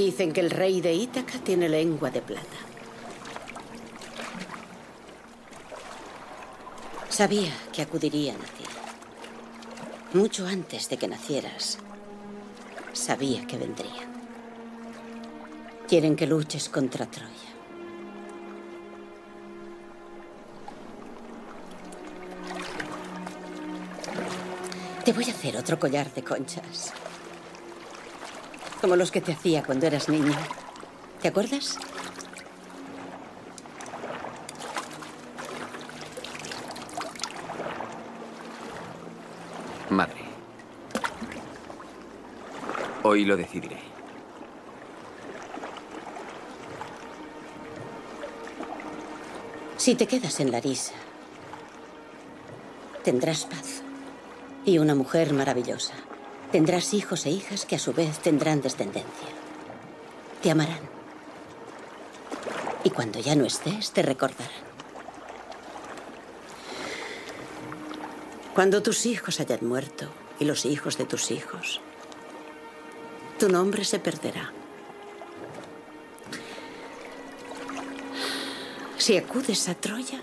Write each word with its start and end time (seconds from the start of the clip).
Dicen 0.00 0.32
que 0.32 0.40
el 0.40 0.48
rey 0.48 0.80
de 0.80 0.94
Ítaca 0.94 1.38
tiene 1.40 1.68
lengua 1.68 2.10
de 2.10 2.22
plata. 2.22 2.56
Sabía 7.10 7.52
que 7.70 7.82
acudirían 7.82 8.36
a 8.36 8.46
ti. 8.46 8.64
Mucho 10.14 10.46
antes 10.46 10.88
de 10.88 10.96
que 10.96 11.06
nacieras, 11.06 11.76
sabía 12.94 13.46
que 13.46 13.58
vendrían. 13.58 14.10
Quieren 15.86 16.16
que 16.16 16.26
luches 16.26 16.70
contra 16.70 17.04
Troya. 17.04 17.50
Te 25.04 25.12
voy 25.12 25.24
a 25.24 25.32
hacer 25.32 25.58
otro 25.58 25.78
collar 25.78 26.10
de 26.14 26.24
conchas. 26.24 26.94
Como 28.80 28.96
los 28.96 29.10
que 29.10 29.20
te 29.20 29.32
hacía 29.32 29.62
cuando 29.62 29.86
eras 29.86 30.08
niño. 30.08 30.32
¿Te 31.20 31.28
acuerdas? 31.28 31.78
Madre. 39.90 40.24
Hoy 43.02 43.24
lo 43.24 43.36
decidiré. 43.36 43.78
Si 49.76 49.94
te 49.94 50.06
quedas 50.06 50.40
en 50.40 50.52
Larisa, 50.52 50.92
tendrás 53.02 53.46
paz 53.46 53.82
y 54.64 54.78
una 54.78 54.94
mujer 54.94 55.32
maravillosa. 55.32 55.94
Tendrás 56.52 56.94
hijos 56.94 57.26
e 57.26 57.30
hijas 57.30 57.64
que 57.64 57.76
a 57.76 57.78
su 57.78 57.92
vez 57.92 58.18
tendrán 58.18 58.60
descendencia. 58.60 59.28
Te 60.42 60.50
amarán. 60.50 60.80
Y 62.82 62.90
cuando 62.90 63.20
ya 63.20 63.36
no 63.36 63.44
estés, 63.44 63.92
te 63.92 64.02
recordarán. 64.02 64.70
Cuando 68.54 68.82
tus 68.82 69.06
hijos 69.06 69.38
hayan 69.38 69.64
muerto 69.64 70.08
y 70.40 70.44
los 70.44 70.64
hijos 70.64 70.98
de 70.98 71.04
tus 71.04 71.30
hijos, 71.30 71.80
tu 73.38 73.48
nombre 73.48 73.84
se 73.84 74.00
perderá. 74.00 74.52
Si 78.98 79.16
acudes 79.16 79.68
a 79.68 79.74
Troya, 79.74 80.20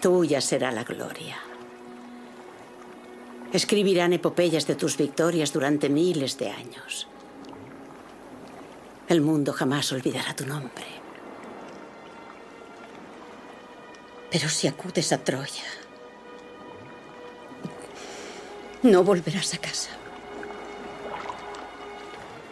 tuya 0.00 0.40
será 0.40 0.72
la 0.72 0.82
gloria. 0.82 1.36
Escribirán 3.54 4.12
epopeyas 4.12 4.66
de 4.66 4.74
tus 4.74 4.96
victorias 4.96 5.52
durante 5.52 5.88
miles 5.88 6.36
de 6.38 6.50
años. 6.50 7.06
El 9.06 9.20
mundo 9.20 9.52
jamás 9.52 9.92
olvidará 9.92 10.34
tu 10.34 10.44
nombre. 10.44 10.84
Pero 14.28 14.48
si 14.48 14.66
acudes 14.66 15.12
a 15.12 15.18
Troya, 15.18 15.62
no 18.82 19.04
volverás 19.04 19.54
a 19.54 19.58
casa. 19.58 19.90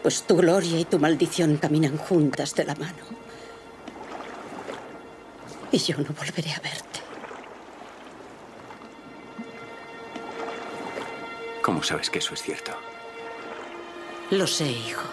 Pues 0.05 0.23
tu 0.23 0.36
gloria 0.36 0.78
y 0.78 0.84
tu 0.84 1.00
maldición 1.00 1.56
caminan 1.56 1.98
juntas 1.98 2.55
de 2.55 2.64
la 2.64 2.77
mano. 2.77 3.05
Y 5.73 5.78
yo 5.78 5.97
no 5.98 6.14
volveré 6.17 6.52
a 6.52 6.61
verte. 6.61 6.92
¿Cómo 11.72 11.83
sabes 11.83 12.10
que 12.10 12.18
eso 12.18 12.34
es 12.34 12.42
cierto? 12.42 12.72
Lo 14.30 14.46
sé, 14.46 14.70
hijo. 14.70 15.08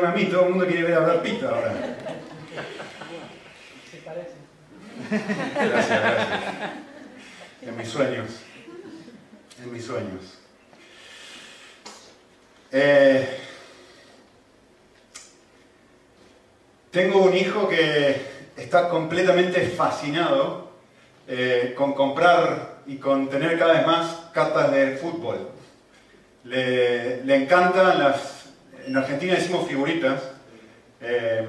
Verme 0.00 0.08
a 0.08 0.12
mí? 0.12 0.30
Todo 0.30 0.44
el 0.44 0.50
mundo 0.50 0.66
quiere 0.66 0.82
ver 0.82 0.94
a 0.94 1.00
Brad 1.00 1.22
Pitt 1.22 1.42
ahora. 1.42 1.74
Gracias, 5.54 6.00
gracias. 6.00 6.00
En 7.62 7.76
mis 7.76 7.88
sueños. 7.88 8.30
En 9.62 9.72
mis 9.72 9.84
sueños. 9.84 10.38
Eh, 12.72 13.38
tengo 16.90 17.22
un 17.22 17.36
hijo 17.36 17.68
que 17.68 18.22
está 18.56 18.88
completamente 18.88 19.60
fascinado 19.68 20.70
eh, 21.26 21.74
con 21.76 21.94
comprar 21.94 22.80
y 22.86 22.96
con 22.96 23.28
tener 23.28 23.58
cada 23.58 23.74
vez 23.74 23.86
más 23.86 24.28
cartas 24.32 24.72
de 24.72 24.96
fútbol. 24.96 25.50
Le, 26.44 27.24
le 27.24 27.36
encantan 27.36 27.98
las... 27.98 28.39
En 28.90 28.96
Argentina 28.96 29.34
decimos 29.34 29.68
figuritas. 29.68 30.20
eh, 31.00 31.46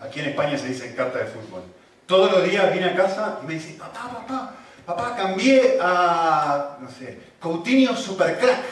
aquí 0.00 0.20
en 0.20 0.30
España 0.30 0.56
se 0.56 0.68
dice 0.68 0.94
carta 0.94 1.18
de 1.18 1.26
fútbol. 1.26 1.62
Todos 2.06 2.32
los 2.32 2.42
días 2.44 2.72
viene 2.72 2.88
a 2.88 2.96
casa 2.96 3.40
y 3.42 3.46
me 3.46 3.54
dice, 3.54 3.74
papá, 3.74 4.08
papá, 4.10 4.54
papá, 4.86 5.14
cambié 5.14 5.76
a, 5.82 6.78
no 6.80 6.90
sé, 6.90 7.18
Coutinho 7.38 7.94
Supercrack. 7.94 8.64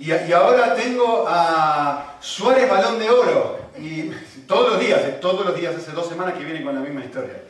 Y, 0.00 0.12
y 0.12 0.32
ahora 0.32 0.74
tengo 0.74 1.26
a 1.28 2.16
Suárez 2.18 2.68
Balón 2.68 2.98
de 2.98 3.08
Oro. 3.08 3.60
Y 3.78 4.10
todos 4.48 4.72
los 4.72 4.80
días, 4.80 5.02
eh, 5.04 5.18
todos 5.20 5.46
los 5.46 5.54
días, 5.54 5.76
hace 5.76 5.92
dos 5.92 6.08
semanas 6.08 6.34
que 6.34 6.44
viene 6.44 6.64
con 6.64 6.74
la 6.74 6.80
misma 6.80 7.04
historia. 7.04 7.40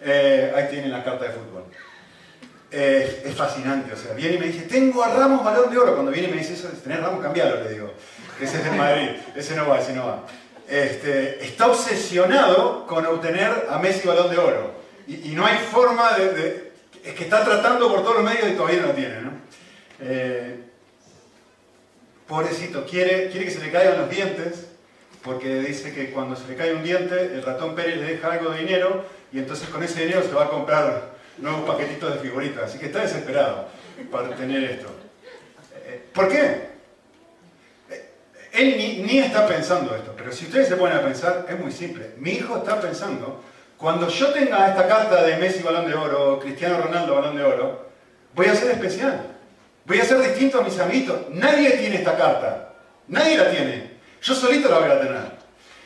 Eh, 0.00 0.50
ahí 0.56 0.68
tienen 0.70 0.90
la 0.90 1.04
carta 1.04 1.26
de 1.26 1.32
fútbol. 1.32 1.64
Es 2.70 3.34
fascinante, 3.36 3.92
o 3.92 3.96
sea, 3.98 4.14
viene 4.14 4.36
y 4.36 4.38
me 4.38 4.46
dice, 4.46 4.62
tengo 4.62 5.04
a 5.04 5.08
Ramos 5.08 5.44
balón 5.44 5.70
de 5.70 5.76
oro. 5.76 5.92
Cuando 5.92 6.10
viene 6.10 6.28
y 6.28 6.30
me 6.30 6.38
dice 6.38 6.54
eso, 6.54 6.68
tenés 6.82 7.00
Ramos, 7.00 7.22
cambialo, 7.22 7.62
le 7.62 7.68
digo. 7.68 7.92
Ese 8.40 8.58
es 8.58 8.64
de 8.64 8.70
Madrid, 8.72 9.08
ese 9.36 9.54
no 9.54 9.68
va, 9.68 9.80
ese 9.80 9.92
no 9.92 10.06
va. 10.06 10.26
Este, 10.68 11.44
está 11.44 11.66
obsesionado 11.68 12.86
con 12.86 13.04
obtener 13.06 13.66
a 13.68 13.78
Messi 13.78 14.06
balón 14.08 14.30
de 14.30 14.38
oro. 14.38 14.74
Y, 15.06 15.30
no 15.34 15.44
hay 15.44 15.58
forma 15.58 16.16
de, 16.16 16.32
de- 16.32 16.72
Es 17.04 17.14
que 17.14 17.24
está 17.24 17.44
tratando 17.44 17.88
por 17.90 18.02
todos 18.02 18.16
los 18.16 18.24
medios 18.24 18.48
y 18.48 18.52
todavía 18.54 18.80
no 18.80 18.86
lo 18.88 18.92
tiene, 18.94 19.20
¿no? 19.20 19.30
Eh, 20.00 20.60
pobrecito, 22.26 22.86
quiere, 22.86 23.28
quiere 23.30 23.46
que 23.46 23.50
se 23.50 23.60
le 23.60 23.70
caigan 23.70 23.98
los 23.98 24.08
dientes, 24.10 24.66
porque 25.22 25.60
dice 25.60 25.92
que 25.92 26.10
cuando 26.10 26.36
se 26.36 26.46
le 26.48 26.56
cae 26.56 26.74
un 26.74 26.82
diente, 26.82 27.14
el 27.20 27.42
ratón 27.42 27.74
Pérez 27.74 27.96
le 27.96 28.04
deja 28.14 28.32
algo 28.32 28.50
de 28.50 28.60
dinero 28.60 29.04
y 29.32 29.38
entonces 29.38 29.68
con 29.68 29.82
ese 29.82 30.00
dinero 30.02 30.22
se 30.22 30.32
va 30.32 30.44
a 30.44 30.48
comprar 30.50 31.12
nuevos 31.38 31.62
paquetitos 31.68 32.14
de 32.14 32.20
figuritas. 32.20 32.64
Así 32.64 32.78
que 32.78 32.86
está 32.86 33.00
desesperado 33.02 33.68
para 34.10 34.34
tener 34.34 34.64
esto. 34.64 34.88
Eh, 35.86 36.02
¿Por 36.14 36.28
qué? 36.28 36.71
Él 38.52 38.76
ni, 38.76 39.02
ni 39.02 39.18
está 39.18 39.46
pensando 39.46 39.94
esto, 39.96 40.12
pero 40.16 40.30
si 40.30 40.44
ustedes 40.44 40.68
se 40.68 40.76
ponen 40.76 40.98
a 40.98 41.02
pensar, 41.02 41.46
es 41.48 41.58
muy 41.58 41.72
simple. 41.72 42.12
Mi 42.18 42.32
hijo 42.32 42.58
está 42.58 42.80
pensando, 42.80 43.42
cuando 43.78 44.08
yo 44.08 44.28
tenga 44.32 44.68
esta 44.68 44.86
carta 44.86 45.22
de 45.22 45.38
Messi 45.38 45.62
Balón 45.62 45.88
de 45.88 45.94
Oro, 45.94 46.38
Cristiano 46.38 46.78
Ronaldo 46.78 47.14
Balón 47.14 47.36
de 47.36 47.42
Oro, 47.42 47.88
voy 48.34 48.46
a 48.46 48.54
ser 48.54 48.70
especial. 48.70 49.32
Voy 49.84 49.98
a 49.98 50.04
ser 50.04 50.20
distinto 50.20 50.60
a 50.60 50.62
mis 50.62 50.78
amiguitos. 50.78 51.30
Nadie 51.30 51.70
tiene 51.70 51.96
esta 51.96 52.16
carta. 52.16 52.74
Nadie 53.08 53.36
la 53.36 53.50
tiene. 53.50 53.98
Yo 54.22 54.34
solito 54.34 54.68
la 54.68 54.78
voy 54.78 54.90
a 54.90 55.00
tener. 55.00 55.22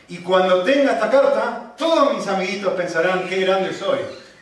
Y 0.09 0.19
cuando 0.19 0.63
tenga 0.63 0.93
esta 0.93 1.09
carta, 1.09 1.75
todos 1.79 2.15
mis 2.15 2.27
amiguitos 2.27 2.75
pensarán 2.75 3.29
qué 3.29 3.37
grande 3.41 3.73
soy. 3.73 4.01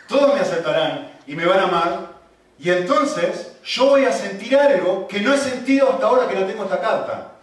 Todos 0.09 0.35
me 0.35 0.41
aceptarán 0.41 1.13
y 1.27 1.37
me 1.37 1.47
van 1.47 1.61
a 1.61 1.65
amar. 1.65 2.15
Y 2.59 2.71
entonces 2.71 3.53
yo 3.65 3.87
voy 3.87 4.05
a 4.05 4.13
sentir 4.13 4.57
algo 4.57 5.07
que 5.07 5.21
no 5.21 5.33
he 5.33 5.39
sentido 5.39 5.93
hasta 5.93 6.07
ahora 6.07 6.27
que 6.27 6.35
no 6.35 6.47
tengo 6.47 6.65
esta 6.65 6.81
carta. 6.81 7.34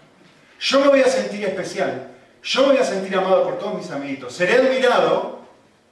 Yo 0.62 0.80
me 0.80 0.90
voy 0.90 1.02
a 1.02 1.08
sentir 1.08 1.44
especial. 1.44 2.08
yo 2.44 2.62
me 2.62 2.68
voy 2.68 2.78
a 2.78 2.84
sentir 2.84 3.16
amado 3.18 3.44
por 3.44 3.58
todos 3.58 3.76
mis 3.76 3.90
amiguitos, 3.90 4.34
seré 4.34 4.58
admirado 4.58 5.40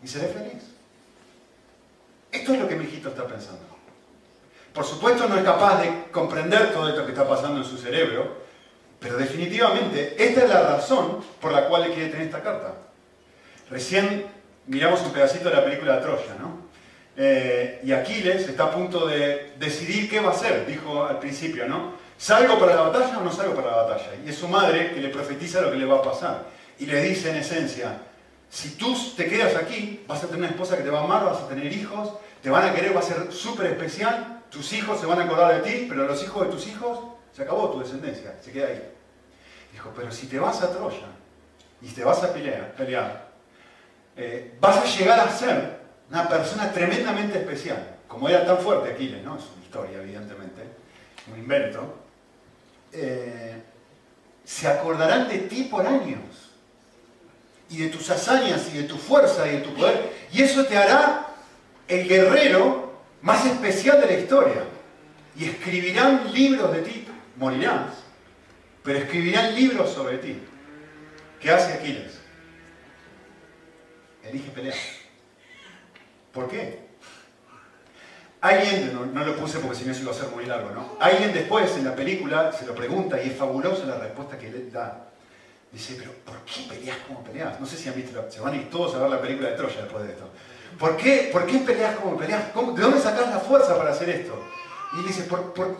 y 0.03 0.07
seré 0.07 0.27
feliz. 0.27 0.63
Esto 2.31 2.53
es 2.53 2.59
lo 2.59 2.67
que 2.67 2.75
mi 2.75 2.85
hijito 2.85 3.09
está 3.09 3.25
pensando. 3.25 3.65
Por 4.71 4.85
supuesto 4.85 5.27
no 5.27 5.37
es 5.37 5.43
capaz 5.43 5.81
de 5.81 6.11
comprender 6.11 6.71
todo 6.71 6.87
esto 6.87 7.03
que 7.03 7.13
está 7.13 7.27
pasando 7.27 7.61
en 7.61 7.65
su 7.65 7.79
cerebro, 7.79 8.43
pero 8.99 9.17
definitivamente 9.17 10.15
esta 10.23 10.43
es 10.43 10.49
la 10.49 10.61
razón 10.61 11.23
por 11.41 11.51
la 11.51 11.67
cual 11.67 11.83
le 11.83 11.93
quiere 11.95 12.09
tener 12.09 12.27
esta 12.27 12.43
carta. 12.43 12.75
Recién 13.71 14.27
miramos 14.67 15.01
un 15.01 15.11
pedacito 15.11 15.49
de 15.49 15.55
la 15.55 15.63
película 15.63 15.99
Troya, 15.99 16.35
¿no? 16.39 16.69
Eh, 17.17 17.81
y 17.83 17.91
Aquiles 17.91 18.47
está 18.47 18.65
a 18.65 18.71
punto 18.71 19.07
de 19.07 19.53
decidir 19.57 20.07
qué 20.07 20.19
va 20.19 20.29
a 20.29 20.33
hacer, 20.33 20.67
dijo 20.67 21.05
al 21.05 21.17
principio, 21.17 21.67
¿no? 21.67 21.93
¿Salgo 22.19 22.59
para 22.59 22.75
la 22.75 22.81
batalla 22.81 23.17
o 23.17 23.23
no 23.23 23.31
salgo 23.31 23.55
para 23.55 23.71
la 23.71 23.83
batalla? 23.83 24.09
Y 24.25 24.27
es 24.27 24.35
su 24.35 24.49
madre 24.49 24.93
que 24.93 24.99
le 24.99 25.07
profetiza 25.07 25.61
lo 25.61 25.71
que 25.71 25.77
le 25.77 25.85
va 25.85 25.99
a 25.99 26.01
pasar. 26.01 26.47
Y 26.77 26.85
le 26.85 27.01
dice 27.01 27.29
en 27.29 27.37
esencia, 27.37 27.97
si 28.49 28.71
tú 28.71 28.93
te 29.15 29.27
quedas 29.27 29.55
aquí, 29.55 30.03
vas 30.05 30.21
a 30.21 30.27
tener 30.27 30.39
una 30.39 30.49
esposa 30.49 30.75
que 30.75 30.83
te 30.83 30.89
va 30.89 30.99
a 30.99 31.03
amar, 31.05 31.23
vas 31.23 31.37
a 31.37 31.47
tener 31.47 31.71
hijos, 31.71 32.11
te 32.43 32.49
van 32.49 32.67
a 32.67 32.73
querer, 32.73 32.93
va 32.93 32.99
a 32.99 33.03
ser 33.03 33.31
súper 33.31 33.67
especial, 33.67 34.43
tus 34.49 34.73
hijos 34.73 34.99
se 34.99 35.05
van 35.05 35.21
a 35.21 35.23
acordar 35.23 35.63
de 35.63 35.71
ti, 35.71 35.85
pero 35.87 36.05
los 36.05 36.21
hijos 36.21 36.45
de 36.45 36.51
tus 36.51 36.67
hijos, 36.67 36.99
se 37.31 37.43
acabó 37.43 37.69
tu 37.69 37.79
descendencia, 37.79 38.35
se 38.41 38.51
queda 38.51 38.67
ahí. 38.67 38.91
Dijo, 39.71 39.93
pero 39.95 40.11
si 40.11 40.27
te 40.27 40.39
vas 40.39 40.61
a 40.61 40.73
Troya 40.73 41.07
y 41.81 41.87
te 41.87 42.03
vas 42.03 42.21
a 42.21 42.33
pelear, 42.33 43.29
eh, 44.17 44.57
vas 44.59 44.77
a 44.77 44.83
llegar 44.83 45.21
a 45.21 45.31
ser 45.31 45.79
una 46.09 46.27
persona 46.27 46.69
tremendamente 46.73 47.37
especial. 47.37 47.95
Como 48.09 48.27
era 48.27 48.45
tan 48.45 48.57
fuerte 48.57 48.89
Aquiles, 48.89 49.23
¿no? 49.23 49.37
Es 49.37 49.45
una 49.55 49.63
historia, 49.63 50.01
evidentemente, 50.01 50.63
un 51.31 51.39
invento. 51.39 52.08
Eh, 52.91 53.61
se 54.43 54.67
acordarán 54.67 55.27
de 55.27 55.39
ti 55.39 55.63
por 55.63 55.85
años. 55.85 56.19
Y 57.69 57.77
de 57.77 57.89
tus 57.89 58.09
hazañas 58.09 58.67
y 58.73 58.77
de 58.77 58.83
tu 58.83 58.97
fuerza 58.97 59.47
y 59.47 59.57
de 59.57 59.61
tu 59.61 59.73
poder. 59.75 60.11
Y 60.31 60.41
eso 60.41 60.65
te 60.65 60.77
hará 60.77 61.27
el 61.87 62.07
guerrero 62.07 62.99
más 63.21 63.45
especial 63.45 64.01
de 64.01 64.07
la 64.07 64.13
historia. 64.13 64.63
Y 65.37 65.45
escribirán 65.45 66.33
libros 66.33 66.73
de 66.73 66.81
ti. 66.81 67.07
Morirás. 67.37 67.93
Pero 68.83 68.99
escribirán 68.99 69.53
libros 69.55 69.93
sobre 69.93 70.17
ti. 70.17 70.39
¿Qué 71.39 71.51
hace 71.51 71.73
Aquiles? 71.73 72.19
Elige 74.23 74.49
pelear. 74.51 74.75
¿Por 76.33 76.49
qué? 76.49 76.88
Alguien, 78.41 78.93
no, 79.13 79.25
lo 79.25 79.35
puse 79.35 79.59
porque 79.59 79.75
si 79.75 79.85
no 79.85 79.93
se 79.93 80.01
iba 80.01 80.11
a 80.11 80.15
hacer 80.15 80.29
muy 80.29 80.45
largo, 80.45 80.69
¿no? 80.71 80.95
Alguien 80.99 81.33
después 81.33 81.75
en 81.75 81.83
la 81.83 81.93
película 81.93 82.53
se 82.53 82.65
lo 82.65 82.73
pregunta 82.73 83.21
y 83.21 83.29
es 83.29 83.35
fabulosa 83.35 83.85
la 83.85 83.97
respuesta 83.97 84.37
que 84.37 84.49
le 84.49 84.69
da. 84.69 85.07
Dice, 85.71 85.95
pero 85.99 86.11
¿por 86.25 86.37
qué 86.45 86.61
peleas 86.69 86.97
como 87.05 87.21
peleas? 87.21 87.59
No 87.59 87.65
sé 87.65 87.75
si 87.75 87.89
han 87.89 87.95
visto, 87.95 88.25
se 88.31 88.39
van 88.39 88.53
a 88.53 88.57
ir 88.57 88.69
todos 88.69 88.95
a 88.95 88.99
ver 88.99 89.09
la 89.09 89.21
película 89.21 89.49
de 89.49 89.55
Troya 89.55 89.81
después 89.81 90.03
de 90.05 90.11
esto. 90.11 90.29
¿Por 90.79 90.95
qué, 90.95 91.29
por 91.33 91.45
qué 91.45 91.57
peleas 91.59 91.97
como 91.97 92.17
peleas? 92.17 92.55
¿De 92.55 92.81
dónde 92.81 92.99
sacas 92.99 93.29
la 93.29 93.39
fuerza 93.39 93.77
para 93.77 93.91
hacer 93.91 94.09
esto? 94.09 94.41
Y 94.97 95.05
dice, 95.05 95.27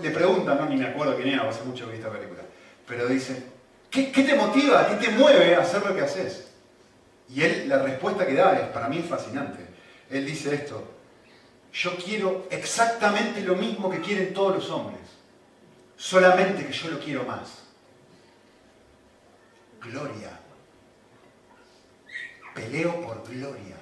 le 0.02 0.12
pregunta, 0.12 0.54
no, 0.54 0.66
ni 0.66 0.76
me 0.76 0.88
acuerdo 0.88 1.16
quién 1.16 1.30
era, 1.30 1.50
hace 1.50 1.64
mucho 1.64 1.86
que 1.86 1.94
vi 1.94 1.98
esta 1.98 2.12
película. 2.12 2.42
Pero 2.86 3.08
dice, 3.08 3.42
¿qué, 3.90 4.12
¿qué, 4.12 4.24
te 4.24 4.36
motiva, 4.36 4.86
qué 4.88 4.96
te 4.96 5.12
mueve 5.12 5.56
a 5.56 5.62
hacer 5.62 5.84
lo 5.84 5.96
que 5.96 6.02
haces? 6.02 6.50
Y 7.30 7.42
él, 7.42 7.70
la 7.70 7.82
respuesta 7.82 8.28
que 8.28 8.34
da 8.34 8.60
es, 8.60 8.68
para 8.68 8.90
mí 8.90 9.00
fascinante. 9.08 9.66
Él 10.10 10.26
dice 10.26 10.54
esto, 10.54 10.99
yo 11.74 11.96
quiero 11.98 12.48
exactamente 12.50 13.42
lo 13.42 13.56
mismo 13.56 13.90
que 13.90 14.02
quieren 14.02 14.34
todos 14.34 14.56
los 14.56 14.70
hombres, 14.70 15.02
solamente 15.98 16.66
que 16.66 16.74
yo 16.74 16.90
lo 16.90 17.00
quiero 17.00 17.24
más. 17.24 17.60
Gloria. 19.82 20.40
Peleo 22.54 23.02
por 23.02 23.24
gloria. 23.30 23.78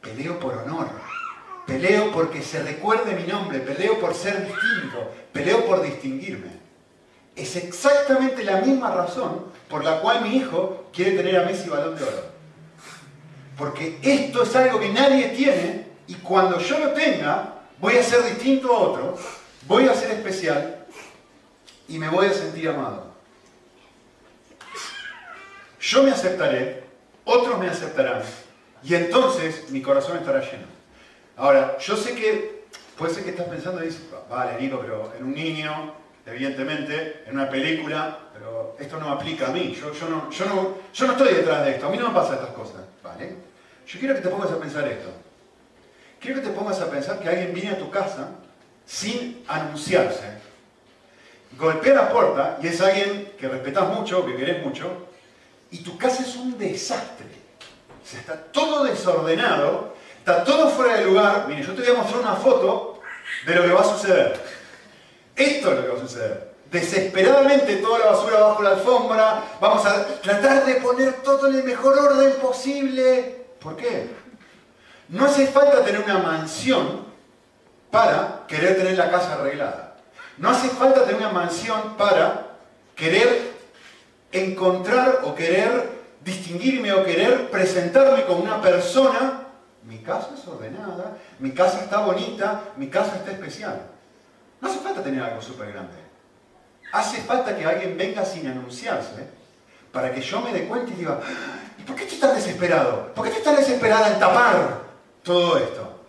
Peleo 0.00 0.38
por 0.38 0.54
honor. 0.54 0.88
Peleo 1.66 2.12
porque 2.12 2.42
se 2.42 2.62
recuerde 2.62 3.14
mi 3.14 3.26
nombre. 3.26 3.60
Peleo 3.60 3.98
por 4.00 4.14
ser 4.14 4.44
distinto. 4.46 5.10
Peleo 5.32 5.64
por 5.64 5.82
distinguirme. 5.82 6.60
Es 7.36 7.56
exactamente 7.56 8.44
la 8.44 8.60
misma 8.60 8.90
razón 8.90 9.46
por 9.68 9.84
la 9.84 10.00
cual 10.00 10.22
mi 10.22 10.36
hijo 10.36 10.88
quiere 10.92 11.12
tener 11.12 11.38
a 11.38 11.44
Messi 11.44 11.68
balón 11.70 11.96
de 11.96 12.02
oro. 12.02 12.30
Porque 13.56 13.98
esto 14.02 14.42
es 14.42 14.56
algo 14.56 14.80
que 14.80 14.88
nadie 14.90 15.28
tiene 15.28 15.79
y 16.10 16.14
cuando 16.16 16.58
yo 16.58 16.76
lo 16.80 16.90
tenga, 16.90 17.54
voy 17.78 17.96
a 17.96 18.02
ser 18.02 18.24
distinto 18.24 18.74
a 18.74 18.80
otro, 18.80 19.16
voy 19.68 19.86
a 19.86 19.94
ser 19.94 20.10
especial 20.10 20.84
y 21.86 22.00
me 22.00 22.08
voy 22.08 22.26
a 22.26 22.32
sentir 22.32 22.68
amado. 22.68 23.14
Yo 25.78 26.02
me 26.02 26.10
aceptaré, 26.10 26.82
otros 27.24 27.60
me 27.60 27.68
aceptarán 27.68 28.22
y 28.82 28.96
entonces 28.96 29.70
mi 29.70 29.82
corazón 29.82 30.16
estará 30.16 30.40
lleno. 30.40 30.66
Ahora, 31.36 31.78
yo 31.78 31.96
sé 31.96 32.16
que 32.16 32.64
puede 32.98 33.14
ser 33.14 33.22
que 33.22 33.30
estás 33.30 33.46
pensando 33.46 33.80
y 33.80 33.86
dices, 33.86 34.02
vale, 34.28 34.60
Nico, 34.60 34.80
pero 34.80 35.12
en 35.16 35.26
un 35.26 35.32
niño, 35.32 35.94
evidentemente, 36.26 37.22
en 37.24 37.34
una 37.34 37.48
película, 37.48 38.18
pero 38.32 38.74
esto 38.80 38.98
no 38.98 39.12
aplica 39.12 39.46
a 39.46 39.50
mí. 39.52 39.78
Yo, 39.80 39.92
yo, 39.92 40.08
no, 40.08 40.28
yo, 40.28 40.44
no, 40.46 40.74
yo 40.92 41.06
no 41.06 41.12
estoy 41.12 41.34
detrás 41.34 41.64
de 41.64 41.70
esto, 41.70 41.86
a 41.86 41.90
mí 41.90 41.98
no 41.98 42.08
me 42.08 42.14
pasa 42.14 42.34
estas 42.34 42.50
cosas. 42.50 42.80
¿Vale? 43.00 43.36
Yo 43.86 44.00
quiero 44.00 44.16
que 44.16 44.22
te 44.22 44.28
pongas 44.28 44.50
a 44.50 44.58
pensar 44.58 44.88
esto. 44.88 45.29
Quiero 46.20 46.40
que 46.40 46.48
te 46.48 46.52
pongas 46.52 46.80
a 46.80 46.90
pensar 46.90 47.18
que 47.18 47.28
alguien 47.28 47.54
viene 47.54 47.70
a 47.70 47.78
tu 47.78 47.90
casa 47.90 48.28
sin 48.84 49.42
anunciarse. 49.48 50.38
Golpea 51.58 51.94
la 51.94 52.08
puerta 52.10 52.58
y 52.62 52.66
es 52.66 52.80
alguien 52.80 53.32
que 53.38 53.48
respetas 53.48 53.88
mucho, 53.88 54.26
que 54.26 54.36
querés 54.36 54.64
mucho, 54.64 55.08
y 55.70 55.78
tu 55.78 55.96
casa 55.96 56.22
es 56.22 56.36
un 56.36 56.58
desastre. 56.58 57.26
O 58.02 58.06
sea, 58.06 58.20
está 58.20 58.36
todo 58.36 58.84
desordenado, 58.84 59.94
está 60.18 60.44
todo 60.44 60.68
fuera 60.68 60.96
de 60.96 61.06
lugar. 61.06 61.46
Mire, 61.48 61.62
yo 61.62 61.74
te 61.74 61.82
voy 61.82 61.90
a 61.90 62.02
mostrar 62.02 62.20
una 62.20 62.34
foto 62.34 63.00
de 63.46 63.54
lo 63.54 63.62
que 63.62 63.72
va 63.72 63.80
a 63.80 63.84
suceder. 63.84 64.40
Esto 65.34 65.70
es 65.70 65.76
lo 65.76 65.82
que 65.82 65.88
va 65.88 65.98
a 65.98 66.06
suceder. 66.06 66.50
Desesperadamente 66.70 67.76
toda 67.76 67.98
la 67.98 68.06
basura 68.12 68.40
bajo 68.40 68.62
la 68.62 68.70
alfombra, 68.70 69.44
vamos 69.60 69.84
a 69.86 70.06
tratar 70.20 70.66
de 70.66 70.74
poner 70.74 71.14
todo 71.22 71.48
en 71.48 71.56
el 71.56 71.64
mejor 71.64 71.98
orden 71.98 72.34
posible. 72.34 73.46
¿Por 73.58 73.76
qué? 73.76 74.19
No 75.10 75.26
hace 75.26 75.48
falta 75.48 75.84
tener 75.84 76.02
una 76.02 76.18
mansión 76.18 77.04
para 77.90 78.44
querer 78.46 78.76
tener 78.76 78.96
la 78.96 79.10
casa 79.10 79.34
arreglada. 79.34 79.96
No 80.38 80.50
hace 80.50 80.68
falta 80.68 81.04
tener 81.04 81.16
una 81.16 81.32
mansión 81.32 81.96
para 81.98 82.46
querer 82.94 83.50
encontrar 84.30 85.22
o 85.24 85.34
querer 85.34 86.00
distinguirme 86.24 86.92
o 86.92 87.04
querer 87.04 87.50
presentarme 87.50 88.24
como 88.24 88.44
una 88.44 88.62
persona. 88.62 89.48
Mi 89.82 89.98
casa 89.98 90.30
es 90.40 90.46
ordenada, 90.46 91.16
mi 91.40 91.50
casa 91.50 91.80
está 91.80 91.98
bonita, 92.04 92.60
mi 92.76 92.88
casa 92.88 93.16
está 93.16 93.32
especial. 93.32 93.82
No 94.60 94.68
hace 94.68 94.78
falta 94.78 95.02
tener 95.02 95.22
algo 95.22 95.42
súper 95.42 95.72
grande. 95.72 95.96
Hace 96.92 97.20
falta 97.22 97.56
que 97.56 97.64
alguien 97.64 97.98
venga 97.98 98.24
sin 98.24 98.46
anunciarse 98.46 99.28
para 99.90 100.14
que 100.14 100.20
yo 100.20 100.40
me 100.40 100.52
dé 100.52 100.68
cuenta 100.68 100.92
y 100.92 100.96
diga, 100.96 101.18
¿Y 101.78 101.82
por 101.82 101.96
qué 101.96 102.04
estás 102.04 102.20
tan 102.20 102.34
desesperado? 102.36 103.12
¿Por 103.12 103.24
qué 103.24 103.30
estás 103.30 103.44
tan 103.44 103.56
desesperada 103.56 104.12
en 104.12 104.20
tapar 104.20 104.89
todo 105.22 105.58
esto? 105.58 106.00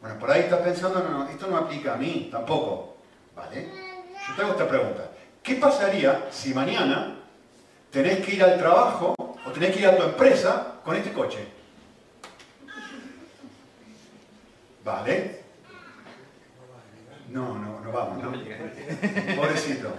Bueno, 0.00 0.18
por 0.18 0.30
ahí 0.30 0.42
estás 0.42 0.60
pensando, 0.60 1.00
no, 1.00 1.10
no, 1.10 1.28
esto 1.28 1.46
no 1.46 1.56
aplica 1.56 1.94
a 1.94 1.96
mí 1.96 2.28
tampoco. 2.30 2.96
¿Vale? 3.34 3.68
Yo 4.28 4.34
te 4.34 4.42
hago 4.42 4.52
esta 4.52 4.68
pregunta. 4.68 5.10
¿Qué 5.42 5.56
pasaría 5.56 6.28
si 6.30 6.54
mañana 6.54 7.18
tenés 7.90 8.24
que 8.24 8.34
ir 8.34 8.42
al 8.42 8.58
trabajo 8.58 9.14
o 9.18 9.50
tenés 9.52 9.72
que 9.72 9.80
ir 9.80 9.86
a 9.86 9.96
tu 9.96 10.02
empresa 10.02 10.74
con 10.84 10.96
este 10.96 11.12
coche? 11.12 11.46
¿Vale? 14.84 15.42
No, 17.28 17.58
no, 17.58 17.80
no 17.80 17.92
vamos, 17.92 18.22
¿no? 18.22 18.30
Pobrecito. 19.36 19.92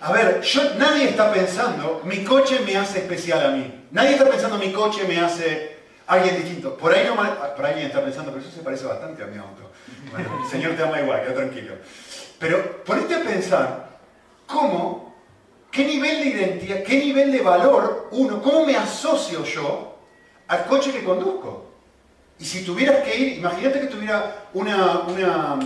A 0.00 0.12
ver, 0.12 0.42
yo, 0.42 0.74
nadie 0.74 1.08
está 1.08 1.32
pensando, 1.32 2.02
mi 2.04 2.22
coche 2.24 2.60
me 2.60 2.76
hace 2.76 2.98
especial 2.98 3.46
a 3.46 3.50
mí. 3.50 3.86
Nadie 3.90 4.12
está 4.12 4.28
pensando, 4.28 4.58
mi 4.58 4.70
coche 4.72 5.04
me 5.08 5.18
hace 5.18 5.73
alguien 6.06 6.36
distinto. 6.36 6.76
Por 6.76 6.92
ahí 6.92 7.06
no, 7.06 7.16
por 7.54 7.66
ahí 7.66 7.82
está 7.82 8.02
pensando, 8.02 8.32
pero 8.32 8.44
eso 8.44 8.54
se 8.54 8.62
parece 8.62 8.86
bastante 8.86 9.22
a 9.22 9.26
mi 9.26 9.38
auto. 9.38 9.70
El 10.16 10.50
Señor 10.50 10.76
te 10.76 10.82
ama 10.82 11.00
igual, 11.00 11.22
queda 11.22 11.34
tranquilo. 11.34 11.74
Pero 12.38 12.84
ponete 12.84 13.14
a 13.14 13.22
pensar 13.22 13.98
cómo, 14.46 15.14
qué 15.70 15.84
nivel 15.84 16.18
de 16.20 16.26
identidad, 16.30 16.82
qué 16.82 16.98
nivel 16.98 17.32
de 17.32 17.40
valor 17.40 18.08
uno, 18.12 18.42
cómo 18.42 18.66
me 18.66 18.76
asocio 18.76 19.44
yo 19.44 19.98
al 20.48 20.66
coche 20.66 20.92
que 20.92 21.04
conduzco. 21.04 21.70
Y 22.38 22.44
si 22.44 22.64
tuvieras 22.64 23.04
que 23.04 23.16
ir, 23.16 23.38
imagínate 23.38 23.80
que 23.80 23.86
tuviera 23.86 24.48
una, 24.52 25.00
una 25.00 25.58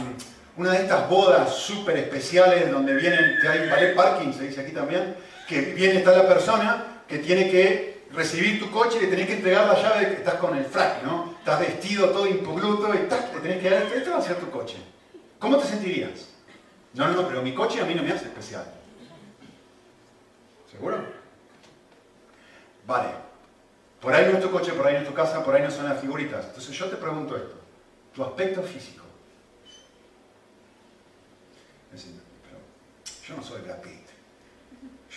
una 0.59 0.73
de 0.73 0.79
estas 0.79 1.09
bodas 1.09 1.55
súper 1.55 1.97
especiales 1.97 2.71
donde 2.71 2.95
vienen, 2.97 3.37
hay 3.49 3.69
ballet 3.71 3.95
parking, 3.95 4.33
se 4.33 4.49
dice 4.49 4.61
aquí 4.61 4.73
también, 4.73 5.15
que 5.49 5.61
viene, 5.61 5.99
está 5.99 6.11
la 6.17 6.29
persona 6.29 7.03
que 7.07 7.19
tiene 7.19 7.49
que 7.49 7.98
recibir 8.13 8.61
tu 8.61 8.71
coche 8.71 8.99
y 8.99 9.01
le 9.03 9.07
tenés 9.09 9.27
que 9.27 9.35
entregar 9.35 9.67
la 9.67 9.81
llave 9.81 10.09
que 10.09 10.15
estás 10.15 10.35
con 10.35 10.57
el 10.57 10.65
frac, 10.65 11.03
¿no? 11.03 11.35
Estás 11.39 11.61
vestido 11.61 12.11
todo 12.11 12.27
impoluto 12.27 12.95
y 12.95 13.09
¡tac! 13.09 13.35
le 13.35 13.41
tenés 13.41 13.63
que 13.63 13.71
dar, 13.71 13.83
este 13.83 14.11
va 14.11 14.19
a 14.19 14.23
ser 14.23 14.37
tu 14.37 14.51
coche. 14.51 14.77
¿Cómo 15.39 15.59
te 15.59 15.67
sentirías? 15.67 16.29
No, 16.95 17.09
no, 17.09 17.29
pero 17.29 17.43
mi 17.43 17.55
coche 17.55 17.81
a 17.81 17.85
mí 17.85 17.95
no 17.95 18.03
me 18.03 18.13
hace 18.13 18.27
especial. 18.27 18.65
¿Seguro? 20.71 21.03
Vale. 22.87 23.09
Por 24.01 24.15
ahí 24.15 24.27
no 24.27 24.39
es 24.39 24.43
tu 24.43 24.51
coche, 24.51 24.73
por 24.73 24.87
ahí 24.87 24.95
no 24.95 25.01
es 25.01 25.09
tu 25.09 25.15
casa, 25.15 25.45
por 25.45 25.55
ahí 25.55 25.63
no 25.63 25.71
son 25.71 25.89
las 25.89 26.01
figuritas. 26.01 26.47
Entonces 26.47 26.77
yo 26.77 26.87
te 26.87 26.97
pregunto 26.97 27.37
esto. 27.37 27.55
Tu 28.15 28.23
aspecto 28.23 28.63
físico. 28.63 29.05
pero 31.91 32.59
yo 33.27 33.37
no 33.37 33.43
soy 33.43 33.61
Brad 33.63 33.81
Pitt. 33.81 34.09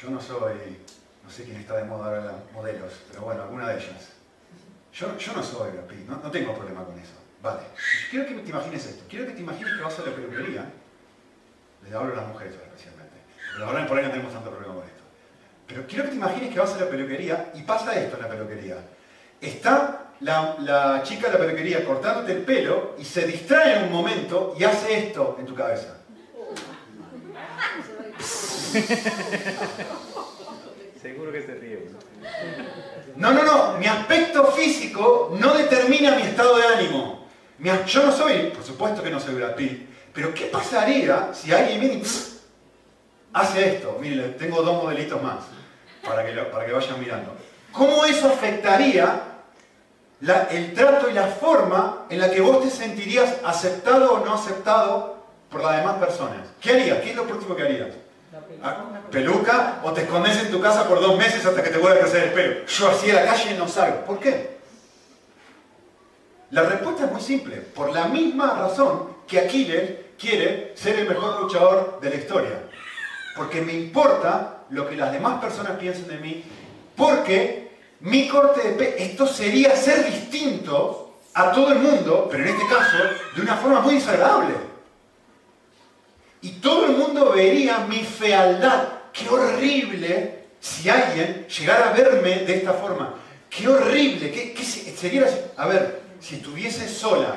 Yo 0.02 0.10
no 0.10 0.20
soy, 0.20 0.78
no 1.24 1.30
sé 1.30 1.44
quién 1.44 1.58
está 1.58 1.78
de 1.78 1.84
moda 1.84 2.06
ahora 2.06 2.26
las 2.26 2.52
modelos, 2.54 2.94
pero 3.10 3.24
bueno, 3.24 3.44
alguna 3.44 3.70
de 3.70 3.76
ellas. 3.78 4.10
Yo, 4.94 5.18
yo 5.18 5.34
no 5.34 5.44
soy 5.44 5.72
Brad 5.72 5.86
Pitt, 5.86 6.08
no, 6.08 6.18
no 6.18 6.32
tengo 6.32 6.54
problema 6.54 6.84
con 6.84 6.98
eso. 7.00 7.14
Vale. 7.42 7.62
Quiero 8.10 8.28
que 8.28 8.36
te 8.36 8.50
imagines 8.50 8.86
esto. 8.86 9.04
Quiero 9.10 9.26
que 9.26 9.32
te 9.32 9.42
imagines 9.42 9.74
que 9.76 9.82
vas 9.82 9.98
a 10.00 10.04
la 10.04 10.16
peluquería. 10.16 10.66
Les 11.84 11.94
hablo 11.94 12.14
a 12.14 12.18
las 12.18 12.28
mujeres 12.28 12.54
especialmente. 12.54 13.18
Pero 13.54 13.66
ahora 13.66 13.88
por 13.88 13.98
ahí 13.98 14.06
no 14.06 14.12
tenemos 14.12 14.34
tanto 14.34 14.52
problema 14.52 14.76
con 14.76 14.84
esto. 14.84 15.02
Pero 15.68 15.88
quiero 15.88 16.04
que 16.04 16.10
te 16.12 16.16
imagines 16.18 16.54
que 16.54 16.60
vas 16.60 16.74
a 16.74 16.80
la 16.82 16.90
peluquería 16.90 17.52
y 17.56 17.64
pasa 17.64 17.96
esto 17.96 18.18
en 18.18 18.24
la 18.24 18.30
peluquería. 18.30 18.76
Está 19.40 20.12
la, 20.20 20.56
la 20.60 21.02
chica 21.04 21.28
de 21.28 21.34
la 21.34 21.40
peluquería 21.40 21.84
cortándote 21.84 22.34
el 22.34 22.44
pelo 22.44 22.96
y 23.00 23.06
se 23.06 23.26
distrae 23.26 23.78
en 23.78 23.86
un 23.86 23.92
momento 23.92 24.54
y 24.60 24.64
hace 24.64 25.08
esto 25.08 25.38
en 25.40 25.46
tu 25.46 25.56
cabeza. 25.56 25.98
Seguro 31.02 31.32
que 31.32 31.42
se 31.42 31.56
ríe. 31.56 31.90
No, 33.16 33.34
no, 33.34 33.44
no. 33.44 33.78
Mi 33.80 33.88
aspecto 33.88 34.46
físico 34.52 35.36
no 35.40 35.54
determina 35.56 36.16
mi 36.16 36.22
estado 36.22 36.58
de 36.58 36.68
ánimo. 36.68 37.28
Yo 37.88 38.06
no 38.06 38.12
soy, 38.12 38.52
por 38.54 38.64
supuesto 38.64 39.02
que 39.02 39.10
no 39.10 39.20
soy 39.20 39.36
Brad 39.36 39.56
Pitt, 39.56 39.88
pero 40.14 40.34
¿qué 40.34 40.46
pasaría 40.46 41.32
si 41.34 41.52
alguien 41.52 41.80
viene 41.80 42.04
hace 43.34 43.76
esto? 43.76 43.98
Miren, 44.00 44.36
tengo 44.38 44.62
dos 44.62 44.84
modelitos 44.84 45.22
más 45.22 45.46
para 46.04 46.26
que, 46.26 46.34
para 46.34 46.66
que 46.66 46.72
vayan 46.72 47.00
mirando. 47.00 47.36
¿Cómo 47.72 48.06
eso 48.06 48.28
afectaría 48.28 49.22
el 50.52 50.74
trato 50.74 51.10
y 51.10 51.14
la 51.14 51.28
forma 51.28 52.06
en 52.10 52.20
la 52.20 52.30
que 52.30 52.42
vos 52.42 52.64
te 52.64 52.70
sentirías 52.70 53.38
aceptado 53.44 54.14
o 54.14 54.26
no 54.26 54.36
aceptado 54.36 55.24
por 55.50 55.64
las 55.64 55.78
demás 55.78 55.96
personas? 55.98 56.48
¿Qué 56.60 56.72
harías? 56.72 57.00
¿Qué 57.02 57.12
es 57.12 57.16
lo 57.16 57.26
próximo 57.26 57.56
que 57.56 57.64
harías? 57.64 57.90
¿Peluca? 59.12 59.82
¿O 59.84 59.92
te 59.92 60.02
escondes 60.02 60.38
en 60.38 60.52
tu 60.52 60.62
casa 60.62 60.88
por 60.88 61.02
dos 61.02 61.18
meses 61.18 61.46
hasta 61.46 61.62
que 61.62 61.70
te 61.70 61.78
vuelva 61.78 61.98
a 61.98 62.02
crecer 62.02 62.24
el 62.26 62.34
pelo? 62.34 62.66
Yo 62.66 62.90
así 62.90 63.12
a 63.12 63.16
la 63.16 63.26
calle 63.26 63.58
no 63.58 63.68
salgo. 63.68 64.06
¿Por 64.06 64.20
qué? 64.20 64.58
La 66.52 66.64
respuesta 66.64 67.06
es 67.06 67.12
muy 67.12 67.22
simple. 67.22 67.58
Por 67.58 67.92
la 67.92 68.08
misma 68.08 68.54
razón 68.54 69.18
que 69.28 69.40
Aquiles 69.40 69.92
quiere 70.18 70.74
ser 70.76 71.00
el 71.00 71.10
mejor 71.10 71.42
luchador 71.42 72.00
de 72.02 72.10
la 72.10 72.16
historia. 72.16 72.64
Porque 73.36 73.62
me 73.62 73.74
importa 73.74 74.64
lo 74.70 74.88
que 74.88 74.96
las 74.96 75.12
demás 75.12 75.42
personas 75.42 75.78
piensen 75.78 76.08
de 76.08 76.18
mí. 76.18 76.44
Porque 76.96 77.80
mi 78.02 78.30
corte 78.30 78.66
de 78.66 78.74
pelo, 78.76 78.96
esto 78.98 79.28
sería 79.28 79.76
ser 79.76 80.06
distinto 80.06 81.20
a 81.34 81.52
todo 81.52 81.74
el 81.74 81.80
mundo, 81.80 82.28
pero 82.32 82.44
en 82.44 82.50
este 82.50 82.68
caso 82.68 82.98
de 83.36 83.42
una 83.42 83.56
forma 83.56 83.82
muy 83.82 83.96
desagradable. 83.96 84.71
Y 86.42 86.54
todo 86.54 86.86
el 86.86 86.94
mundo 86.94 87.32
vería 87.32 87.80
mi 87.80 88.04
fealdad. 88.04 88.88
Qué 89.14 89.30
horrible 89.30 90.46
si 90.60 90.90
alguien 90.90 91.48
llegara 91.48 91.90
a 91.90 91.94
verme 91.94 92.40
de 92.40 92.56
esta 92.56 92.74
forma. 92.74 93.16
Qué 93.50 93.68
horrible. 93.68 94.32
¿Qué, 94.32 94.54
qué 94.54 94.64
sería? 94.64 95.28
A 95.58 95.68
ver, 95.68 96.02
si 96.20 96.36
estuvieses 96.36 96.92
sola 96.92 97.36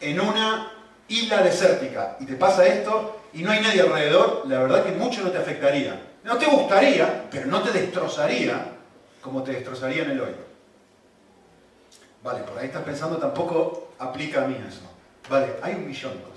en 0.00 0.20
una 0.20 0.72
isla 1.08 1.42
desértica 1.42 2.16
y 2.20 2.26
te 2.26 2.34
pasa 2.34 2.66
esto 2.66 3.20
y 3.32 3.42
no 3.42 3.50
hay 3.50 3.60
nadie 3.60 3.82
alrededor, 3.82 4.42
la 4.46 4.60
verdad 4.60 4.84
que 4.84 4.92
mucho 4.92 5.22
no 5.22 5.30
te 5.30 5.38
afectaría. 5.38 6.00
No 6.24 6.38
te 6.38 6.46
gustaría, 6.46 7.28
pero 7.30 7.46
no 7.46 7.62
te 7.62 7.70
destrozaría 7.72 8.72
como 9.20 9.42
te 9.42 9.52
destrozaría 9.52 10.04
en 10.04 10.10
el 10.12 10.20
hoyo. 10.20 10.46
Vale, 12.22 12.40
por 12.40 12.58
ahí 12.58 12.66
estás 12.66 12.82
pensando, 12.82 13.18
tampoco 13.18 13.88
aplica 13.98 14.44
a 14.44 14.46
mí 14.46 14.56
eso. 14.66 14.80
Vale, 15.28 15.54
hay 15.62 15.74
un 15.74 15.86
millón 15.86 16.12
de. 16.12 16.35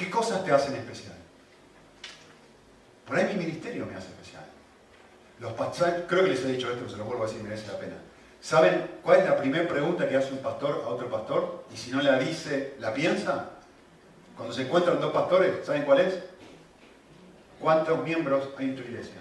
¿Qué 0.00 0.08
cosas 0.08 0.42
te 0.42 0.50
hacen 0.50 0.74
especial? 0.76 1.14
Por 3.06 3.18
ahí 3.18 3.26
mi 3.34 3.44
ministerio 3.44 3.84
me 3.84 3.94
hace 3.94 4.08
especial. 4.08 4.46
Los 5.40 5.52
creo 6.08 6.24
que 6.24 6.30
les 6.30 6.42
he 6.42 6.52
dicho 6.52 6.68
esto, 6.68 6.78
pero 6.78 6.90
se 6.90 6.96
lo 6.96 7.04
vuelvo 7.04 7.24
a 7.24 7.26
decir, 7.26 7.42
merece 7.42 7.66
la 7.66 7.78
pena. 7.78 7.96
¿Saben 8.40 8.92
cuál 9.02 9.18
es 9.20 9.26
la 9.26 9.36
primera 9.36 9.68
pregunta 9.68 10.08
que 10.08 10.16
hace 10.16 10.32
un 10.32 10.38
pastor 10.38 10.84
a 10.86 10.88
otro 10.88 11.10
pastor? 11.10 11.66
Y 11.70 11.76
si 11.76 11.90
no 11.90 12.00
la 12.00 12.18
dice, 12.18 12.76
¿la 12.78 12.94
piensa? 12.94 13.50
Cuando 14.38 14.54
se 14.54 14.62
encuentran 14.62 15.02
dos 15.02 15.12
pastores, 15.12 15.66
¿saben 15.66 15.82
cuál 15.82 16.00
es? 16.00 16.18
¿Cuántos 17.60 18.02
miembros 18.02 18.48
hay 18.56 18.70
en 18.70 18.76
tu 18.76 18.82
iglesia? 18.82 19.20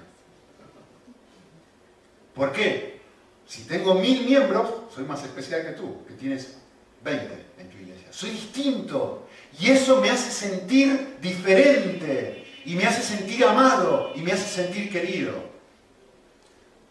¿Por 2.33 2.53
qué? 2.53 3.01
Si 3.45 3.63
tengo 3.63 3.95
mil 3.95 4.25
miembros, 4.25 4.69
soy 4.95 5.03
más 5.03 5.21
especial 5.25 5.61
que 5.61 5.71
tú, 5.73 6.05
que 6.07 6.13
tienes 6.13 6.55
20 7.03 7.45
en 7.57 7.69
tu 7.69 7.77
iglesia. 7.79 8.07
Soy 8.11 8.29
distinto. 8.29 9.27
Y 9.59 9.71
eso 9.71 9.99
me 9.99 10.09
hace 10.09 10.31
sentir 10.31 11.17
diferente. 11.21 12.45
Y 12.65 12.75
me 12.75 12.85
hace 12.85 13.01
sentir 13.01 13.43
amado. 13.45 14.11
Y 14.15 14.21
me 14.21 14.31
hace 14.31 14.47
sentir 14.47 14.91
querido. 14.91 15.33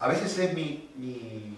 A 0.00 0.08
veces 0.08 0.38
es 0.38 0.54
mi, 0.54 0.90
mi 0.96 1.56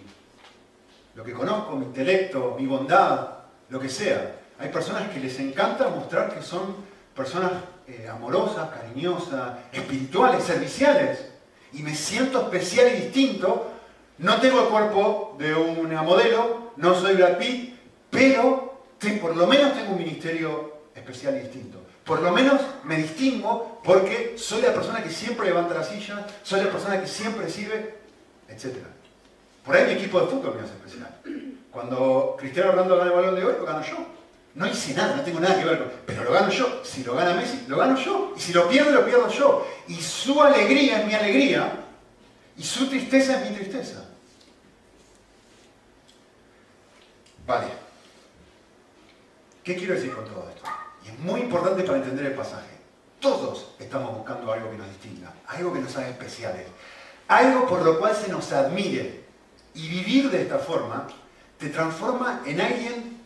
lo 1.14 1.24
que 1.24 1.32
conozco, 1.32 1.76
mi 1.76 1.86
intelecto, 1.86 2.56
mi 2.58 2.66
bondad, 2.66 3.28
lo 3.68 3.80
que 3.80 3.88
sea. 3.88 4.36
Hay 4.58 4.68
personas 4.68 5.10
que 5.10 5.20
les 5.20 5.38
encanta 5.38 5.88
mostrar 5.88 6.32
que 6.32 6.42
son 6.42 6.76
personas 7.14 7.52
eh, 7.88 8.08
amorosas, 8.08 8.70
cariñosas, 8.70 9.58
espirituales, 9.72 10.44
serviciales. 10.44 11.26
Y 11.72 11.82
me 11.82 11.94
siento 11.94 12.42
especial 12.42 12.88
y 12.88 13.02
distinto. 13.02 13.70
No 14.18 14.40
tengo 14.40 14.62
el 14.62 14.68
cuerpo 14.68 15.36
de 15.38 15.54
una 15.54 16.02
modelo, 16.02 16.72
no 16.76 16.94
soy 16.94 17.16
Brad 17.16 17.38
Pitt, 17.38 17.74
pero 18.10 18.70
por 19.20 19.34
lo 19.34 19.46
menos 19.46 19.72
tengo 19.72 19.92
un 19.92 19.98
ministerio 19.98 20.69
especial 21.00 21.36
y 21.36 21.40
distinto. 21.40 21.78
Por 22.04 22.22
lo 22.22 22.32
menos 22.32 22.60
me 22.84 22.96
distingo 22.96 23.80
porque 23.84 24.34
soy 24.36 24.62
la 24.62 24.72
persona 24.72 25.02
que 25.02 25.10
siempre 25.10 25.46
levanta 25.46 25.74
la 25.74 25.84
silla, 25.84 26.26
soy 26.42 26.62
la 26.62 26.70
persona 26.70 27.00
que 27.00 27.06
siempre 27.06 27.48
sirve, 27.48 27.94
etcétera. 28.48 28.86
Por 29.64 29.76
ahí 29.76 29.86
mi 29.86 29.92
equipo 29.92 30.20
de 30.20 30.26
fútbol 30.26 30.56
me 30.56 30.62
hace 30.62 30.72
especial. 30.72 31.20
Cuando 31.70 32.34
Cristiano 32.38 32.72
Ronaldo 32.72 32.96
gana 32.96 33.10
el 33.10 33.16
balón 33.16 33.34
de 33.34 33.44
hoy, 33.44 33.54
lo 33.58 33.64
gano 33.64 33.82
yo. 33.82 34.20
No 34.54 34.66
hice 34.66 34.94
nada, 34.94 35.16
no 35.16 35.22
tengo 35.22 35.38
nada 35.38 35.56
que 35.56 35.64
ver 35.64 35.78
con... 35.78 35.92
Pero 36.06 36.24
lo 36.24 36.32
gano 36.32 36.50
yo. 36.50 36.80
Si 36.84 37.04
lo 37.04 37.14
gana 37.14 37.34
Messi, 37.34 37.64
lo 37.68 37.76
gano 37.76 37.96
yo. 37.96 38.32
Y 38.36 38.40
si 38.40 38.52
lo 38.52 38.68
pierdo, 38.68 38.90
lo 38.90 39.04
pierdo 39.04 39.28
yo. 39.28 39.66
Y 39.86 39.94
su 39.94 40.42
alegría 40.42 41.00
es 41.00 41.06
mi 41.06 41.14
alegría. 41.14 41.72
Y 42.56 42.64
su 42.64 42.88
tristeza 42.88 43.40
es 43.40 43.50
mi 43.50 43.56
tristeza. 43.56 44.04
Vale. 47.46 47.68
¿Qué 49.62 49.76
quiero 49.76 49.94
decir 49.94 50.12
con 50.12 50.24
todo 50.24 50.48
esto? 50.48 50.79
Es 51.12 51.18
muy 51.18 51.40
importante 51.40 51.82
para 51.82 51.98
entender 51.98 52.26
el 52.26 52.34
pasaje. 52.34 52.70
Todos 53.18 53.72
estamos 53.78 54.16
buscando 54.16 54.52
algo 54.52 54.70
que 54.70 54.78
nos 54.78 54.88
distinga, 54.88 55.32
algo 55.46 55.72
que 55.72 55.80
nos 55.80 55.96
haga 55.96 56.08
especiales, 56.08 56.66
algo 57.28 57.66
por 57.66 57.82
lo 57.82 57.98
cual 57.98 58.14
se 58.14 58.30
nos 58.30 58.50
admire, 58.52 59.24
y 59.74 59.88
vivir 59.88 60.30
de 60.30 60.42
esta 60.42 60.58
forma 60.58 61.06
te 61.58 61.68
transforma 61.68 62.42
en 62.46 62.60
alguien 62.60 63.20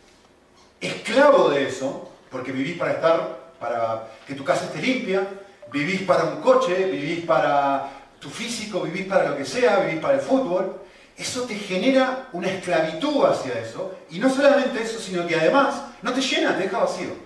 esclavo 0.81 1.49
de 1.49 1.67
eso, 1.67 2.11
porque 2.29 2.51
vivís 2.51 2.77
para 2.77 2.91
estar, 2.93 3.51
para 3.59 4.09
que 4.27 4.35
tu 4.35 4.43
casa 4.43 4.65
esté 4.65 4.81
limpia, 4.81 5.27
vivís 5.71 6.01
para 6.01 6.25
un 6.25 6.41
coche, 6.41 6.85
vivís 6.91 7.25
para 7.25 7.89
tu 8.19 8.29
físico, 8.29 8.81
vivís 8.81 9.07
para 9.07 9.29
lo 9.29 9.37
que 9.37 9.45
sea, 9.45 9.79
vivís 9.79 10.01
para 10.01 10.15
el 10.15 10.21
fútbol. 10.21 10.81
Eso 11.15 11.43
te 11.43 11.55
genera 11.55 12.27
una 12.33 12.49
esclavitud 12.49 13.25
hacia 13.25 13.59
eso, 13.59 13.95
y 14.09 14.19
no 14.19 14.29
solamente 14.29 14.83
eso, 14.83 14.99
sino 14.99 15.25
que 15.25 15.35
además 15.35 15.81
no 16.01 16.11
te 16.11 16.19
llena, 16.19 16.57
te 16.57 16.63
deja 16.63 16.79
vacío. 16.79 17.24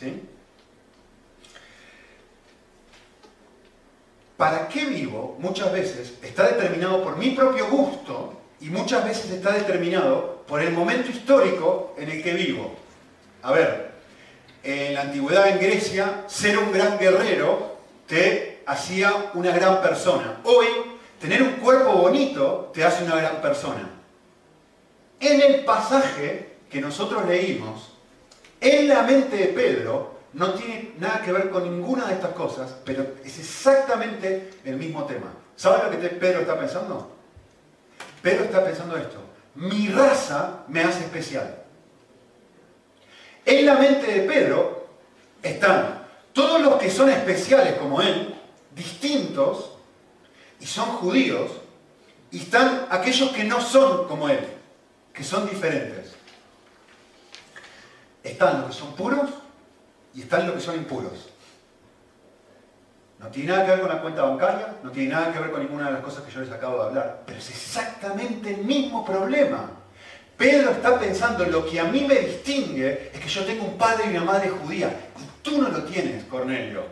¿Sí? 0.00 0.20
para 4.40 4.68
qué 4.68 4.86
vivo 4.86 5.36
muchas 5.38 5.70
veces 5.70 6.14
está 6.22 6.48
determinado 6.48 7.04
por 7.04 7.18
mi 7.18 7.32
propio 7.32 7.68
gusto 7.68 8.40
y 8.58 8.70
muchas 8.70 9.04
veces 9.04 9.30
está 9.32 9.52
determinado 9.52 10.44
por 10.48 10.62
el 10.62 10.72
momento 10.72 11.10
histórico 11.10 11.94
en 11.98 12.08
el 12.08 12.22
que 12.22 12.32
vivo. 12.32 12.74
A 13.42 13.52
ver, 13.52 13.90
en 14.62 14.94
la 14.94 15.02
antigüedad 15.02 15.46
en 15.48 15.58
Grecia, 15.58 16.24
ser 16.26 16.56
un 16.56 16.72
gran 16.72 16.98
guerrero 16.98 17.76
te 18.06 18.62
hacía 18.64 19.30
una 19.34 19.52
gran 19.52 19.82
persona. 19.82 20.40
Hoy, 20.44 20.68
tener 21.20 21.42
un 21.42 21.52
cuerpo 21.56 21.92
bonito 21.92 22.70
te 22.72 22.82
hace 22.82 23.04
una 23.04 23.16
gran 23.16 23.42
persona. 23.42 23.90
En 25.20 25.42
el 25.42 25.66
pasaje 25.66 26.56
que 26.70 26.80
nosotros 26.80 27.26
leímos, 27.28 27.92
en 28.60 28.88
la 28.88 29.02
mente 29.02 29.36
de 29.36 29.46
Pedro, 29.46 30.20
no 30.32 30.54
tiene 30.54 30.92
nada 30.98 31.22
que 31.22 31.32
ver 31.32 31.50
con 31.50 31.64
ninguna 31.64 32.06
de 32.06 32.14
estas 32.14 32.32
cosas, 32.32 32.74
pero 32.84 33.14
es 33.24 33.38
exactamente 33.38 34.50
el 34.64 34.76
mismo 34.76 35.04
tema. 35.04 35.32
¿Sabe 35.56 35.94
lo 35.94 36.00
que 36.00 36.08
Pedro 36.08 36.40
está 36.40 36.58
pensando? 36.58 37.10
Pedro 38.22 38.44
está 38.44 38.64
pensando 38.64 38.96
esto. 38.96 39.18
Mi 39.56 39.88
raza 39.88 40.64
me 40.68 40.82
hace 40.82 41.00
especial. 41.00 41.64
En 43.44 43.66
la 43.66 43.74
mente 43.74 44.06
de 44.06 44.20
Pedro 44.20 44.86
están 45.42 46.06
todos 46.32 46.60
los 46.60 46.74
que 46.74 46.90
son 46.90 47.08
especiales 47.08 47.74
como 47.74 48.00
él, 48.00 48.34
distintos, 48.74 49.72
y 50.60 50.66
son 50.66 50.86
judíos, 50.86 51.50
y 52.30 52.38
están 52.38 52.86
aquellos 52.90 53.30
que 53.30 53.44
no 53.44 53.60
son 53.60 54.06
como 54.06 54.28
él, 54.28 54.46
que 55.12 55.24
son 55.24 55.48
diferentes. 55.48 56.14
Están 58.22 58.60
los 58.60 58.70
que 58.70 58.76
son 58.76 58.94
puros 58.94 59.30
y 60.14 60.22
están 60.22 60.46
los 60.46 60.56
que 60.56 60.60
son 60.60 60.76
impuros. 60.76 61.30
No 63.18 63.28
tiene 63.28 63.52
nada 63.52 63.64
que 63.64 63.70
ver 63.72 63.80
con 63.80 63.88
la 63.90 64.00
cuenta 64.00 64.22
bancaria, 64.22 64.76
no 64.82 64.90
tiene 64.90 65.10
nada 65.10 65.32
que 65.32 65.38
ver 65.38 65.50
con 65.50 65.60
ninguna 65.60 65.86
de 65.86 65.92
las 65.92 66.02
cosas 66.02 66.24
que 66.24 66.32
yo 66.32 66.40
les 66.40 66.50
acabo 66.50 66.78
de 66.78 66.88
hablar, 66.88 67.22
pero 67.26 67.38
es 67.38 67.50
exactamente 67.50 68.54
el 68.54 68.64
mismo 68.64 69.04
problema. 69.04 69.70
Pedro 70.38 70.70
está 70.70 70.98
pensando, 70.98 71.44
lo 71.44 71.66
que 71.66 71.78
a 71.78 71.84
mí 71.84 72.06
me 72.08 72.14
distingue 72.14 73.10
es 73.12 73.20
que 73.20 73.28
yo 73.28 73.44
tengo 73.44 73.64
un 73.64 73.76
padre 73.76 74.06
y 74.06 74.16
una 74.16 74.24
madre 74.24 74.48
judía, 74.48 74.88
y 75.18 75.42
tú 75.42 75.60
no 75.60 75.68
lo 75.68 75.82
tienes, 75.84 76.24
Cornelio. 76.24 76.82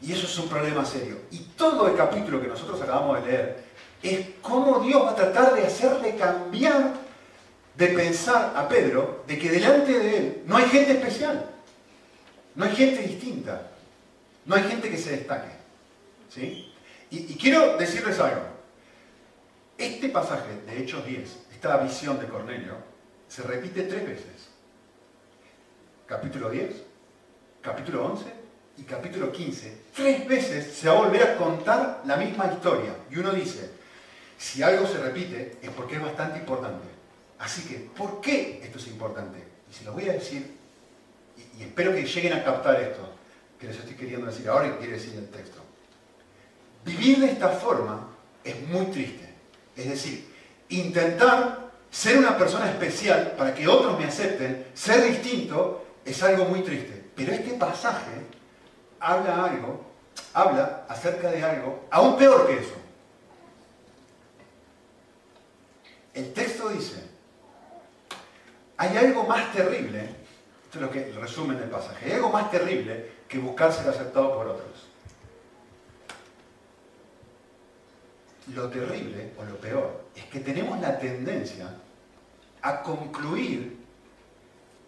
Y 0.00 0.12
eso 0.12 0.26
es 0.26 0.38
un 0.38 0.48
problema 0.48 0.82
serio. 0.84 1.16
Y 1.30 1.40
todo 1.56 1.88
el 1.88 1.96
capítulo 1.96 2.40
que 2.40 2.48
nosotros 2.48 2.80
acabamos 2.80 3.22
de 3.22 3.30
leer 3.30 3.64
es 4.02 4.26
cómo 4.40 4.78
Dios 4.78 5.04
va 5.04 5.10
a 5.10 5.14
tratar 5.14 5.54
de 5.54 5.66
hacerle 5.66 6.16
cambiar 6.16 6.92
de 7.78 7.86
pensar 7.88 8.52
a 8.56 8.68
Pedro 8.68 9.24
de 9.26 9.38
que 9.38 9.50
delante 9.50 9.98
de 9.98 10.18
él 10.18 10.42
no 10.46 10.56
hay 10.56 10.66
gente 10.66 10.92
especial, 10.92 11.48
no 12.56 12.64
hay 12.64 12.74
gente 12.74 13.02
distinta. 13.02 13.68
No 14.48 14.54
hay 14.56 14.62
gente 14.64 14.90
que 14.90 14.96
se 14.96 15.10
destaque. 15.10 15.50
¿sí? 16.30 16.72
Y, 17.10 17.34
quiero 17.36 17.76
decirles 17.76 18.18
algo. 18.18 18.42
Este 19.76 20.08
pasaje 20.08 20.62
de 20.66 20.82
Hechos 20.82 21.06
10, 21.06 21.36
esta 21.52 21.76
visión 21.76 22.18
de 22.18 22.26
Cornelio, 22.26 22.74
se 23.28 23.42
repite 23.42 23.82
tres 23.82 24.06
veces. 24.06 24.48
Capítulo 26.06 26.48
10, 26.50 26.74
capítulo 27.60 28.06
11 28.06 28.24
y 28.78 28.82
capítulo 28.84 29.30
15. 29.30 29.82
Tres 29.94 30.26
veces 30.26 30.74
se 30.74 30.88
va 30.88 30.94
a 30.94 31.02
volver 31.02 31.22
a 31.22 31.36
contar 31.36 32.02
la 32.06 32.16
misma 32.16 32.50
historia. 32.50 32.96
Y 33.10 33.18
uno 33.18 33.32
dice, 33.32 33.70
si 34.38 34.62
algo 34.62 34.86
se 34.86 34.98
repite 34.98 35.58
es 35.60 35.70
porque 35.70 35.96
es 35.96 36.02
bastante 36.02 36.38
importante. 36.38 36.97
Así 37.38 37.62
que, 37.62 37.76
¿por 37.96 38.20
qué 38.20 38.60
esto 38.62 38.78
es 38.78 38.86
importante? 38.88 39.38
Y 39.70 39.74
se 39.74 39.84
lo 39.84 39.92
voy 39.92 40.08
a 40.08 40.14
decir, 40.14 40.56
y 41.56 41.62
espero 41.62 41.92
que 41.92 42.04
lleguen 42.04 42.32
a 42.32 42.44
captar 42.44 42.80
esto 42.80 43.14
que 43.58 43.66
les 43.66 43.76
estoy 43.76 43.94
queriendo 43.94 44.26
decir 44.26 44.48
ahora 44.48 44.68
y 44.68 44.70
que 44.72 44.78
quiere 44.78 44.92
decir 44.94 45.14
el 45.14 45.28
texto. 45.28 45.60
Vivir 46.84 47.18
de 47.18 47.26
esta 47.32 47.48
forma 47.48 48.08
es 48.44 48.60
muy 48.68 48.86
triste. 48.86 49.34
Es 49.76 49.88
decir, 49.88 50.32
intentar 50.68 51.68
ser 51.90 52.18
una 52.18 52.36
persona 52.36 52.70
especial 52.70 53.34
para 53.36 53.54
que 53.54 53.66
otros 53.66 53.98
me 53.98 54.04
acepten, 54.04 54.66
ser 54.74 55.04
distinto, 55.04 55.84
es 56.04 56.22
algo 56.22 56.44
muy 56.44 56.60
triste. 56.62 57.04
Pero 57.14 57.32
este 57.32 57.54
pasaje 57.54 58.12
habla 59.00 59.44
algo, 59.44 59.84
habla 60.32 60.86
acerca 60.88 61.30
de 61.30 61.42
algo 61.42 61.86
aún 61.90 62.16
peor 62.16 62.46
que 62.46 62.58
eso. 62.58 62.74
El 66.14 66.32
texto 66.32 66.68
dice, 66.68 67.17
hay 68.78 68.96
algo 68.96 69.24
más 69.24 69.52
terrible, 69.52 69.98
esto 70.64 70.78
es 70.78 70.80
lo 70.80 70.90
que 70.90 71.12
resumen 71.20 71.58
del 71.58 71.68
pasaje, 71.68 72.06
hay 72.06 72.12
algo 72.12 72.30
más 72.30 72.50
terrible 72.50 73.10
que 73.28 73.38
buscar 73.38 73.72
ser 73.72 73.88
aceptado 73.88 74.34
por 74.34 74.46
otros. 74.46 74.86
Lo 78.54 78.68
terrible 78.70 79.32
o 79.36 79.44
lo 79.44 79.56
peor 79.56 80.04
es 80.14 80.24
que 80.26 80.40
tenemos 80.40 80.80
la 80.80 80.98
tendencia 80.98 81.74
a 82.62 82.82
concluir 82.82 83.76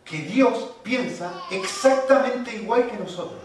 que 0.04 0.18
Dios 0.18 0.76
piensa 0.82 1.32
exactamente 1.50 2.54
igual 2.54 2.88
que 2.88 2.96
nosotros. 2.96 3.42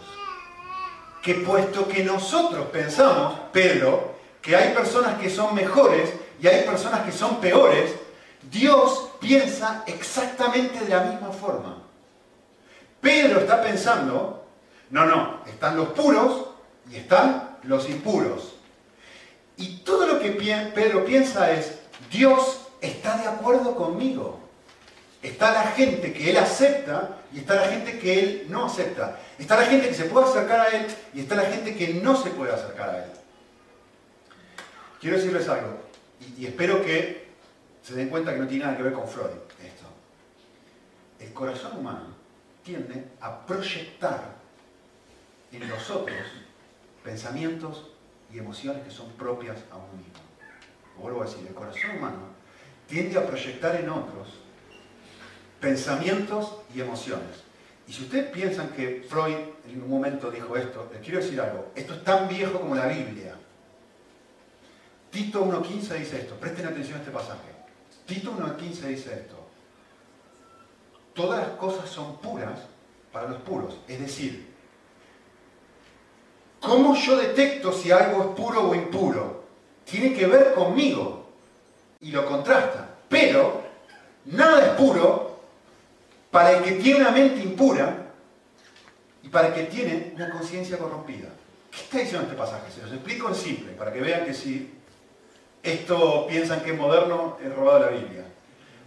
Que 1.22 1.34
puesto 1.36 1.88
que 1.88 2.04
nosotros 2.04 2.68
pensamos, 2.68 3.40
Pedro, 3.52 4.16
que 4.42 4.56
hay 4.56 4.74
personas 4.74 5.20
que 5.20 5.30
son 5.30 5.56
mejores 5.56 6.14
y 6.40 6.48
hay 6.48 6.64
personas 6.64 7.02
que 7.02 7.12
son 7.12 7.42
peores, 7.42 7.96
Dios 8.52 9.10
piensa 9.20 9.84
exactamente 9.88 10.80
de 10.84 10.90
la 10.90 11.04
misma 11.04 11.32
forma. 11.32 11.84
Pedro 13.02 13.42
está 13.42 13.62
pensando 13.62 14.46
no, 14.90 15.06
no, 15.06 15.42
están 15.48 15.78
los 15.78 15.90
puros 15.90 16.46
y 16.90 16.98
están 16.98 17.58
los 17.64 17.90
impuros. 17.90 18.56
Y 19.58 19.78
todo 19.78 20.06
lo 20.06 20.20
que 20.20 20.32
Pedro 20.32 21.06
piensa 21.06 21.52
es, 21.52 21.80
Dios 22.12 22.68
está 22.82 23.18
de 23.18 23.28
acuerdo 23.28 23.76
conmigo. 23.76 24.40
Está 25.24 25.52
la 25.52 25.64
gente 25.64 26.14
que 26.14 26.30
él 26.30 26.38
acepta 26.38 27.18
y 27.34 27.40
está 27.40 27.56
la 27.56 27.68
gente 27.68 27.98
que 27.98 28.20
él 28.20 28.46
no 28.50 28.66
acepta. 28.66 29.20
Está 29.40 29.58
la 29.58 29.66
gente 29.66 29.88
que 29.88 29.96
se 29.96 30.06
puede 30.06 30.28
acercar 30.28 30.60
a 30.60 30.68
él 30.70 30.86
y 31.14 31.22
está 31.22 31.36
la 31.36 31.46
gente 31.46 31.76
que 31.76 31.96
no 31.96 32.16
se 32.16 32.30
puede 32.30 32.54
acercar 32.54 32.90
a 32.90 32.98
él. 33.06 33.12
Quiero 35.02 35.18
decirles 35.18 35.48
algo, 35.50 35.80
y, 36.38 36.46
espero 36.46 36.84
que 36.84 37.25
se 37.86 37.94
den 37.94 38.10
cuenta 38.10 38.34
que 38.34 38.40
no 38.40 38.48
tiene 38.48 38.66
nada 38.66 38.78
que 38.78 38.82
ver 38.82 38.94
con 38.94 39.08
Freud 39.08 39.30
esto. 39.64 39.86
El 41.20 41.32
corazón 41.34 41.78
humano 41.78 42.16
tiende 42.64 43.12
a 43.22 43.46
proyectar 43.46 44.34
en 45.52 45.70
nosotros 45.70 46.18
pensamientos 47.04 47.92
y 48.34 48.40
emociones 48.40 48.84
que 48.84 48.90
son 48.90 49.12
propias 49.12 49.58
a 49.70 49.76
uno 49.76 49.94
mismo. 49.94 50.14
Vuelvo 50.98 51.22
a 51.22 51.26
decir, 51.26 51.46
el 51.48 51.54
corazón 51.54 51.98
humano 51.98 52.24
tiende 52.88 53.20
a 53.20 53.28
proyectar 53.28 53.76
en 53.76 53.88
otros 53.88 54.30
pensamientos 55.62 56.58
y 56.74 56.82
emociones. 56.82 57.44
Y 57.88 57.94
si 57.94 58.02
ustedes 58.02 58.32
piensan 58.32 58.70
que 58.70 59.06
Freud 59.08 59.36
en 59.72 59.84
un 59.84 59.90
momento 59.92 60.32
dijo 60.32 60.58
esto, 60.58 60.90
les 60.92 61.04
quiero 61.04 61.20
decir 61.20 61.40
algo, 61.40 61.72
esto 61.76 61.94
es 61.94 62.04
tan 62.04 62.28
viejo 62.28 62.62
como 62.62 62.74
la 62.74 62.88
Biblia. 62.88 63.36
Tito 65.12 65.46
1.15 65.46 66.00
dice 66.00 66.22
esto, 66.22 66.34
presten 66.40 66.66
atención 66.66 66.98
a 66.98 67.02
este 67.02 67.12
pasaje. 67.12 67.55
Tito 68.06 68.32
1.15 68.32 68.58
dice 68.88 69.14
esto, 69.14 69.36
todas 71.14 71.48
las 71.48 71.58
cosas 71.58 71.90
son 71.90 72.18
puras 72.18 72.60
para 73.12 73.30
los 73.30 73.42
puros, 73.42 73.78
es 73.88 74.00
decir, 74.00 74.56
¿Cómo 76.66 76.96
yo 76.96 77.18
detecto 77.18 77.72
si 77.72 77.92
algo 77.92 78.24
es 78.24 78.30
puro 78.30 78.70
o 78.70 78.76
impuro? 78.76 79.44
Tiene 79.86 80.14
que 80.14 80.26
ver 80.26 80.54
conmigo 80.54 81.28
y 82.02 82.12
lo 82.12 82.26
contrasta. 82.26 82.90
Pero 83.08 83.62
nada 84.26 84.66
es 84.66 84.72
puro 84.72 85.42
para 86.32 86.58
el 86.58 86.64
que 86.64 86.72
tiene 86.74 87.02
una 87.02 87.12
mente 87.12 87.42
impura 87.42 88.08
y 89.22 89.30
para 89.30 89.50
el 89.50 89.54
que 89.54 89.64
tiene 89.66 90.14
una 90.16 90.32
conciencia 90.32 90.80
corrompida. 90.80 91.30
¿Qué 91.70 91.82
está 91.82 92.00
diciendo 92.00 92.24
este 92.24 92.36
pasaje? 92.36 92.72
Se 92.72 92.82
los 92.82 92.94
explico 92.94 93.30
en 93.30 93.36
simple, 93.36 93.74
para 93.74 93.94
que 93.94 94.02
vean 94.02 94.26
que 94.26 94.34
si 94.34 94.74
esto 95.66 96.28
piensan 96.28 96.62
que 96.62 96.72
es 96.72 96.78
moderno, 96.78 97.38
es 97.44 97.54
robado 97.54 97.80
la 97.80 97.88
Biblia. 97.88 98.24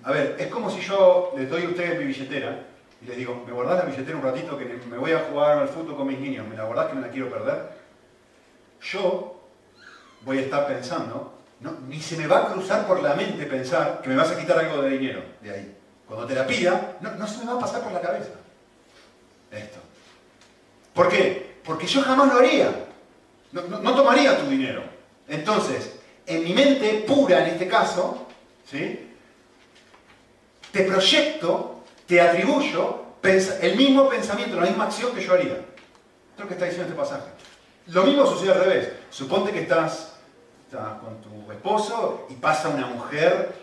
A 0.04 0.12
ver, 0.12 0.36
es 0.38 0.46
como 0.46 0.70
si 0.70 0.80
yo 0.80 1.32
les 1.36 1.50
doy 1.50 1.64
a 1.64 1.68
ustedes 1.68 1.98
mi 1.98 2.06
billetera 2.06 2.64
y 3.02 3.06
les 3.06 3.16
digo, 3.16 3.42
¿me 3.46 3.52
guardás 3.52 3.84
la 3.84 3.90
billetera 3.90 4.16
un 4.16 4.22
ratito 4.22 4.56
que 4.56 4.64
me 4.64 4.96
voy 4.96 5.12
a 5.12 5.20
jugar 5.30 5.58
al 5.58 5.68
fútbol 5.68 5.96
con 5.96 6.06
mis 6.06 6.18
niños? 6.18 6.46
¿Me 6.46 6.56
la 6.56 6.64
guardás 6.64 6.86
que 6.86 6.94
me 6.94 7.00
la 7.00 7.08
quiero 7.08 7.28
perder? 7.28 7.70
Yo 8.80 9.40
voy 10.22 10.38
a 10.38 10.40
estar 10.42 10.66
pensando, 10.66 11.34
ni 11.88 12.00
se 12.00 12.16
me 12.16 12.26
va 12.26 12.38
a 12.38 12.52
cruzar 12.52 12.86
por 12.86 13.02
la 13.02 13.14
mente 13.14 13.44
pensar 13.46 14.00
que 14.00 14.08
me 14.08 14.16
vas 14.16 14.30
a 14.30 14.38
quitar 14.38 14.58
algo 14.58 14.82
de 14.82 14.90
dinero 14.90 15.22
de 15.40 15.50
ahí. 15.50 15.76
Cuando 16.06 16.26
te 16.26 16.34
la 16.34 16.46
pida, 16.46 16.96
no, 17.00 17.26
se 17.26 17.38
me 17.38 17.52
va 17.52 17.58
a 17.58 17.60
pasar 17.60 17.82
por 17.82 17.92
la 17.92 18.00
cabeza 18.00 18.30
esto. 19.50 19.78
¿Por 20.94 21.08
qué? 21.08 21.56
Porque 21.64 21.86
yo 21.86 22.02
jamás 22.02 22.28
lo 22.32 22.38
haría. 22.38 22.86
No, 23.52 23.62
no 23.62 23.94
tomaría 23.94 24.38
tu 24.38 24.46
dinero. 24.46 24.82
Entonces, 25.26 25.97
en 26.28 26.44
mi 26.44 26.52
mente 26.52 27.04
pura 27.06 27.46
en 27.46 27.54
este 27.54 27.66
caso, 27.66 28.26
¿sí? 28.70 29.08
te 30.70 30.84
proyecto 30.84 31.78
te 32.06 32.20
atribuyo 32.20 33.04
el 33.22 33.76
mismo 33.76 34.08
pensamiento, 34.08 34.56
la 34.56 34.66
misma 34.66 34.84
acción 34.84 35.14
que 35.14 35.20
yo 35.20 35.34
haría. 35.34 35.52
Esto 35.52 35.64
es 36.36 36.40
lo 36.40 36.48
que 36.48 36.54
está 36.54 36.64
diciendo 36.64 36.88
este 36.88 36.98
pasaje. 36.98 37.30
Lo 37.88 38.04
mismo 38.04 38.26
sucede 38.26 38.52
al 38.52 38.64
revés. 38.64 38.88
Suponte 39.10 39.52
que 39.52 39.60
estás, 39.60 40.14
con 40.70 41.20
tu 41.20 41.52
esposo 41.52 42.26
y 42.30 42.34
pasa 42.34 42.70
una 42.70 42.86
mujer 42.86 43.54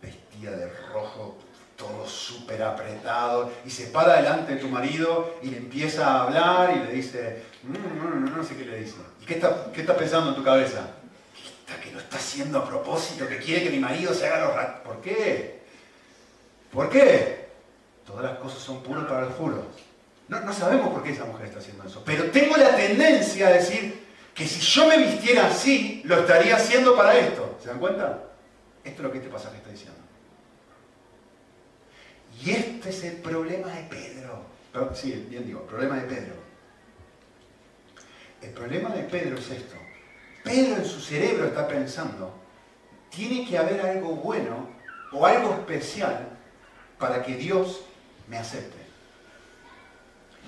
vestida 0.00 0.52
de 0.52 0.70
rojo, 0.92 1.36
todo 1.76 2.06
súper 2.06 2.62
apretado, 2.62 3.50
y 3.66 3.70
se 3.70 3.86
para 3.88 4.16
delante 4.16 4.54
de 4.54 4.60
tu 4.60 4.68
marido 4.68 5.34
y 5.42 5.48
le 5.48 5.58
empieza 5.58 6.06
a 6.06 6.22
hablar 6.22 6.74
y 6.76 6.86
le 6.86 6.92
dice, 6.92 7.42
mm, 7.62 8.34
no, 8.34 8.42
sé 8.44 8.56
qué 8.56 8.64
le 8.64 8.78
dice. 8.78 8.96
¿Y 9.20 9.26
qué 9.26 9.34
está, 9.34 9.70
qué 9.72 9.82
está 9.82 9.96
pensando 9.96 10.30
en 10.30 10.36
tu 10.36 10.44
cabeza? 10.44 10.86
Que 11.82 11.92
lo 11.92 11.98
está 11.98 12.16
haciendo 12.16 12.58
a 12.58 12.66
propósito, 12.66 13.28
que 13.28 13.38
quiere 13.38 13.64
que 13.64 13.70
mi 13.70 13.78
marido 13.78 14.14
se 14.14 14.26
haga 14.26 14.46
los 14.46 14.54
ratos. 14.54 14.80
¿Por 14.82 15.00
qué? 15.00 15.60
¿Por 16.72 16.88
qué? 16.88 17.48
Todas 18.06 18.24
las 18.24 18.38
cosas 18.38 18.58
son 18.60 18.82
puras 18.82 19.04
para 19.04 19.22
los 19.22 19.34
puros. 19.34 19.64
No, 20.28 20.52
sabemos 20.52 20.88
por 20.88 21.02
qué 21.02 21.10
esa 21.10 21.24
mujer 21.24 21.46
está 21.46 21.58
haciendo 21.58 21.84
eso, 21.84 22.02
pero 22.04 22.30
tengo 22.30 22.56
la 22.56 22.74
tendencia 22.74 23.48
a 23.48 23.52
decir 23.52 24.04
que 24.34 24.46
si 24.46 24.60
yo 24.60 24.88
me 24.88 24.98
vistiera 24.98 25.46
así, 25.46 26.02
lo 26.04 26.20
estaría 26.20 26.56
haciendo 26.56 26.96
para 26.96 27.16
esto. 27.18 27.58
¿Se 27.62 27.68
dan 27.68 27.78
cuenta? 27.78 28.24
Esto 28.82 28.96
es 28.96 29.04
lo 29.04 29.12
que 29.12 29.18
este 29.18 29.30
pasaje 29.30 29.56
está 29.56 29.70
diciendo. 29.70 29.98
Y 32.42 32.50
este 32.50 32.88
es 32.88 33.04
el 33.04 33.16
problema 33.18 33.68
de 33.68 33.82
Pedro. 33.84 34.44
sí, 34.94 35.26
bien 35.28 35.46
digo, 35.46 35.60
el 35.60 35.66
problema 35.66 35.96
de 35.96 36.02
Pedro. 36.02 36.34
El 38.42 38.50
problema 38.50 38.90
de 38.90 39.04
Pedro 39.04 39.38
es 39.38 39.50
esto. 39.50 39.76
Pedro 40.44 40.76
en 40.76 40.84
su 40.84 41.00
cerebro 41.00 41.46
está 41.46 41.66
pensando, 41.66 42.32
tiene 43.10 43.48
que 43.48 43.56
haber 43.58 43.80
algo 43.80 44.14
bueno 44.16 44.68
o 45.10 45.26
algo 45.26 45.54
especial 45.54 46.28
para 46.98 47.22
que 47.22 47.34
Dios 47.34 47.80
me 48.28 48.36
acepte. 48.36 48.84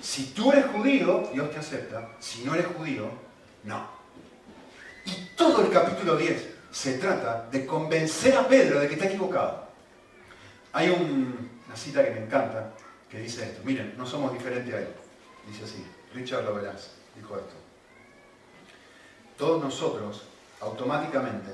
Si 0.00 0.26
tú 0.26 0.52
eres 0.52 0.66
judío, 0.66 1.28
Dios 1.32 1.50
te 1.50 1.58
acepta. 1.58 2.10
Si 2.20 2.44
no 2.44 2.54
eres 2.54 2.66
judío, 2.66 3.10
no. 3.64 3.88
Y 5.06 5.30
todo 5.34 5.62
el 5.62 5.70
capítulo 5.70 6.16
10 6.16 6.46
se 6.70 6.98
trata 6.98 7.48
de 7.50 7.64
convencer 7.64 8.36
a 8.36 8.46
Pedro 8.46 8.80
de 8.80 8.88
que 8.88 8.94
está 8.94 9.06
equivocado. 9.06 9.66
Hay 10.72 10.90
una 10.90 11.74
cita 11.74 12.04
que 12.04 12.10
me 12.10 12.24
encanta 12.24 12.74
que 13.08 13.20
dice 13.20 13.44
esto. 13.44 13.62
Miren, 13.64 13.94
no 13.96 14.06
somos 14.06 14.32
diferentes 14.32 14.74
a 14.74 14.78
él. 14.78 14.88
Dice 15.46 15.64
así. 15.64 15.84
Richard 16.12 16.44
Lovelace 16.44 16.90
dijo 17.14 17.36
esto. 17.36 17.65
Todos 19.36 19.62
nosotros, 19.62 20.22
automáticamente, 20.60 21.50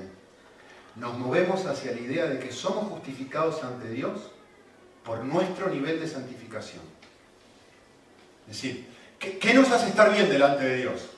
nos 0.95 1.17
movemos 1.17 1.65
hacia 1.65 1.91
la 1.91 1.99
idea 1.99 2.25
de 2.25 2.39
que 2.39 2.51
somos 2.51 2.85
justificados 2.89 3.63
ante 3.63 3.89
Dios 3.89 4.31
por 5.03 5.23
nuestro 5.23 5.69
nivel 5.69 5.99
de 5.99 6.07
santificación. 6.07 6.81
Es 8.47 8.55
decir, 8.55 8.87
¿qué, 9.19 9.53
nos 9.53 9.69
hace 9.71 9.89
estar 9.89 10.13
bien 10.13 10.29
delante 10.29 10.63
de 10.63 10.77
Dios? 10.77 11.09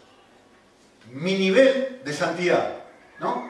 Mi 1.12 1.38
nivel 1.38 2.02
de 2.04 2.14
santidad, 2.14 2.84
¿no? 3.20 3.50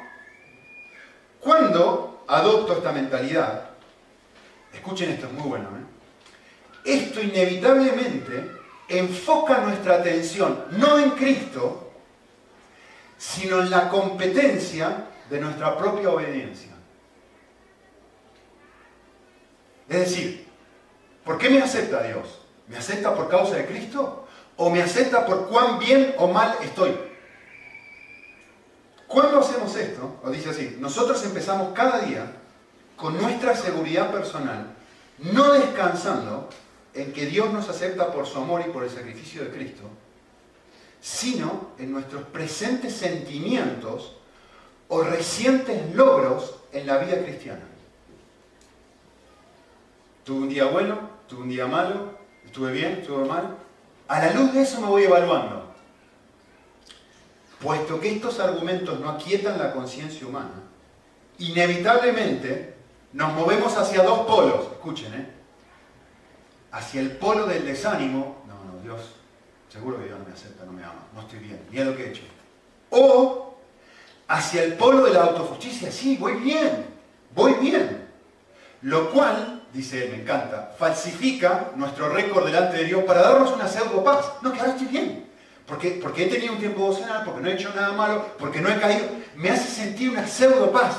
Cuando 1.39 2.23
adopto 2.27 2.73
esta 2.73 2.91
mentalidad, 2.91 3.69
escuchen 4.73 5.11
esto, 5.11 5.27
es 5.27 5.33
muy 5.33 5.47
bueno, 5.47 5.69
¿eh? 5.69 5.85
esto 6.85 7.21
inevitablemente 7.21 8.51
enfoca 8.89 9.59
nuestra 9.59 9.95
atención 9.95 10.65
no 10.71 10.99
en 10.99 11.11
Cristo, 11.11 11.84
sino 13.17 13.61
en 13.61 13.69
la 13.69 13.89
competencia 13.89 15.07
de 15.29 15.39
nuestra 15.39 15.77
propia 15.77 16.09
obediencia. 16.09 16.71
Es 19.87 19.99
decir, 19.99 20.47
¿por 21.23 21.37
qué 21.37 21.49
me 21.49 21.61
acepta 21.61 22.03
Dios? 22.03 22.39
¿Me 22.67 22.77
acepta 22.77 23.15
por 23.15 23.29
causa 23.29 23.55
de 23.55 23.65
Cristo? 23.65 24.27
¿O 24.57 24.69
me 24.69 24.81
acepta 24.81 25.25
por 25.25 25.47
cuán 25.47 25.79
bien 25.79 26.15
o 26.17 26.27
mal 26.27 26.55
estoy? 26.61 26.97
¿Cuándo 29.07 29.39
hacemos 29.39 29.75
esto? 29.75 30.19
O 30.23 30.31
dice 30.31 30.49
así, 30.49 30.77
nosotros 30.79 31.23
empezamos 31.23 31.73
cada 31.73 31.99
día 31.99 32.31
con 32.95 33.17
nuestra 33.21 33.55
seguridad 33.55 34.11
personal, 34.11 34.73
no 35.19 35.53
descansando 35.53 36.49
en 36.93 37.11
que 37.13 37.25
Dios 37.25 37.51
nos 37.51 37.69
acepta 37.69 38.11
por 38.11 38.25
su 38.25 38.39
amor 38.39 38.63
y 38.65 38.71
por 38.71 38.83
el 38.83 38.89
sacrificio 38.89 39.43
de 39.43 39.51
Cristo, 39.51 39.83
sino 41.01 41.71
en 41.77 41.91
nuestros 41.91 42.23
presentes 42.23 42.95
sentimientos 42.95 44.15
o 44.87 45.01
recientes 45.03 45.93
logros 45.95 46.55
en 46.71 46.87
la 46.87 46.97
vida 46.97 47.21
cristiana. 47.23 47.61
Tuve 50.23 50.39
un 50.39 50.49
día 50.49 50.65
bueno, 50.65 51.09
tuve 51.27 51.43
un 51.43 51.49
día 51.49 51.67
malo, 51.67 52.17
estuve 52.43 52.71
bien, 52.71 52.93
estuve 52.93 53.25
mal. 53.25 53.57
A 54.07 54.19
la 54.19 54.33
luz 54.33 54.53
de 54.53 54.61
eso 54.61 54.81
me 54.81 54.87
voy 54.87 55.03
evaluando. 55.03 55.73
Puesto 57.59 57.99
que 57.99 58.11
estos 58.11 58.39
argumentos 58.39 58.99
no 58.99 59.09
aquietan 59.09 59.57
la 59.57 59.71
conciencia 59.71 60.27
humana, 60.27 60.63
inevitablemente 61.39 62.75
nos 63.13 63.33
movemos 63.33 63.75
hacia 63.77 64.03
dos 64.03 64.27
polos. 64.27 64.71
Escuchen, 64.73 65.13
¿eh? 65.13 65.29
Hacia 66.71 67.01
el 67.01 67.11
polo 67.17 67.45
del 67.45 67.65
desánimo. 67.65 68.43
No, 68.47 68.55
no, 68.65 68.81
Dios, 68.83 69.14
seguro 69.75 69.99
que 69.99 70.05
Dios 70.05 70.17
no 70.17 70.25
me 70.25 70.33
acepta, 70.33 70.65
no 70.65 70.71
me 70.71 70.83
ama, 70.83 71.03
no 71.13 71.21
estoy 71.21 71.39
bien, 71.39 71.59
mira 71.69 71.85
lo 71.85 71.95
que 71.95 72.05
he 72.05 72.09
hecho. 72.09 72.23
O 72.89 73.57
hacia 74.27 74.63
el 74.63 74.73
polo 74.73 75.03
de 75.03 75.13
la 75.13 75.23
autojusticia. 75.23 75.91
Sí, 75.91 76.17
voy 76.17 76.35
bien, 76.35 76.85
voy 77.33 77.53
bien. 77.55 78.05
Lo 78.81 79.11
cual, 79.11 79.63
dice 79.73 80.05
él, 80.05 80.11
me 80.11 80.21
encanta, 80.21 80.73
falsifica 80.77 81.71
nuestro 81.75 82.09
récord 82.09 82.45
delante 82.45 82.77
de 82.77 82.85
Dios 82.85 83.03
para 83.03 83.21
darnos 83.21 83.51
una 83.51 83.67
pseudo 83.67 84.03
paz. 84.03 84.25
No, 84.41 84.53
que 84.53 84.59
ahora 84.59 84.71
estoy 84.71 84.87
bien. 84.87 85.25
Porque, 85.67 85.99
porque 86.01 86.25
he 86.25 86.27
tenido 86.27 86.53
un 86.53 86.59
tiempo 86.59 86.81
devocional, 86.81 87.23
porque 87.25 87.41
no 87.41 87.49
he 87.49 87.53
hecho 87.53 87.73
nada 87.75 87.91
malo, 87.93 88.25
porque 88.37 88.61
no 88.61 88.69
he 88.69 88.79
caído. 88.79 89.07
Me 89.35 89.49
hace 89.49 89.67
sentir 89.69 90.11
una 90.11 90.27
pseudo 90.27 90.71
paz. 90.71 90.95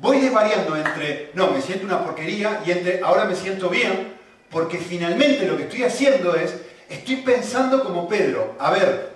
Voy 0.00 0.18
desvariando 0.18 0.76
entre, 0.76 1.30
no, 1.34 1.50
me 1.50 1.60
siento 1.60 1.84
una 1.84 2.02
porquería 2.02 2.62
y 2.66 2.70
entre, 2.72 3.00
ahora 3.02 3.26
me 3.26 3.36
siento 3.36 3.68
bien, 3.68 4.14
porque 4.50 4.78
finalmente 4.78 5.46
lo 5.46 5.56
que 5.56 5.64
estoy 5.64 5.84
haciendo 5.84 6.34
es, 6.34 6.54
estoy 6.92 7.16
pensando 7.16 7.82
como 7.82 8.08
Pedro, 8.08 8.54
a 8.58 8.70
ver, 8.70 9.12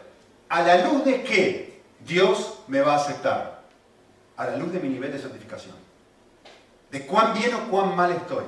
a 0.49 0.62
la 0.62 0.85
luz 0.87 1.05
de 1.05 1.23
qué 1.23 1.81
Dios 2.01 2.61
me 2.69 2.81
va 2.81 2.95
a 2.95 2.97
aceptar, 2.97 3.62
a 4.37 4.47
la 4.47 4.57
luz 4.57 4.73
de 4.73 4.81
mi 4.81 4.89
nivel 4.89 5.12
de 5.12 5.19
santificación, 5.19 5.75
de 6.91 7.07
cuán 7.07 7.35
bien 7.35 7.55
o 7.55 7.71
cuán 7.71 7.95
mal 7.95 8.12
estoy. 8.12 8.45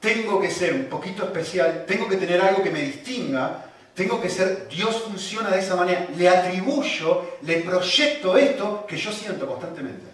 Tengo 0.00 0.40
que 0.40 0.50
ser 0.50 0.74
un 0.74 0.86
poquito 0.86 1.24
especial, 1.24 1.84
tengo 1.86 2.08
que 2.08 2.16
tener 2.16 2.40
algo 2.40 2.62
que 2.62 2.70
me 2.70 2.82
distinga, 2.82 3.64
tengo 3.94 4.20
que 4.20 4.28
ser, 4.28 4.68
Dios 4.68 5.02
funciona 5.02 5.50
de 5.50 5.58
esa 5.58 5.74
manera, 5.74 6.06
le 6.16 6.28
atribuyo, 6.28 7.38
le 7.42 7.58
proyecto 7.58 8.36
esto 8.36 8.86
que 8.86 8.96
yo 8.96 9.10
siento 9.10 9.46
constantemente 9.46 10.06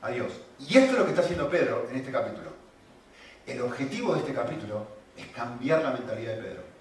a 0.00 0.10
Dios. 0.10 0.32
Y 0.60 0.78
esto 0.78 0.92
es 0.92 0.98
lo 0.98 1.04
que 1.04 1.10
está 1.10 1.22
haciendo 1.22 1.50
Pedro 1.50 1.88
en 1.90 1.96
este 1.96 2.10
capítulo. 2.10 2.50
El 3.46 3.60
objetivo 3.60 4.14
de 4.14 4.20
este 4.20 4.32
capítulo 4.32 4.86
es 5.16 5.26
cambiar 5.26 5.82
la 5.82 5.90
mentalidad 5.90 6.36
de 6.36 6.42
Pedro. 6.42 6.71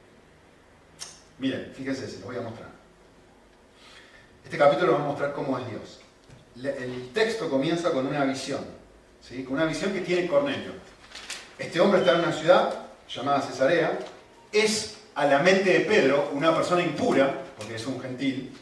Miren, 1.42 1.72
fíjense, 1.76 2.08
se 2.08 2.20
lo 2.20 2.28
voy 2.28 2.36
a 2.36 2.42
mostrar. 2.42 2.70
Este 4.44 4.60
capítulo 4.60 4.94
va 4.94 5.00
a 5.00 5.08
mostrar 5.08 5.34
cómo 5.34 5.58
es 5.58 5.68
Dios. 5.68 6.00
El 6.64 7.10
texto 7.14 7.50
comienza 7.50 7.90
con 7.90 8.06
una 8.06 8.24
visión, 8.26 8.64
¿sí? 9.28 9.44
con 9.44 9.56
una 9.56 9.66
visión 9.66 9.92
que 9.92 10.02
tiene 10.02 10.28
Cornelio. 10.28 10.74
Este 11.58 11.80
hombre 11.80 12.02
está 12.02 12.14
en 12.14 12.20
una 12.20 12.32
ciudad 12.32 12.76
llamada 13.10 13.42
Cesarea, 13.42 13.98
es 14.52 14.98
a 15.16 15.26
la 15.26 15.40
mente 15.40 15.74
de 15.74 15.80
Pedro 15.80 16.30
una 16.34 16.54
persona 16.54 16.84
impura, 16.84 17.42
porque 17.58 17.74
es 17.74 17.88
un 17.88 18.00
gentil, 18.00 18.56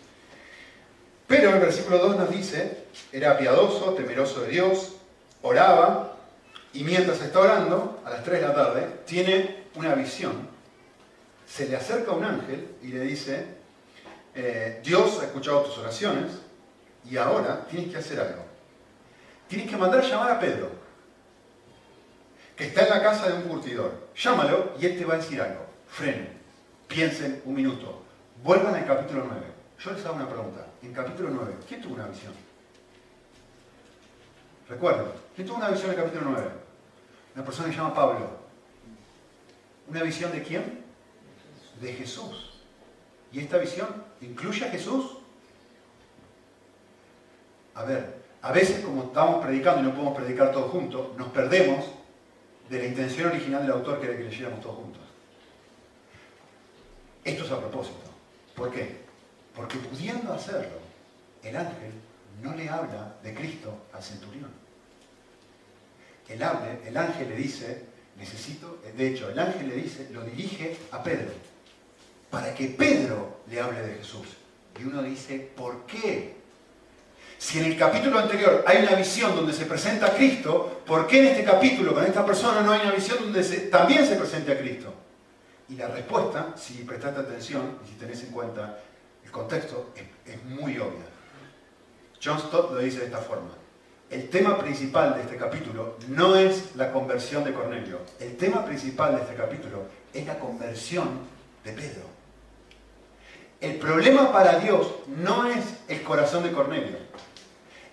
pero 1.28 1.50
el 1.54 1.60
versículo 1.60 1.98
2 1.98 2.16
nos 2.16 2.30
dice, 2.30 2.86
era 3.12 3.38
piadoso, 3.38 3.94
temeroso 3.94 4.42
de 4.44 4.52
Dios, 4.52 4.94
oraba, 5.42 6.16
y 6.72 6.86
mientras 6.86 7.22
está 7.22 7.42
orando, 7.42 8.02
a 8.06 8.10
las 8.10 8.24
3 8.24 8.40
de 8.40 8.48
la 8.48 8.56
tarde, 8.56 8.88
tiene 9.06 9.66
una 9.76 9.96
visión. 9.96 10.49
Se 11.50 11.68
le 11.68 11.76
acerca 11.76 12.12
un 12.12 12.24
ángel 12.24 12.76
y 12.84 12.90
le 12.90 13.02
dice, 13.02 13.44
eh, 14.36 14.82
Dios 14.84 15.20
ha 15.20 15.26
escuchado 15.26 15.64
tus 15.64 15.80
oraciones 15.80 16.32
y 17.10 17.18
ahora 17.18 17.66
tienes 17.66 17.92
que 17.92 17.98
hacer 17.98 18.20
algo. 18.20 18.44
Tienes 19.48 19.68
que 19.68 19.76
mandar 19.76 20.02
a 20.02 20.08
llamar 20.08 20.32
a 20.32 20.40
Pedro, 20.40 20.70
que 22.56 22.68
está 22.68 22.84
en 22.84 22.90
la 22.90 23.02
casa 23.02 23.30
de 23.30 23.34
un 23.34 23.42
curtidor. 23.50 24.10
Llámalo 24.16 24.74
y 24.80 24.86
él 24.86 24.98
te 24.98 25.06
va 25.06 25.16
a 25.16 25.18
decir 25.18 25.42
algo. 25.42 25.66
Frenen, 25.88 26.38
piensen 26.88 27.42
un 27.46 27.56
minuto, 27.56 28.04
vuelvan 28.44 28.76
al 28.76 28.86
capítulo 28.86 29.26
9. 29.28 29.42
Yo 29.80 29.92
les 29.92 30.06
hago 30.06 30.16
una 30.18 30.30
pregunta. 30.30 30.68
En 30.84 30.94
capítulo 30.94 31.30
9, 31.32 31.54
¿quién 31.68 31.82
tuvo 31.82 31.96
una 31.96 32.08
visión? 32.08 32.34
Recuerden, 34.70 35.06
¿quién 35.36 35.48
tuvo 35.48 35.58
una 35.58 35.70
visión 35.70 35.92
en 35.92 35.98
el 35.98 36.06
capítulo 36.06 36.32
9? 36.32 36.50
Una 37.34 37.44
persona 37.44 37.68
que 37.70 37.74
se 37.74 37.82
llama 37.82 37.96
Pablo. 37.96 38.40
¿Una 39.88 40.04
visión 40.04 40.32
de 40.32 40.44
quién? 40.44 40.89
De 41.80 41.94
Jesús. 41.94 42.62
¿Y 43.32 43.40
esta 43.40 43.58
visión 43.58 43.88
incluye 44.22 44.66
a 44.66 44.72
Jesús? 44.72 45.18
A 47.76 47.84
ver, 47.84 48.20
a 48.42 48.52
veces 48.52 48.84
como 48.84 49.04
estamos 49.04 49.46
predicando 49.46 49.82
y 49.82 49.84
no 49.84 49.94
podemos 49.94 50.18
predicar 50.18 50.52
todos 50.52 50.72
juntos, 50.72 51.16
nos 51.18 51.30
perdemos 51.30 51.86
de 52.70 52.80
la 52.80 52.86
intención 52.86 53.30
original 53.30 53.62
del 53.62 53.72
autor 53.72 54.00
que 54.00 54.08
era 54.08 54.18
que 54.18 54.24
leyéramos 54.24 54.62
todos 54.62 54.76
juntos. 54.76 55.02
Esto 57.24 57.46
es 57.46 57.52
a 57.52 57.60
propósito. 57.60 58.10
¿Por 58.56 58.72
qué? 58.72 58.98
Porque 59.56 59.78
pudiendo 59.78 60.34
hacerlo, 60.34 60.78
el 61.44 61.56
ángel 61.56 61.92
no 62.42 62.56
le 62.56 62.70
habla 62.70 63.16
de 63.24 63.34
Cristo 63.34 63.74
al 63.94 64.04
centurión. 64.04 64.52
El, 66.28 66.42
el 66.86 66.98
ángel 66.98 67.30
le 67.30 67.36
dice, 67.36 67.86
necesito, 68.18 68.80
de 68.96 69.08
hecho, 69.08 69.30
el 69.30 69.40
ángel 69.40 69.70
le 69.70 69.76
dice, 69.76 70.10
lo 70.12 70.24
dirige 70.24 70.78
a 70.92 71.02
Pedro, 71.04 71.32
para 72.30 72.54
que 72.54 72.68
Pedro 72.68 73.40
le 73.50 73.60
hable 73.60 73.82
de 73.82 73.96
Jesús. 73.96 74.28
Y 74.80 74.84
uno 74.84 75.02
dice, 75.02 75.52
¿por 75.56 75.86
qué? 75.86 76.38
Si 77.38 77.60
en 77.60 77.66
el 77.66 77.78
capítulo 77.78 78.20
anterior 78.20 78.64
hay 78.68 78.84
una 78.84 78.96
visión 78.96 79.36
donde 79.36 79.54
se 79.54 79.66
presenta 79.66 80.08
a 80.08 80.14
Cristo, 80.14 80.82
¿por 80.86 81.08
qué 81.08 81.20
en 81.20 81.28
este 81.28 81.44
capítulo 81.44 81.94
con 81.94 82.04
esta 82.04 82.26
persona 82.26 82.62
no 82.62 82.72
hay 82.72 82.82
una 82.82 82.92
visión 82.92 83.18
donde 83.20 83.42
también 83.72 84.06
se 84.06 84.16
presente 84.16 84.52
a 84.52 84.60
Cristo? 84.60 84.94
Y 85.70 85.76
la 85.76 85.88
respuesta, 85.88 86.54
si 86.58 86.84
prestaste 86.84 87.22
atención 87.22 87.80
y 87.86 87.90
si 87.90 87.96
tenés 87.96 88.24
en 88.24 88.32
cuenta 88.32 88.80
el 89.24 89.32
contexto, 89.32 89.92
es, 89.96 90.34
es 90.34 90.44
muy 90.44 90.78
obvia. 90.78 91.06
John 92.22 92.40
Stott 92.40 92.72
lo 92.74 92.80
dice 92.80 93.00
de 93.00 93.06
esta 93.06 93.20
forma. 93.20 93.52
El 94.10 94.28
tema 94.30 94.58
principal 94.58 95.16
de 95.16 95.22
este 95.22 95.38
capítulo 95.38 95.98
no 96.08 96.36
es 96.36 96.76
la 96.76 96.92
conversión 96.92 97.44
de 97.44 97.54
Cornelio. 97.54 98.00
El 98.20 98.36
tema 98.38 98.66
principal 98.66 99.16
de 99.16 99.22
este 99.22 99.36
capítulo 99.36 99.84
es 100.14 100.26
la 100.26 100.40
conversión 100.40 101.20
de 101.64 101.72
Pedro. 101.72 102.19
El 103.62 103.76
problema 103.76 104.32
para 104.32 104.60
Dios 104.60 104.88
no 105.08 105.46
es 105.46 105.66
el 105.88 106.02
corazón 106.04 106.44
de 106.44 106.52
Cornelio. 106.52 106.98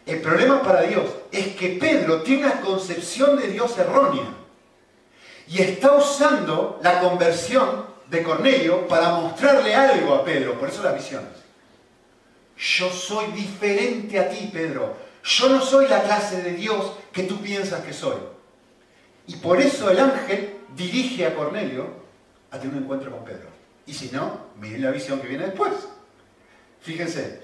El 0.07 0.21
problema 0.21 0.63
para 0.63 0.83
Dios 0.83 1.05
es 1.33 1.57
que 1.57 1.71
Pedro 1.71 2.23
tiene 2.23 2.47
una 2.47 2.61
concepción 2.61 3.37
de 3.37 3.49
Dios 3.49 3.77
errónea 3.77 4.27
y 5.49 5.61
está 5.61 5.95
usando 5.95 6.79
la 6.83 7.01
conversión 7.01 7.87
de 8.09 8.23
Cornelio 8.23 8.87
para 8.87 9.11
mostrarle 9.17 9.75
algo 9.75 10.15
a 10.15 10.25
Pedro. 10.25 10.59
Por 10.59 10.69
eso 10.69 10.85
las 10.85 10.95
visiones. 10.95 11.31
Yo 12.57 12.91
soy 12.91 13.27
diferente 13.33 14.19
a 14.21 14.29
ti, 14.29 14.49
Pedro. 14.53 14.97
Yo 15.25 15.49
no 15.49 15.61
soy 15.61 15.89
la 15.89 16.05
clase 16.05 16.41
de 16.43 16.53
Dios 16.53 16.93
que 17.13 17.25
tú 17.25 17.41
piensas 17.41 17.85
que 17.85 17.93
soy. 17.93 18.17
Y 19.27 19.37
por 19.37 19.61
eso 19.61 19.91
el 19.91 19.99
ángel 19.99 20.57
dirige 20.77 21.27
a 21.27 21.35
Cornelio 21.35 21.89
a 22.53 22.59
tener 22.59 22.77
un 22.77 22.85
encuentro 22.85 23.11
con 23.11 23.25
Pedro. 23.25 23.49
Y 23.87 23.93
si 23.93 24.11
no, 24.11 24.46
miren 24.61 24.83
la 24.83 24.91
visión 24.91 25.21
que 25.21 25.29
viene 25.29 25.47
después. 25.47 25.73
Fíjense, 26.81 27.41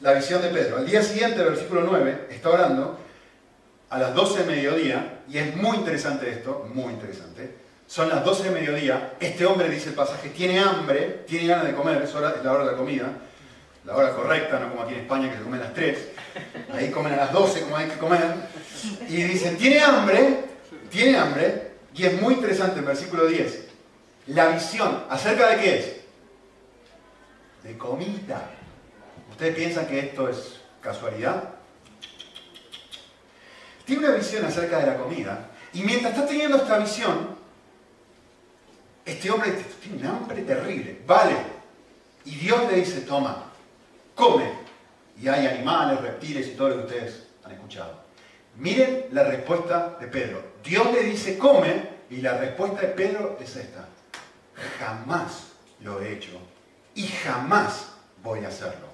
la 0.00 0.12
visión 0.12 0.42
de 0.42 0.48
Pedro. 0.48 0.78
Al 0.78 0.86
día 0.86 1.02
siguiente, 1.02 1.42
versículo 1.42 1.82
9, 1.82 2.28
está 2.30 2.50
orando 2.50 2.98
a 3.88 3.98
las 3.98 4.14
12 4.14 4.44
de 4.44 4.56
mediodía, 4.56 5.20
y 5.28 5.38
es 5.38 5.54
muy 5.56 5.76
interesante 5.76 6.28
esto, 6.30 6.68
muy 6.74 6.92
interesante. 6.92 7.54
Son 7.86 8.08
las 8.08 8.24
12 8.24 8.44
de 8.44 8.50
mediodía, 8.50 9.14
este 9.20 9.46
hombre, 9.46 9.68
dice 9.68 9.90
el 9.90 9.94
pasaje, 9.94 10.30
tiene 10.30 10.58
hambre, 10.58 11.24
tiene 11.26 11.46
ganas 11.46 11.66
de 11.66 11.74
comer, 11.74 12.02
es, 12.02 12.14
hora, 12.14 12.34
es 12.36 12.44
la 12.44 12.52
hora 12.52 12.64
de 12.64 12.72
la 12.72 12.76
comida, 12.76 13.06
la 13.84 13.94
hora 13.94 14.10
correcta, 14.10 14.58
no 14.58 14.70
como 14.70 14.82
aquí 14.82 14.94
en 14.94 15.00
España 15.00 15.30
que 15.30 15.36
se 15.36 15.42
comen 15.44 15.60
las 15.60 15.72
3, 15.72 15.98
ahí 16.72 16.90
comen 16.90 17.12
a 17.12 17.16
las 17.16 17.32
12 17.32 17.60
como 17.60 17.76
hay 17.76 17.88
que 17.88 17.96
comer, 17.96 18.22
y 19.08 19.22
dicen, 19.22 19.56
tiene 19.56 19.80
hambre, 19.80 20.40
tiene 20.90 21.16
hambre, 21.16 21.70
y 21.94 22.04
es 22.04 22.20
muy 22.20 22.34
interesante 22.34 22.80
el 22.80 22.84
versículo 22.84 23.26
10, 23.26 23.66
la 24.28 24.48
visión, 24.48 25.04
¿acerca 25.08 25.50
de 25.50 25.56
qué 25.58 25.78
es? 25.78 26.05
De 27.66 27.76
comida. 27.76 28.48
¿Ustedes 29.30 29.56
piensan 29.56 29.86
que 29.86 29.98
esto 29.98 30.28
es 30.28 30.60
casualidad? 30.80 31.54
Tiene 33.84 34.06
una 34.06 34.16
visión 34.16 34.44
acerca 34.44 34.78
de 34.78 34.86
la 34.86 34.96
comida, 34.96 35.50
y 35.72 35.82
mientras 35.82 36.14
está 36.14 36.26
teniendo 36.26 36.58
esta 36.58 36.78
visión, 36.78 37.36
este 39.04 39.30
hombre 39.30 39.52
tiene 39.82 39.98
un 39.98 40.06
hambre 40.06 40.42
terrible, 40.42 41.00
vale. 41.06 41.36
Y 42.24 42.36
Dios 42.36 42.70
le 42.70 42.76
dice, 42.76 43.00
toma, 43.00 43.50
come. 44.14 44.52
Y 45.20 45.28
hay 45.28 45.46
animales, 45.46 46.00
reptiles 46.00 46.46
y 46.46 46.50
todo 46.50 46.68
lo 46.68 46.76
que 46.76 46.94
ustedes 46.94 47.26
han 47.44 47.52
escuchado. 47.52 48.00
Miren 48.56 49.06
la 49.10 49.24
respuesta 49.24 49.96
de 50.00 50.06
Pedro. 50.06 50.42
Dios 50.62 50.92
le 50.92 51.02
dice, 51.02 51.36
come, 51.36 51.88
y 52.10 52.18
la 52.18 52.38
respuesta 52.38 52.80
de 52.82 52.88
Pedro 52.88 53.38
es 53.40 53.56
esta. 53.56 53.88
Jamás 54.78 55.48
lo 55.80 56.00
he 56.00 56.12
hecho 56.12 56.40
y 56.96 57.06
jamás 57.06 57.88
voy 58.24 58.44
a 58.44 58.48
hacerlo. 58.48 58.86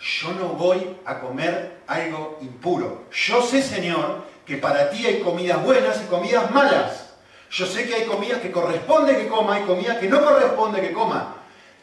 Yo 0.00 0.32
no 0.32 0.50
voy 0.50 0.96
a 1.04 1.18
comer 1.18 1.82
algo 1.86 2.38
impuro. 2.40 3.06
Yo 3.12 3.42
sé, 3.42 3.62
Señor, 3.62 4.24
que 4.46 4.56
para 4.56 4.88
ti 4.88 5.04
hay 5.04 5.20
comidas 5.20 5.62
buenas 5.62 6.00
y 6.00 6.06
comidas 6.06 6.50
malas. 6.52 7.10
Yo 7.50 7.66
sé 7.66 7.86
que 7.86 7.94
hay 7.94 8.04
comidas 8.06 8.40
que 8.40 8.52
corresponde 8.52 9.16
que 9.16 9.28
coma 9.28 9.60
y 9.60 9.64
comidas 9.64 9.98
que 9.98 10.08
no 10.08 10.24
corresponde 10.24 10.80
que 10.80 10.92
coma. 10.92 11.34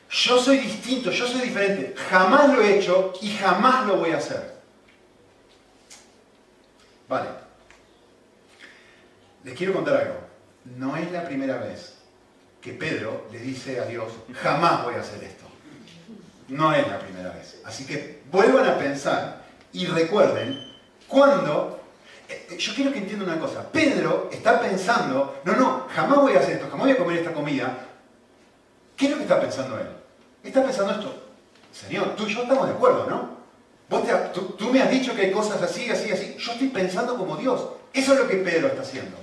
Yo 0.09 0.39
soy 0.39 0.59
distinto, 0.59 1.11
yo 1.11 1.27
soy 1.27 1.41
diferente. 1.41 1.93
Jamás 2.09 2.53
lo 2.53 2.61
he 2.61 2.79
hecho 2.79 3.13
y 3.21 3.35
jamás 3.35 3.85
lo 3.85 3.97
voy 3.97 4.11
a 4.11 4.17
hacer. 4.17 4.55
Vale. 7.09 7.29
Les 9.43 9.57
quiero 9.57 9.73
contar 9.73 9.97
algo. 9.97 10.19
No 10.77 10.95
es 10.95 11.11
la 11.11 11.25
primera 11.25 11.57
vez 11.57 11.97
que 12.61 12.71
Pedro 12.73 13.27
le 13.31 13.39
dice 13.39 13.79
a 13.79 13.85
Dios, 13.85 14.11
jamás 14.41 14.83
voy 14.83 14.95
a 14.95 15.01
hacer 15.01 15.23
esto. 15.23 15.45
No 16.49 16.73
es 16.73 16.87
la 16.87 16.99
primera 16.99 17.31
vez. 17.31 17.59
Así 17.63 17.85
que 17.85 18.21
vuelvan 18.31 18.67
a 18.67 18.77
pensar 18.77 19.43
y 19.73 19.85
recuerden 19.87 20.73
cuando 21.07 21.81
eh, 22.27 22.47
eh, 22.51 22.57
yo 22.57 22.73
quiero 22.73 22.91
que 22.91 22.99
entiendan 22.99 23.29
una 23.29 23.39
cosa. 23.39 23.71
Pedro 23.71 24.29
está 24.31 24.59
pensando, 24.59 25.41
no, 25.43 25.55
no, 25.55 25.87
jamás 25.89 26.19
voy 26.19 26.33
a 26.33 26.39
hacer 26.39 26.55
esto, 26.55 26.67
jamás 26.69 26.87
voy 26.87 26.95
a 26.95 26.97
comer 26.97 27.17
esta 27.19 27.33
comida. 27.33 27.77
¿Qué 28.95 29.05
es 29.05 29.11
lo 29.11 29.17
que 29.17 29.23
está 29.23 29.39
pensando 29.39 29.79
él? 29.79 29.87
Está 30.43 30.63
pensando 30.63 30.93
esto. 30.93 31.23
Señor, 31.71 32.15
tú 32.15 32.25
y 32.25 32.33
yo 32.33 32.43
estamos 32.43 32.67
de 32.67 32.73
acuerdo, 32.73 33.07
¿no? 33.09 33.35
Tú, 34.57 34.69
me 34.71 34.81
has 34.81 34.89
dicho 34.89 35.13
que 35.15 35.23
hay 35.23 35.31
cosas 35.31 35.61
así, 35.61 35.89
así, 35.89 36.11
así. 36.11 36.35
Yo 36.39 36.53
estoy 36.53 36.69
pensando 36.69 37.17
como 37.17 37.37
Dios. 37.37 37.61
Eso 37.93 38.13
es 38.13 38.19
lo 38.19 38.27
que 38.27 38.37
Pedro 38.37 38.67
está 38.67 38.81
haciendo 38.81 39.17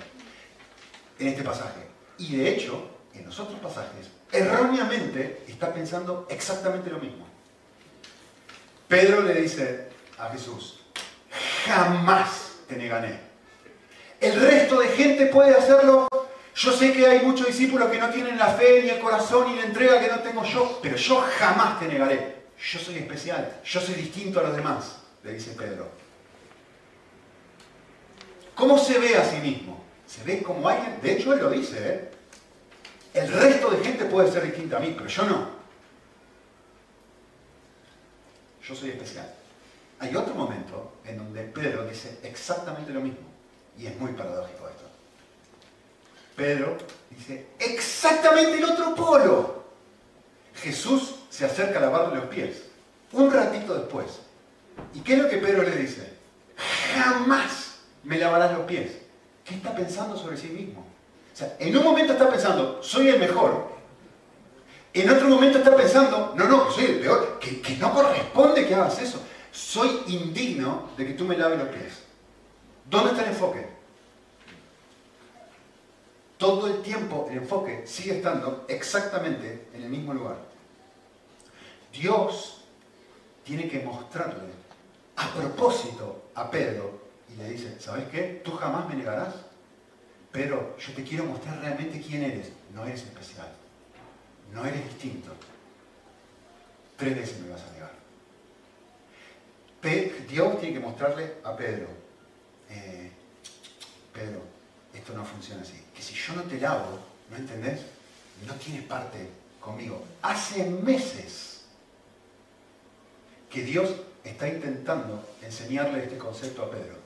en 1.18 1.28
este 1.28 1.42
pasaje. 1.42 1.80
Y 2.18 2.36
de 2.36 2.48
hecho, 2.50 2.90
en 3.22 3.26
los 3.28 3.38
otros 3.38 3.60
pasajes, 3.60 4.08
erróneamente 4.32 5.44
está 5.46 5.72
pensando 5.72 6.26
exactamente 6.28 6.90
lo 6.90 6.98
mismo. 6.98 7.24
Pedro 8.88 9.22
le 9.22 9.34
dice 9.34 9.88
a 10.18 10.28
Jesús, 10.30 10.80
jamás 11.64 12.52
te 12.68 12.76
negaré. 12.76 13.18
El 14.20 14.40
resto 14.40 14.80
de 14.80 14.88
gente 14.88 15.26
puede 15.26 15.54
hacerlo. 15.54 16.08
Yo 16.54 16.72
sé 16.72 16.92
que 16.92 17.06
hay 17.06 17.24
muchos 17.24 17.46
discípulos 17.46 17.90
que 17.90 17.98
no 17.98 18.10
tienen 18.10 18.36
la 18.36 18.48
fe, 18.48 18.82
ni 18.82 18.90
el 18.90 19.00
corazón, 19.00 19.50
ni 19.50 19.56
la 19.56 19.66
entrega 19.66 20.00
que 20.00 20.08
no 20.08 20.20
tengo 20.20 20.44
yo, 20.44 20.80
pero 20.82 20.96
yo 20.96 21.24
jamás 21.38 21.80
te 21.80 21.86
negaré. 21.86 22.42
Yo 22.58 22.78
soy 22.78 22.98
especial, 22.98 23.60
yo 23.64 23.80
soy 23.80 23.94
distinto 23.94 24.40
a 24.40 24.44
los 24.44 24.56
demás, 24.56 24.98
le 25.24 25.32
dice 25.34 25.52
Pedro. 25.52 25.90
¿Cómo 28.54 28.78
se 28.78 28.98
ve 28.98 29.16
a 29.16 29.24
sí 29.24 29.36
mismo? 29.36 29.82
Se 30.06 30.22
ve 30.24 30.42
como 30.42 30.68
alguien, 30.68 31.00
de 31.00 31.12
hecho 31.12 31.32
él 31.32 31.40
lo 31.40 31.50
dice, 31.50 31.76
¿eh? 31.80 32.10
El 33.14 33.30
resto 33.30 33.70
de 33.70 33.84
gente 33.84 34.04
puede 34.06 34.30
ser 34.30 34.44
distinta 34.44 34.78
a 34.78 34.80
mí, 34.80 34.94
pero 34.96 35.08
yo 35.08 35.24
no. 35.24 35.48
Yo 38.66 38.74
soy 38.74 38.90
especial. 38.90 39.32
Hay 39.98 40.14
otro 40.16 40.34
momento 40.34 40.92
en 41.04 41.18
donde 41.18 41.42
Pedro 41.42 41.86
dice 41.86 42.18
exactamente 42.22 42.92
lo 42.92 43.00
mismo. 43.00 43.20
Y 43.78 43.86
es 43.86 43.98
muy 43.98 44.12
paradójico 44.12 44.68
esto. 44.68 44.84
Pedro 46.36 46.78
dice 47.10 47.46
exactamente 47.58 48.58
el 48.58 48.64
otro 48.64 48.94
polo. 48.94 49.64
Jesús 50.54 51.16
se 51.28 51.44
acerca 51.44 51.78
a 51.78 51.82
lavarle 51.82 52.16
los 52.16 52.26
pies. 52.26 52.62
Un 53.12 53.30
ratito 53.30 53.74
después. 53.74 54.20
¿Y 54.94 55.00
qué 55.00 55.14
es 55.14 55.22
lo 55.22 55.28
que 55.28 55.38
Pedro 55.38 55.62
le 55.62 55.76
dice? 55.76 56.12
Jamás 56.94 57.76
me 58.04 58.18
lavarás 58.18 58.52
los 58.52 58.66
pies. 58.66 58.92
¿Qué 59.44 59.54
está 59.54 59.74
pensando 59.74 60.16
sobre 60.16 60.36
sí 60.36 60.48
mismo? 60.48 60.91
O 61.32 61.36
sea, 61.36 61.56
en 61.58 61.76
un 61.76 61.84
momento 61.84 62.12
está 62.12 62.28
pensando, 62.28 62.82
soy 62.82 63.08
el 63.08 63.18
mejor. 63.18 63.72
En 64.92 65.08
otro 65.08 65.28
momento 65.28 65.58
está 65.58 65.74
pensando, 65.74 66.34
no, 66.36 66.44
no, 66.46 66.68
que 66.68 66.74
soy 66.74 66.84
el 66.84 67.00
peor, 67.00 67.38
que, 67.40 67.60
que 67.62 67.76
no 67.76 67.94
corresponde 67.94 68.66
que 68.66 68.74
hagas 68.74 69.00
eso 69.00 69.18
soy 69.52 70.02
indigno 70.06 70.88
de 70.96 71.06
que 71.06 71.12
tú 71.12 71.24
me 71.24 71.36
laves 71.36 71.58
los 71.58 71.68
pies. 71.68 72.02
¿Dónde 72.88 73.10
está 73.10 73.22
el 73.22 73.28
enfoque? 73.28 73.66
Todo 76.38 76.66
el 76.66 76.82
tiempo 76.82 77.28
el 77.30 77.38
enfoque 77.38 77.86
sigue 77.86 78.16
estando 78.16 78.64
exactamente 78.66 79.68
en 79.74 79.82
el 79.82 79.90
mismo 79.90 80.14
lugar. 80.14 80.38
Dios 81.92 82.64
tiene 83.44 83.68
que 83.68 83.80
mostrarle 83.80 84.50
a 85.16 85.28
propósito 85.28 86.30
a 86.34 86.50
Pedro 86.50 87.02
y 87.28 87.36
le 87.36 87.50
dice, 87.50 87.78
¿sabes 87.78 88.08
qué? 88.08 88.40
Tú 88.42 88.52
jamás 88.52 88.88
me 88.88 88.96
negarás, 88.96 89.34
pero 90.32 90.76
yo 90.78 90.92
te 90.94 91.04
quiero 91.04 91.26
mostrar 91.26 91.60
realmente 91.60 92.00
quién 92.00 92.24
eres. 92.24 92.48
No 92.74 92.84
eres 92.86 93.02
especial, 93.02 93.48
no 94.52 94.64
eres 94.64 94.82
distinto. 94.84 95.30
Tres 96.96 97.14
veces 97.14 97.40
me 97.40 97.50
vas 97.50 97.62
a 97.62 97.72
negar. 97.72 98.02
Dios 100.32 100.58
tiene 100.60 100.74
que 100.74 100.80
mostrarle 100.80 101.34
a 101.44 101.54
Pedro, 101.54 101.88
eh, 102.70 103.10
Pedro, 104.14 104.40
esto 104.94 105.12
no 105.12 105.24
funciona 105.26 105.60
así. 105.60 105.78
Que 105.94 106.00
si 106.00 106.14
yo 106.14 106.34
no 106.34 106.42
te 106.44 106.58
lavo, 106.58 106.98
¿no 107.30 107.36
entendés? 107.36 107.82
No 108.46 108.54
tienes 108.54 108.84
parte 108.84 109.28
conmigo. 109.60 110.02
Hace 110.22 110.64
meses 110.64 111.64
que 113.50 113.62
Dios 113.62 113.94
está 114.24 114.48
intentando 114.48 115.22
enseñarle 115.42 116.04
este 116.04 116.16
concepto 116.16 116.62
a 116.62 116.70
Pedro. 116.70 116.96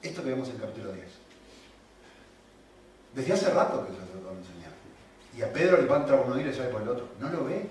Esto 0.00 0.22
que 0.22 0.30
vemos 0.30 0.48
en 0.48 0.54
el 0.54 0.60
capítulo 0.60 0.92
10. 0.92 1.06
Desde 3.16 3.32
hace 3.32 3.50
rato 3.50 3.84
que 3.84 3.92
se 3.92 3.98
lo 3.98 4.06
tratando 4.06 4.30
de 4.30 4.38
enseñar. 4.38 4.72
Y 5.36 5.42
a 5.42 5.52
Pedro 5.52 5.78
le 5.78 5.88
va 5.88 5.96
a 5.96 6.00
entrar 6.00 6.20
uno 6.20 6.38
y 6.38 6.44
le 6.44 6.54
sale 6.54 6.68
por 6.68 6.82
el 6.82 6.88
otro. 6.88 7.08
No 7.18 7.28
lo 7.30 7.44
ve. 7.46 7.68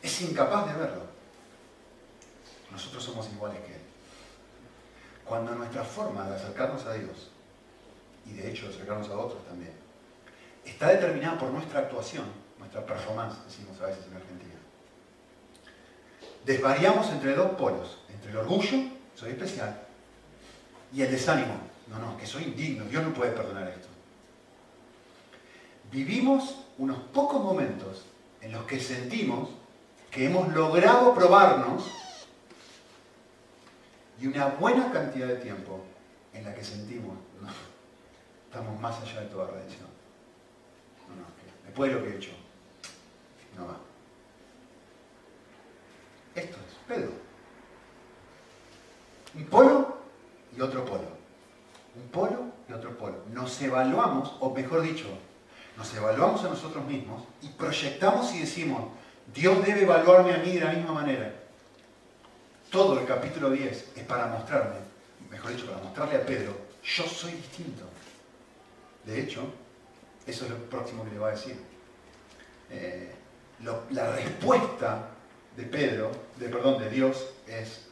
Es 0.00 0.22
incapaz 0.22 0.72
de 0.72 0.80
verlo 0.80 1.12
nosotros 2.72 3.04
somos 3.04 3.30
iguales 3.30 3.58
que 3.60 3.74
Él. 3.74 3.80
Cuando 5.24 5.54
nuestra 5.54 5.84
forma 5.84 6.28
de 6.28 6.36
acercarnos 6.36 6.84
a 6.86 6.94
Dios, 6.94 7.30
y 8.26 8.32
de 8.32 8.50
hecho 8.50 8.68
de 8.68 8.74
acercarnos 8.74 9.08
a 9.10 9.18
otros 9.18 9.44
también, 9.46 9.72
está 10.64 10.88
determinada 10.88 11.38
por 11.38 11.50
nuestra 11.50 11.80
actuación, 11.80 12.24
nuestra 12.58 12.84
performance, 12.84 13.44
decimos 13.44 13.80
a 13.80 13.86
veces 13.86 14.06
en 14.06 14.16
Argentina, 14.16 14.54
desvariamos 16.44 17.08
entre 17.10 17.34
dos 17.34 17.52
polos, 17.52 17.98
entre 18.08 18.30
el 18.30 18.38
orgullo, 18.38 18.78
soy 19.14 19.30
especial, 19.30 19.80
y 20.92 21.02
el 21.02 21.10
desánimo, 21.10 21.54
no, 21.88 21.98
no, 21.98 22.16
que 22.16 22.26
soy 22.26 22.44
indigno, 22.44 22.84
Dios 22.84 23.02
no 23.04 23.12
puede 23.12 23.32
perdonar 23.32 23.68
esto. 23.68 23.88
Vivimos 25.90 26.64
unos 26.78 26.98
pocos 27.12 27.42
momentos 27.42 28.04
en 28.40 28.52
los 28.52 28.64
que 28.64 28.80
sentimos 28.80 29.50
que 30.10 30.26
hemos 30.26 30.52
logrado 30.52 31.14
probarnos 31.14 31.84
y 34.20 34.26
una 34.26 34.46
buena 34.48 34.90
cantidad 34.92 35.26
de 35.26 35.36
tiempo 35.36 35.80
en 36.32 36.44
la 36.44 36.54
que 36.54 36.64
sentimos, 36.64 37.16
no, 37.40 37.48
estamos 38.46 38.80
más 38.80 39.00
allá 39.00 39.20
de 39.20 39.26
toda 39.26 39.50
redención. 39.50 39.88
No, 41.08 41.16
no, 41.16 41.26
después 41.64 41.90
de 41.90 41.98
lo 41.98 42.04
que 42.04 42.10
he 42.10 42.16
hecho, 42.16 42.32
no 43.56 43.66
va. 43.66 43.76
Esto 46.34 46.56
es 46.56 46.74
Pedro. 46.86 47.12
Un 49.34 49.44
polo 49.46 49.98
y 50.56 50.60
otro 50.60 50.84
polo. 50.84 51.21
Un 51.94 52.08
polo 52.08 52.44
y 52.68 52.72
otro 52.72 52.96
polo. 52.96 53.18
Nos 53.32 53.60
evaluamos, 53.60 54.34
o 54.40 54.50
mejor 54.50 54.82
dicho, 54.82 55.06
nos 55.76 55.94
evaluamos 55.94 56.44
a 56.44 56.48
nosotros 56.48 56.84
mismos 56.86 57.24
y 57.42 57.48
proyectamos 57.48 58.34
y 58.34 58.40
decimos, 58.40 58.90
Dios 59.32 59.64
debe 59.64 59.82
evaluarme 59.82 60.34
a 60.34 60.38
mí 60.38 60.52
de 60.52 60.60
la 60.60 60.72
misma 60.72 60.92
manera. 60.92 61.32
Todo 62.70 62.98
el 62.98 63.06
capítulo 63.06 63.50
10 63.50 63.92
es 63.96 64.04
para 64.04 64.26
mostrarme, 64.26 64.76
mejor 65.30 65.52
dicho, 65.52 65.66
para 65.66 65.82
mostrarle 65.82 66.16
a 66.16 66.26
Pedro, 66.26 66.56
yo 66.82 67.04
soy 67.04 67.32
distinto. 67.32 67.84
De 69.04 69.20
hecho, 69.20 69.42
eso 70.26 70.44
es 70.44 70.50
lo 70.50 70.56
próximo 70.70 71.04
que 71.04 71.10
le 71.10 71.18
va 71.18 71.28
a 71.28 71.32
decir. 71.32 71.56
Eh, 72.70 73.12
la 73.90 74.12
respuesta 74.12 75.08
de 75.56 75.64
Pedro, 75.64 76.10
de 76.38 76.48
perdón, 76.48 76.82
de 76.82 76.88
Dios, 76.88 77.26
es 77.46 77.82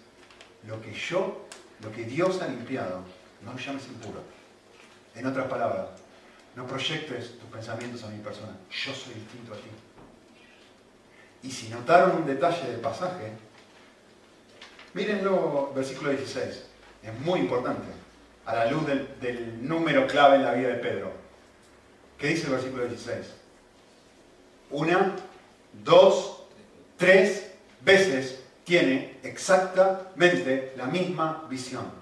lo 0.66 0.80
que 0.80 0.92
yo, 0.92 1.46
lo 1.82 1.92
que 1.92 2.04
Dios 2.04 2.40
ha 2.42 2.48
limpiado, 2.48 3.02
no 3.44 3.57
llames 3.57 3.87
impuro. 3.87 4.22
En 5.14 5.26
otras 5.26 5.46
palabras, 5.46 5.87
no 6.57 6.66
proyectes 6.66 7.38
tus 7.38 7.48
pensamientos 7.50 8.03
a 8.05 8.09
mi 8.09 8.18
persona. 8.18 8.53
Yo 8.70 8.92
soy 8.92 9.14
distinto 9.14 9.53
a 9.55 9.57
ti. 9.57 9.70
Y 11.42 11.50
si 11.50 11.68
notaron 11.68 12.16
un 12.16 12.26
detalle 12.26 12.70
del 12.70 12.81
pasaje, 12.81 13.33
mírenlo, 14.94 15.72
versículo 15.74 16.11
16. 16.11 16.64
Es 17.03 17.20
muy 17.20 17.40
importante, 17.40 17.88
a 18.44 18.55
la 18.55 18.70
luz 18.70 18.87
del, 18.87 19.20
del 19.20 19.66
número 19.66 20.07
clave 20.07 20.37
en 20.37 20.44
la 20.44 20.53
vida 20.53 20.68
de 20.68 20.74
Pedro. 20.74 21.12
¿Qué 22.18 22.29
dice 22.29 22.46
el 22.46 22.53
versículo 22.53 22.87
16? 22.87 23.26
Una, 24.70 25.16
dos, 25.85 26.44
tres 26.96 27.50
veces 27.81 28.40
tiene 28.64 29.18
exactamente 29.22 30.74
la 30.76 30.87
misma 30.87 31.46
visión. 31.48 31.99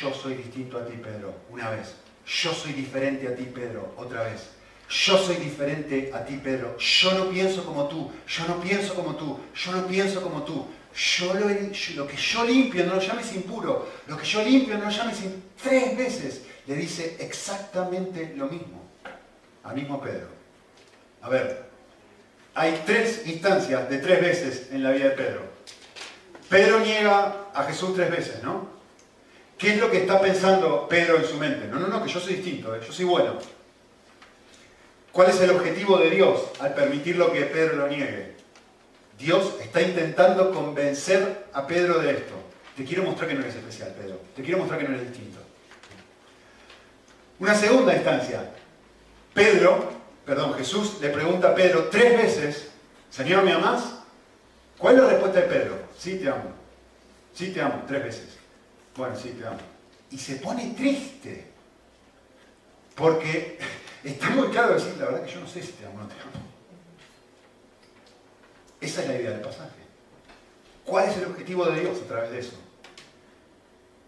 Yo 0.00 0.12
soy 0.12 0.34
distinto 0.34 0.78
a 0.78 0.86
ti, 0.86 0.94
Pedro, 1.02 1.34
una 1.50 1.70
vez. 1.70 1.94
Yo 2.26 2.52
soy 2.52 2.72
diferente 2.72 3.28
a 3.28 3.34
ti, 3.34 3.44
Pedro, 3.44 3.94
otra 3.96 4.24
vez. 4.24 4.50
Yo 4.88 5.16
soy 5.18 5.36
diferente 5.36 6.10
a 6.12 6.24
ti, 6.24 6.40
Pedro. 6.42 6.76
Yo 6.78 7.12
no 7.12 7.30
pienso 7.30 7.64
como 7.64 7.86
tú. 7.86 8.10
Yo 8.26 8.46
no 8.48 8.60
pienso 8.60 8.94
como 8.94 9.14
tú. 9.14 9.38
Yo 9.54 9.72
no 9.72 9.86
pienso 9.86 10.20
como 10.20 10.42
tú. 10.42 10.66
Yo 10.92 11.34
lo, 11.34 11.48
lo 11.48 12.06
que 12.08 12.16
yo 12.16 12.44
limpio 12.44 12.84
no 12.84 12.96
lo 12.96 13.00
llames 13.00 13.32
impuro. 13.34 13.88
Lo 14.08 14.16
que 14.16 14.26
yo 14.26 14.42
limpio 14.42 14.76
no 14.78 14.86
lo 14.86 14.90
llames 14.90 15.22
impuro. 15.22 15.42
Tres 15.62 15.96
veces 15.96 16.42
le 16.66 16.74
dice 16.74 17.16
exactamente 17.20 18.34
lo 18.36 18.46
mismo 18.46 18.80
al 19.62 19.74
mismo 19.74 20.00
Pedro. 20.00 20.28
A 21.22 21.28
ver, 21.28 21.64
hay 22.54 22.82
tres 22.84 23.26
instancias 23.26 23.88
de 23.88 23.98
tres 23.98 24.20
veces 24.20 24.68
en 24.72 24.82
la 24.82 24.90
vida 24.90 25.10
de 25.10 25.10
Pedro. 25.10 25.42
Pedro 26.48 26.80
niega 26.80 27.48
a 27.54 27.64
Jesús 27.64 27.94
tres 27.94 28.10
veces, 28.10 28.42
¿no? 28.42 28.79
¿Qué 29.60 29.74
es 29.74 29.78
lo 29.78 29.90
que 29.90 29.98
está 29.98 30.18
pensando 30.18 30.88
Pedro 30.88 31.18
en 31.18 31.26
su 31.26 31.36
mente? 31.36 31.66
No, 31.66 31.78
no, 31.78 31.86
no, 31.86 32.02
que 32.02 32.10
yo 32.10 32.18
soy 32.18 32.36
distinto, 32.36 32.74
¿eh? 32.74 32.80
yo 32.84 32.90
soy 32.90 33.04
bueno. 33.04 33.34
¿Cuál 35.12 35.28
es 35.28 35.38
el 35.42 35.50
objetivo 35.50 35.98
de 35.98 36.08
Dios 36.08 36.46
al 36.60 36.72
permitir 36.72 37.16
lo 37.16 37.30
que 37.30 37.42
Pedro 37.42 37.76
lo 37.76 37.86
niegue? 37.86 38.36
Dios 39.18 39.56
está 39.60 39.82
intentando 39.82 40.50
convencer 40.50 41.44
a 41.52 41.66
Pedro 41.66 41.98
de 41.98 42.12
esto. 42.12 42.32
Te 42.74 42.86
quiero 42.86 43.02
mostrar 43.02 43.28
que 43.28 43.34
no 43.34 43.42
eres 43.42 43.54
especial, 43.54 43.94
Pedro. 44.00 44.22
Te 44.34 44.42
quiero 44.42 44.56
mostrar 44.56 44.80
que 44.80 44.88
no 44.88 44.94
eres 44.94 45.10
distinto. 45.10 45.40
Una 47.38 47.54
segunda 47.54 47.94
instancia. 47.94 48.50
Pedro, 49.34 49.90
perdón, 50.24 50.54
Jesús 50.54 50.96
le 51.02 51.10
pregunta 51.10 51.50
a 51.50 51.54
Pedro 51.54 51.88
tres 51.90 52.16
veces, 52.16 52.70
Señor, 53.10 53.44
¿me 53.44 53.52
amas? 53.52 53.98
¿Cuál 54.78 54.94
es 54.94 55.02
la 55.02 55.08
respuesta 55.10 55.40
de 55.40 55.46
Pedro? 55.48 55.74
Sí, 55.98 56.18
te 56.18 56.30
amo. 56.30 56.50
Sí, 57.34 57.52
te 57.52 57.60
amo, 57.60 57.84
tres 57.86 58.02
veces. 58.02 58.39
Bueno, 58.96 59.16
sí, 59.16 59.30
te 59.30 59.46
amo. 59.46 59.58
Y 60.10 60.18
se 60.18 60.36
pone 60.36 60.74
triste. 60.74 61.50
Porque 62.94 63.58
Está 64.04 64.30
muy 64.30 64.48
claro 64.48 64.74
decir, 64.74 64.96
la 64.98 65.06
verdad 65.06 65.24
que 65.24 65.32
yo 65.32 65.40
no 65.40 65.46
sé 65.46 65.62
si 65.62 65.72
te 65.72 65.84
amo 65.84 65.96
o 65.96 66.02
no 66.02 66.08
te 66.08 66.14
amo. 66.14 66.46
Esa 68.80 69.02
es 69.02 69.08
la 69.08 69.16
idea 69.16 69.30
del 69.32 69.42
pasaje. 69.42 69.80
¿Cuál 70.86 71.10
es 71.10 71.18
el 71.18 71.26
objetivo 71.26 71.66
de 71.66 71.80
Dios 71.80 71.98
a 72.02 72.08
través 72.08 72.30
de 72.30 72.38
eso? 72.38 72.56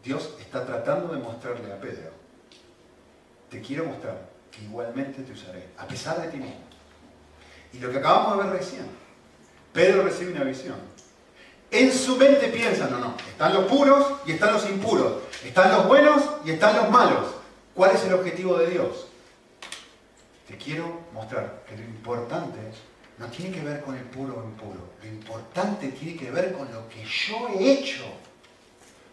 Dios 0.03 0.35
está 0.41 0.65
tratando 0.65 1.15
de 1.15 1.21
mostrarle 1.21 1.73
a 1.73 1.81
Pedro, 1.81 2.11
te 3.51 3.61
quiero 3.61 3.85
mostrar 3.85 4.31
que 4.51 4.63
igualmente 4.63 5.23
te 5.23 5.31
usaré, 5.31 5.69
a 5.79 5.87
pesar 5.87 6.21
de 6.21 6.29
ti 6.29 6.39
mismo. 6.39 6.65
Y 7.73 7.79
lo 7.79 7.93
que 7.93 7.99
acabamos 7.99 8.39
de 8.39 8.51
ver 8.51 8.59
recién, 8.59 8.87
Pedro 9.73 10.03
recibe 10.03 10.33
una 10.33 10.43
visión. 10.43 10.75
En 11.73 11.93
su 11.93 12.17
mente 12.17 12.49
piensa, 12.49 12.89
no, 12.89 12.99
no, 12.99 13.17
están 13.29 13.55
los 13.55 13.65
puros 13.65 14.07
y 14.27 14.33
están 14.33 14.53
los 14.53 14.65
impuros, 14.69 15.23
están 15.45 15.73
los 15.73 15.89
buenos 15.89 16.23
y 16.45 16.53
están 16.53 16.77
los 16.77 16.91
malos. 16.91 17.29
¿Cuál 17.75 17.93
es 17.97 18.05
el 18.05 18.13
objetivo 18.13 18.59
de 18.59 18.69
Dios? 18.69 19.07
te 20.53 20.59
quiero 20.59 21.01
mostrar 21.15 21.63
que 21.67 21.77
lo 21.77 21.83
importante 21.83 22.59
no 23.19 23.27
tiene 23.29 23.55
que 23.55 23.63
ver 23.63 23.81
con 23.81 23.97
el 23.97 24.05
puro 24.05 24.39
o 24.39 24.45
impuro. 24.45 24.93
Lo 25.03 25.09
importante 25.09 25.89
tiene 25.89 26.19
que 26.19 26.31
ver 26.31 26.53
con 26.53 26.71
lo 26.73 26.89
que 26.89 27.05
yo 27.05 27.49
he 27.49 27.73
hecho. 27.73 28.05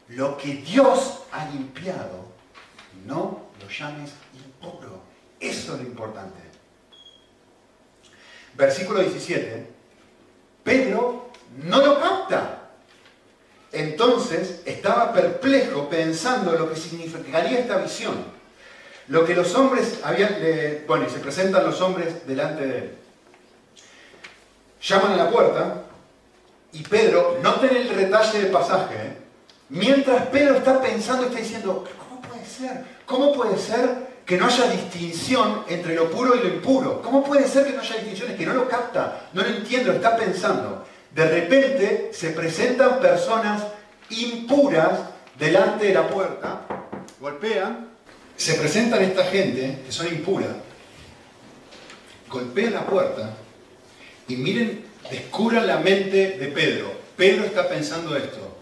Lo 0.09 0.37
que 0.37 0.55
Dios 0.55 1.21
ha 1.31 1.45
limpiado. 1.45 2.25
No 3.05 3.47
lo 3.61 3.69
llames 3.69 4.11
impuro. 4.33 5.01
Eso 5.39 5.75
es 5.75 5.81
lo 5.81 5.87
importante. 5.87 6.39
Versículo 8.55 8.99
17. 8.99 9.67
Pedro 10.63 11.28
no 11.63 11.85
lo 11.85 11.99
capta. 11.99 12.59
Entonces 13.71 14.61
estaba 14.65 15.13
perplejo 15.13 15.89
pensando 15.89 16.53
lo 16.53 16.69
que 16.69 16.75
significaría 16.75 17.59
esta 17.59 17.77
visión. 17.77 18.15
Lo 19.07 19.25
que 19.25 19.35
los 19.35 19.53
hombres 19.55 19.99
habían, 20.03 20.37
bueno, 20.87 21.05
y 21.07 21.09
se 21.09 21.19
presentan 21.19 21.65
los 21.65 21.81
hombres 21.81 22.27
delante 22.27 22.65
de 22.65 22.77
él. 22.77 22.95
Llaman 24.81 25.13
a 25.13 25.17
la 25.17 25.29
puerta 25.29 25.83
y 26.71 26.83
Pedro, 26.83 27.39
noten 27.41 27.75
el 27.75 27.89
retalle 27.89 28.39
del 28.39 28.51
pasaje, 28.51 28.95
¿eh? 28.95 29.17
mientras 29.69 30.27
Pedro 30.27 30.55
está 30.55 30.79
pensando, 30.79 31.25
está 31.25 31.39
diciendo, 31.39 31.83
¿cómo 31.97 32.21
puede 32.21 32.45
ser? 32.45 32.85
¿Cómo 33.05 33.33
puede 33.33 33.57
ser 33.57 34.09
que 34.25 34.37
no 34.37 34.45
haya 34.45 34.69
distinción 34.69 35.65
entre 35.67 35.95
lo 35.95 36.11
puro 36.11 36.35
y 36.35 36.39
lo 36.39 36.47
impuro? 36.47 37.01
¿Cómo 37.01 37.23
puede 37.23 37.47
ser 37.47 37.65
que 37.65 37.73
no 37.73 37.81
haya 37.81 37.95
distinciones? 37.95 38.37
Que 38.37 38.45
no 38.45 38.53
lo 38.53 38.69
capta, 38.69 39.27
no 39.33 39.41
lo 39.41 39.49
entiende, 39.49 39.95
está 39.95 40.15
pensando. 40.15 40.85
De 41.15 41.27
repente 41.27 42.09
se 42.13 42.29
presentan 42.29 42.99
personas 42.99 43.63
impuras 44.09 44.99
delante 45.37 45.85
de 45.87 45.93
la 45.93 46.07
puerta, 46.07 46.61
golpean 47.19 47.89
se 48.39 48.53
presentan 48.53 49.03
esta 49.03 49.25
gente, 49.25 49.79
que 49.85 49.91
son 49.91 50.07
impura, 50.07 50.47
golpean 52.29 52.71
la 52.71 52.85
puerta 52.85 53.35
y 54.29 54.37
miren, 54.37 54.85
descubran 55.11 55.67
la 55.67 55.79
mente 55.79 56.37
de 56.37 56.47
Pedro. 56.47 56.89
Pedro 57.17 57.43
está 57.43 57.67
pensando 57.67 58.15
esto, 58.15 58.57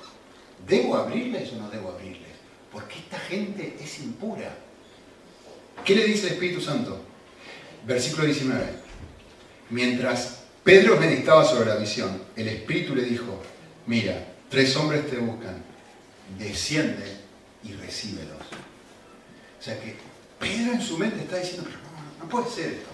¿debo 0.67 0.95
abrirles 0.95 1.53
o 1.53 1.57
no 1.57 1.69
debo 1.69 1.91
abrirles? 1.91 2.31
Porque 2.71 2.95
esta 2.97 3.19
gente 3.19 3.77
es 3.79 3.99
impura. 3.99 4.51
¿Qué 5.85 5.93
le 5.93 6.05
dice 6.05 6.25
el 6.25 6.33
Espíritu 6.33 6.59
Santo? 6.59 6.99
Versículo 7.85 8.25
19. 8.25 8.65
Mientras 9.69 10.36
Pedro 10.68 10.97
meditaba 10.97 11.45
sobre 11.45 11.70
la 11.70 11.78
visión, 11.78 12.24
el 12.36 12.49
Espíritu 12.49 12.93
le 12.93 13.03
dijo, 13.03 13.41
mira, 13.86 14.22
tres 14.49 14.76
hombres 14.76 15.09
te 15.09 15.15
buscan, 15.15 15.63
desciende 16.38 17.20
y 17.63 17.72
recíbelos. 17.72 18.41
O 19.57 19.63
sea 19.63 19.80
que 19.80 19.95
Pedro 20.38 20.74
en 20.74 20.82
su 20.82 20.97
mente 20.97 21.22
está 21.22 21.38
diciendo, 21.38 21.63
pero 21.70 21.80
no, 21.80 22.26
no 22.26 22.30
puede 22.30 22.53
ser 22.53 22.74
esto. 22.74 22.89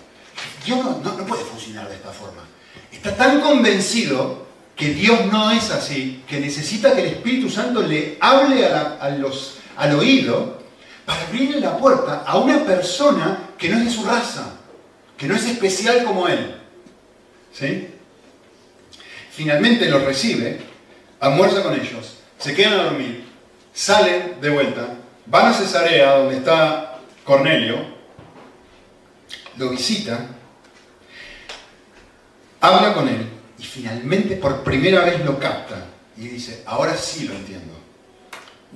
Dios 0.64 0.86
no, 0.86 1.26
puede 1.26 1.44
funcionar 1.46 1.90
de 1.90 1.96
esta 1.96 2.12
forma. 2.12 2.44
Está 2.92 3.16
tan 3.16 3.42
convencido 3.42 4.46
que 4.76 4.94
Dios 4.94 5.26
no 5.32 5.50
es 5.50 5.72
así, 5.72 6.24
que 6.28 6.40
necesita 6.40 6.94
que 6.94 7.02
el 7.02 7.08
Espíritu 7.08 7.50
Santo 7.50 7.82
le 7.82 8.20
hable 8.20 8.68
a, 8.68 9.10
los, 9.18 9.58
al 9.78 9.96
oído 9.96 10.60
para 11.08 11.24
abrirle 11.24 11.60
la 11.60 11.76
puerta 11.80 12.24
a 12.24 12.38
una 12.38 12.64
persona 12.66 13.50
que 13.58 13.70
no 13.70 13.80
es 13.80 13.86
de 13.86 13.92
su 13.92 14.04
raza, 14.04 14.60
que 15.18 15.28
no 15.28 15.36
es 15.36 15.46
especial 15.48 16.04
como 16.04 16.28
él. 16.28 16.60
¿Sí? 17.54 17.88
Finalmente 19.32 19.90
los 19.90 20.04
recibe, 20.04 20.60
almuerza 21.20 21.64
con 21.64 21.74
ellos, 21.74 22.18
se 22.38 22.54
quedan 22.54 22.80
a 22.80 22.84
dormir, 22.84 23.26
salen 23.74 24.42
de 24.42 24.50
vuelta 24.50 24.98
Van 25.26 25.48
a 25.48 25.54
Cesarea, 25.54 26.18
donde 26.18 26.38
está 26.38 27.00
Cornelio, 27.24 27.78
lo 29.56 29.70
visita, 29.70 30.28
habla 32.60 32.94
con 32.94 33.08
él 33.08 33.26
y 33.58 33.64
finalmente 33.64 34.36
por 34.36 34.64
primera 34.64 35.06
vez 35.06 35.24
lo 35.24 35.40
capta 35.40 35.86
y 36.18 36.28
dice, 36.28 36.64
ahora 36.66 36.98
sí 36.98 37.26
lo 37.26 37.36
entiendo. 37.36 37.74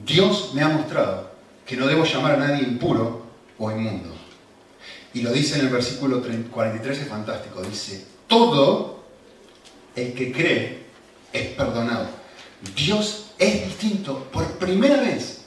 Dios 0.06 0.54
me 0.54 0.62
ha 0.62 0.70
mostrado 0.70 1.32
que 1.66 1.76
no 1.76 1.86
debo 1.86 2.06
llamar 2.06 2.34
a 2.34 2.38
nadie 2.38 2.64
impuro 2.64 3.26
o 3.58 3.72
inmundo. 3.72 4.16
Y 5.14 5.22
lo 5.22 5.32
dice 5.34 5.60
en 5.60 5.66
el 5.66 5.70
versículo 5.70 6.22
43, 6.22 6.98
es 6.98 7.08
fantástico. 7.08 7.62
Dice, 7.62 8.06
todo 8.28 9.04
el 9.96 10.14
que 10.14 10.32
cree 10.32 10.86
es 11.34 11.48
perdonado. 11.50 12.08
Dios 12.76 13.32
es 13.40 13.66
distinto 13.66 14.24
por 14.32 14.46
primera 14.58 15.02
vez. 15.02 15.46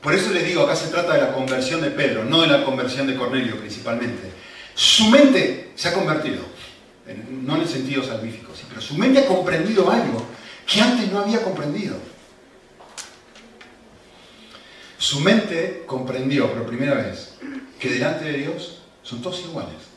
Por 0.00 0.14
eso 0.14 0.30
les 0.30 0.44
digo, 0.44 0.62
acá 0.62 0.74
se 0.74 0.88
trata 0.88 1.14
de 1.14 1.20
la 1.20 1.32
conversión 1.32 1.80
de 1.80 1.90
Pedro, 1.90 2.24
no 2.24 2.42
de 2.42 2.48
la 2.48 2.64
conversión 2.64 3.06
de 3.06 3.14
Cornelio 3.14 3.56
principalmente. 3.58 4.32
Su 4.74 5.08
mente 5.08 5.72
se 5.76 5.88
ha 5.88 5.94
convertido, 5.94 6.42
no 7.30 7.56
en 7.56 7.62
el 7.62 7.68
sentido 7.68 8.02
salvífico, 8.02 8.52
pero 8.68 8.80
su 8.80 8.96
mente 8.96 9.20
ha 9.20 9.26
comprendido 9.26 9.90
algo 9.90 10.24
que 10.66 10.80
antes 10.80 11.10
no 11.12 11.20
había 11.20 11.42
comprendido. 11.42 11.96
Su 14.98 15.20
mente 15.20 15.82
comprendió 15.86 16.52
por 16.52 16.66
primera 16.66 16.94
vez 16.94 17.34
que 17.78 17.90
delante 17.90 18.24
de 18.24 18.38
Dios 18.38 18.78
son 19.02 19.20
todos 19.20 19.40
iguales. 19.40 19.91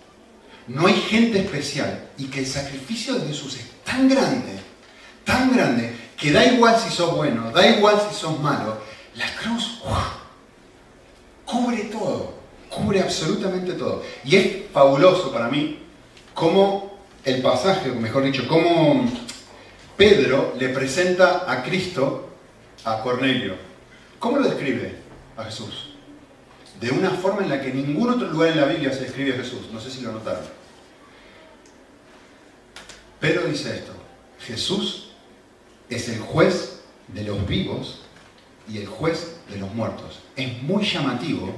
No 0.67 0.87
hay 0.87 0.95
gente 0.95 1.39
especial 1.39 2.09
y 2.17 2.25
que 2.25 2.39
el 2.39 2.47
sacrificio 2.47 3.15
de 3.15 3.27
Jesús 3.27 3.57
es 3.57 3.83
tan 3.83 4.09
grande, 4.09 4.59
tan 5.23 5.53
grande, 5.55 5.95
que 6.17 6.31
da 6.31 6.43
igual 6.45 6.75
si 6.79 6.89
sos 6.89 7.15
bueno, 7.15 7.51
da 7.51 7.67
igual 7.67 8.01
si 8.09 8.15
sos 8.15 8.39
malo. 8.39 8.77
La 9.15 9.27
cruz 9.35 9.81
cubre 11.45 11.83
todo, 11.85 12.33
cubre 12.69 13.01
absolutamente 13.01 13.73
todo. 13.73 14.03
Y 14.23 14.35
es 14.35 14.71
fabuloso 14.73 15.31
para 15.31 15.49
mí 15.49 15.79
cómo 16.33 16.99
el 17.23 17.41
pasaje, 17.41 17.91
o 17.91 17.95
mejor 17.95 18.23
dicho, 18.23 18.47
cómo 18.47 19.09
Pedro 19.95 20.53
le 20.59 20.69
presenta 20.69 21.49
a 21.49 21.63
Cristo 21.63 22.29
a 22.83 23.01
Cornelio. 23.01 23.55
¿Cómo 24.19 24.37
lo 24.37 24.47
describe 24.47 24.95
a 25.37 25.43
Jesús? 25.43 25.91
De 26.79 26.91
una 26.91 27.11
forma 27.11 27.43
en 27.43 27.49
la 27.49 27.61
que 27.61 27.69
en 27.69 27.87
ningún 27.87 28.09
otro 28.09 28.27
lugar 28.27 28.49
en 28.49 28.59
la 28.59 28.65
Biblia 28.65 28.91
se 28.91 29.01
describe 29.01 29.33
a 29.33 29.37
Jesús. 29.37 29.69
No 29.71 29.79
sé 29.79 29.89
si 29.89 30.01
lo 30.01 30.11
notaron. 30.11 30.43
Pedro 33.25 33.47
dice 33.47 33.77
esto. 33.77 33.91
Jesús 34.39 35.07
es 35.89 36.09
el 36.09 36.19
juez 36.19 36.81
de 37.07 37.23
los 37.23 37.47
vivos 37.47 38.03
y 38.71 38.77
el 38.77 38.85
juez 38.85 39.37
de 39.49 39.57
los 39.57 39.73
muertos. 39.73 40.19
Es 40.35 40.61
muy 40.61 40.85
llamativo 40.85 41.51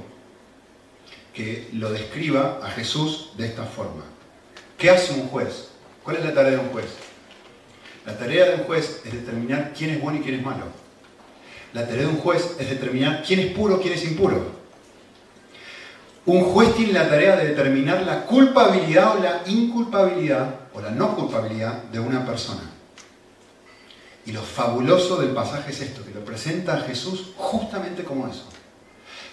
que 1.34 1.68
lo 1.74 1.92
describa 1.92 2.58
a 2.62 2.70
Jesús 2.70 3.32
de 3.36 3.48
esta 3.48 3.64
forma. 3.64 4.02
¿Qué 4.78 4.88
hace 4.88 5.12
un 5.12 5.28
juez? 5.28 5.68
¿Cuál 6.02 6.16
es 6.16 6.24
la 6.24 6.32
tarea 6.32 6.52
de 6.52 6.58
un 6.58 6.70
juez? 6.70 6.86
La 8.06 8.16
tarea 8.16 8.46
de 8.46 8.54
un 8.54 8.62
juez 8.62 9.02
es 9.04 9.12
determinar 9.12 9.74
quién 9.76 9.90
es 9.90 10.00
bueno 10.00 10.20
y 10.20 10.22
quién 10.22 10.36
es 10.36 10.42
malo. 10.42 10.64
La 11.74 11.86
tarea 11.86 12.06
de 12.06 12.14
un 12.14 12.20
juez 12.20 12.56
es 12.58 12.70
determinar 12.70 13.22
quién 13.26 13.40
es 13.40 13.52
puro, 13.52 13.78
quién 13.78 13.92
es 13.92 14.04
impuro. 14.04 14.52
Un 16.24 16.44
juez 16.44 16.74
tiene 16.74 16.94
la 16.94 17.10
tarea 17.10 17.36
de 17.36 17.48
determinar 17.48 18.04
la 18.04 18.24
culpabilidad 18.24 19.18
o 19.18 19.22
la 19.22 19.42
inculpabilidad 19.46 20.67
o 20.78 20.80
la 20.80 20.90
no 20.90 21.16
culpabilidad 21.16 21.82
de 21.84 21.98
una 21.98 22.24
persona. 22.24 22.62
Y 24.24 24.32
lo 24.32 24.42
fabuloso 24.42 25.16
del 25.16 25.30
pasaje 25.30 25.72
es 25.72 25.80
esto, 25.80 26.04
que 26.04 26.12
lo 26.12 26.24
presenta 26.24 26.74
a 26.74 26.80
Jesús 26.82 27.32
justamente 27.36 28.04
como 28.04 28.28
eso. 28.28 28.44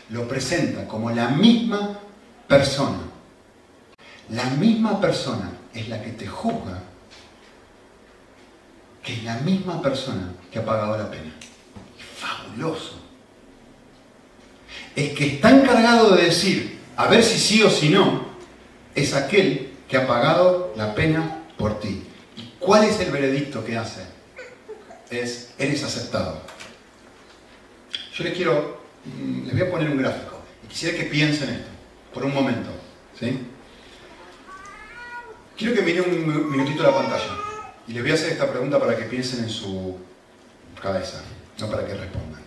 Lo 0.09 0.27
presenta 0.27 0.87
como 0.87 1.11
la 1.11 1.29
misma 1.29 1.99
persona. 2.47 2.97
La 4.29 4.45
misma 4.45 4.99
persona 4.99 5.51
es 5.73 5.87
la 5.87 6.01
que 6.01 6.11
te 6.11 6.25
juzga 6.25 6.81
que 9.03 9.13
es 9.13 9.23
la 9.23 9.35
misma 9.35 9.79
persona 9.83 10.33
que 10.51 10.57
ha 10.57 10.65
pagado 10.65 10.97
la 10.97 11.11
pena. 11.11 11.31
fabuloso. 12.17 12.93
El 14.95 15.13
que 15.13 15.35
está 15.35 15.51
encargado 15.51 16.15
de 16.15 16.23
decir, 16.23 16.79
a 16.95 17.05
ver 17.05 17.23
si 17.23 17.37
sí 17.37 17.61
o 17.61 17.69
si 17.69 17.89
no, 17.89 18.25
es 18.95 19.13
aquel 19.13 19.73
que 19.87 19.97
ha 19.97 20.07
pagado 20.07 20.73
la 20.75 20.95
pena 20.95 21.34
por 21.57 21.79
ti. 21.79 22.03
¿Y 22.37 22.53
cuál 22.59 22.83
es 22.83 22.99
el 22.99 23.11
veredicto 23.11 23.63
que 23.63 23.77
hace? 23.77 24.01
Es, 25.09 25.53
eres 25.57 25.83
aceptado. 25.83 26.41
Yo 28.13 28.23
les 28.23 28.33
quiero, 28.33 28.81
mm, 29.05 29.45
les 29.45 29.53
voy 29.53 29.67
a 29.67 29.71
poner 29.71 29.89
un 29.89 29.97
gráfico 29.97 30.39
y 30.63 30.67
quisiera 30.67 30.97
que 30.97 31.05
piensen 31.05 31.49
esto, 31.49 31.69
por 32.13 32.25
un 32.25 32.33
momento. 32.33 32.69
¿sí? 33.19 33.39
Quiero 35.57 35.73
que 35.73 35.81
miren 35.81 36.09
un 36.09 36.51
minutito 36.51 36.83
la 36.83 36.93
pantalla. 36.93 37.37
Y 37.87 37.93
les 37.93 38.01
voy 38.01 38.11
a 38.11 38.15
hacer 38.15 38.31
esta 38.31 38.49
pregunta 38.49 38.79
para 38.79 38.97
que 38.97 39.03
piensen 39.03 39.43
en 39.43 39.49
su 39.49 39.97
cabeza, 40.81 41.21
no 41.59 41.69
para 41.69 41.85
que 41.85 41.93
respondan. 41.93 42.41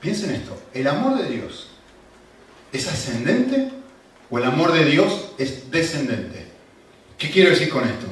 Piensen 0.00 0.34
esto, 0.34 0.60
¿el 0.74 0.86
amor 0.86 1.16
de 1.22 1.28
Dios 1.30 1.68
es 2.72 2.86
ascendente 2.88 3.70
o 4.28 4.38
el 4.38 4.44
amor 4.44 4.72
de 4.72 4.84
Dios 4.84 5.30
es 5.38 5.70
descendente? 5.70 6.43
¿Qué 7.18 7.30
quiero 7.30 7.50
decir 7.50 7.68
con 7.68 7.84
esto? 7.84 8.06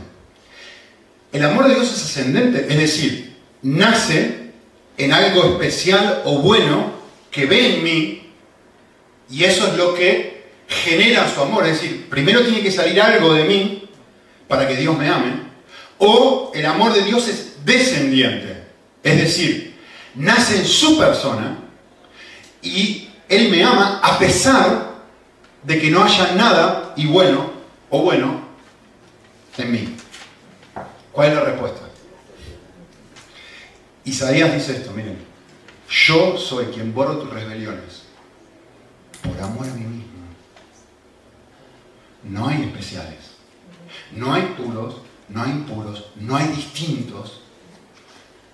El 1.33 1.45
amor 1.45 1.69
de 1.69 1.75
Dios 1.75 1.93
es 1.93 2.03
ascendente, 2.03 2.67
es 2.69 2.77
decir, 2.77 3.37
nace 3.63 4.53
en 4.99 5.13
algo 5.13 5.45
especial 5.45 6.23
o 6.25 6.39
bueno 6.39 6.93
que 7.31 7.47
ve 7.47 7.77
en 7.77 7.85
mí 7.85 8.23
y 9.31 9.45
eso 9.45 9.67
es 9.69 9.75
lo 9.75 9.95
que 9.95 10.45
genera 10.69 11.29
su 11.33 11.41
amor. 11.41 11.67
Es 11.67 11.81
decir, 11.81 12.07
primero 12.11 12.43
tiene 12.43 12.63
que 12.63 12.71
salir 12.71 13.01
algo 13.01 13.33
de 13.33 13.45
mí 13.45 13.89
para 14.47 14.69
que 14.69 14.77
Dios 14.77 14.97
me 14.99 15.09
ame 15.09 15.53
o 16.05 16.51
el 16.53 16.67
amor 16.67 16.93
de 16.93 17.05
Dios 17.05 17.29
es 17.29 17.65
descendiente, 17.65 18.65
es 19.05 19.17
decir, 19.19 19.77
nace 20.17 20.57
en 20.57 20.67
su 20.67 20.99
persona 20.99 21.59
y 22.61 23.09
Él 23.29 23.51
me 23.51 23.63
ama 23.63 24.01
a 24.03 24.19
pesar 24.19 24.95
de 25.63 25.81
que 25.81 25.93
no 25.93 26.03
haya 26.03 26.33
nada 26.33 26.93
y 26.97 27.07
bueno 27.07 27.53
o 27.89 28.01
bueno 28.01 28.42
en 29.59 29.73
mí. 29.73 29.97
¿Cuál 31.13 31.29
es 31.29 31.35
la 31.35 31.41
respuesta? 31.43 31.81
Isaías 34.05 34.55
dice 34.55 34.77
esto, 34.79 34.93
miren, 34.93 35.19
yo 35.89 36.37
soy 36.39 36.67
quien 36.67 36.93
borro 36.93 37.19
tus 37.19 37.31
rebeliones 37.31 38.03
por 39.23 39.41
amor 39.41 39.67
a 39.67 39.75
mí 39.75 39.85
mismo. 39.85 40.13
No 42.25 42.49
hay 42.49 42.63
especiales, 42.63 43.19
no 44.13 44.33
hay 44.33 44.55
puros, 44.57 44.97
no 45.29 45.43
hay 45.43 45.51
impuros, 45.51 46.07
no 46.17 46.37
hay 46.37 46.49
distintos. 46.49 47.41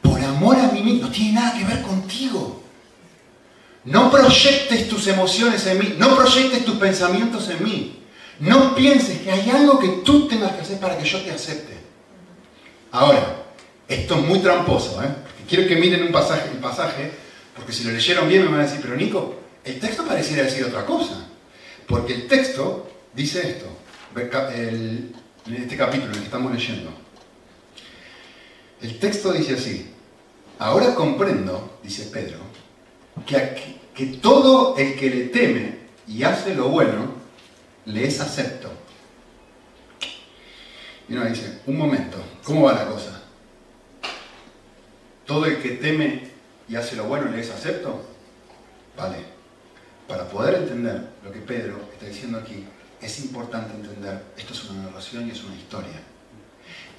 Por 0.03 0.21
amor 0.21 0.57
a 0.57 0.69
mí 0.73 0.83
mismo, 0.83 1.07
no 1.07 1.13
tiene 1.13 1.33
nada 1.33 1.59
que 1.59 1.65
ver 1.65 1.83
contigo. 1.83 2.63
No 3.85 4.11
proyectes 4.11 4.89
tus 4.89 5.07
emociones 5.07 5.67
en 5.67 5.79
mí, 5.79 5.95
no 5.99 6.15
proyectes 6.15 6.65
tus 6.65 6.77
pensamientos 6.77 7.49
en 7.49 7.65
mí. 7.65 7.98
No 8.41 8.75
pienses 8.75 9.21
que 9.21 9.31
hay 9.31 9.51
algo 9.51 9.79
que 9.79 9.89
tú 10.05 10.29
tengas 10.29 10.53
que 10.53 10.61
hacer 10.61 10.79
para 10.79 10.97
que 10.97 11.05
yo 11.05 11.21
te 11.23 11.31
acepte. 11.31 11.77
Ahora, 12.93 13.45
esto 13.89 14.15
es 14.15 14.21
muy 14.23 14.39
tramposo, 14.39 15.03
¿eh? 15.03 15.09
quiero 15.49 15.67
que 15.67 15.77
miren 15.77 16.03
un 16.03 16.13
pasaje, 16.13 16.51
el 16.51 16.59
pasaje, 16.59 17.11
porque 17.57 17.73
si 17.73 17.85
lo 17.85 17.91
leyeron 17.91 18.29
bien 18.29 18.45
me 18.45 18.51
van 18.51 18.61
a 18.61 18.63
decir, 18.65 18.81
pero 18.81 18.95
Nico, 18.95 19.35
el 19.65 19.81
texto 19.81 20.05
pareciera 20.05 20.45
decir 20.45 20.65
otra 20.65 20.85
cosa. 20.85 21.27
Porque 21.87 22.15
el 22.15 22.29
texto 22.29 22.89
dice 23.15 23.49
esto, 23.49 23.67
en 24.15 25.13
este 25.55 25.77
capítulo 25.77 26.11
en 26.11 26.15
el 26.15 26.19
que 26.21 26.27
estamos 26.27 26.53
leyendo. 26.53 26.91
El 28.81 28.99
texto 28.99 29.33
dice 29.33 29.55
así, 29.55 29.91
ahora 30.59 30.95
comprendo, 30.95 31.79
dice 31.83 32.11
Pedro, 32.13 32.39
que, 33.27 33.79
que 33.95 34.07
todo 34.19 34.77
el 34.77 34.95
que 34.97 35.11
le 35.11 35.25
teme 35.25 35.79
y 36.07 36.23
hace 36.23 36.55
lo 36.55 36.69
bueno, 36.69 37.18
le 37.89 38.07
es 38.07 38.21
acepto. 38.21 38.71
Y 41.09 41.15
uno 41.15 41.25
dice, 41.25 41.61
un 41.67 41.79
momento, 41.79 42.19
¿cómo 42.45 42.65
va 42.65 42.75
la 42.75 42.87
cosa? 42.87 43.23
¿Todo 45.25 45.47
el 45.47 45.61
que 45.63 45.71
teme 45.71 46.29
y 46.69 46.77
hace 46.77 46.97
lo 46.97 47.05
bueno 47.05 47.31
le 47.31 47.41
es 47.41 47.51
acepto? 47.51 48.07
Vale. 48.97 49.17
Para 50.07 50.29
poder 50.29 50.57
entender 50.57 51.09
lo 51.25 51.33
que 51.33 51.41
Pedro 51.41 51.81
está 51.93 52.07
diciendo 52.07 52.39
aquí, 52.39 52.67
es 53.01 53.21
importante 53.21 53.75
entender, 53.75 54.23
esto 54.37 54.53
es 54.53 54.65
una 54.65 54.83
narración 54.83 55.27
y 55.27 55.31
es 55.31 55.43
una 55.45 55.57
historia. 55.57 56.01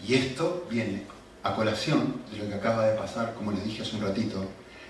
Y 0.08 0.16
esto 0.16 0.68
viene 0.70 1.04
a 1.44 1.56
colación 1.56 2.22
de 2.32 2.38
lo 2.38 2.48
que 2.48 2.56
acaba 2.56 2.88
de 2.88 2.98
pasar, 2.98 3.34
como 3.36 3.52
les 3.52 3.64
dije 3.64 3.84
hace 3.84 3.96
un 3.96 4.04
ratito, 4.04 4.44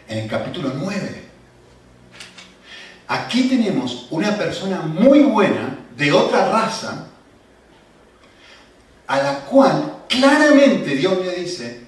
en 0.08 0.20
el 0.20 0.30
capítulo 0.30 0.72
9. 0.76 1.24
Aquí 3.08 3.50
tenemos 3.50 4.08
una 4.12 4.38
persona 4.38 4.82
muy 4.82 5.24
buena 5.24 5.79
de 6.00 6.14
otra 6.14 6.50
raza, 6.50 7.08
a 9.06 9.22
la 9.22 9.40
cual 9.42 9.98
claramente 10.08 10.96
Dios 10.96 11.18
le 11.26 11.36
dice, 11.36 11.82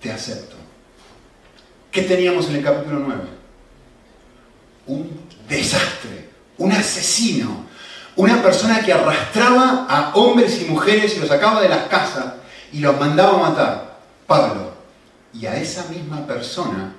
te 0.00 0.10
acepto. 0.10 0.56
¿Qué 1.92 2.02
teníamos 2.02 2.48
en 2.48 2.56
el 2.56 2.64
capítulo 2.64 3.00
9? 3.00 3.20
Un 4.86 5.20
desastre, 5.46 6.30
un 6.56 6.72
asesino, 6.72 7.66
una 8.16 8.42
persona 8.42 8.82
que 8.82 8.92
arrastraba 8.94 9.86
a 9.86 10.14
hombres 10.14 10.62
y 10.62 10.64
mujeres 10.64 11.14
y 11.16 11.20
los 11.20 11.28
sacaba 11.28 11.60
de 11.60 11.68
las 11.68 11.88
casas 11.88 12.34
y 12.72 12.78
los 12.78 12.98
mandaba 12.98 13.34
a 13.34 13.50
matar. 13.50 13.98
Pablo. 14.26 14.72
Y 15.34 15.44
a 15.44 15.56
esa 15.60 15.84
misma 15.88 16.26
persona 16.26 16.94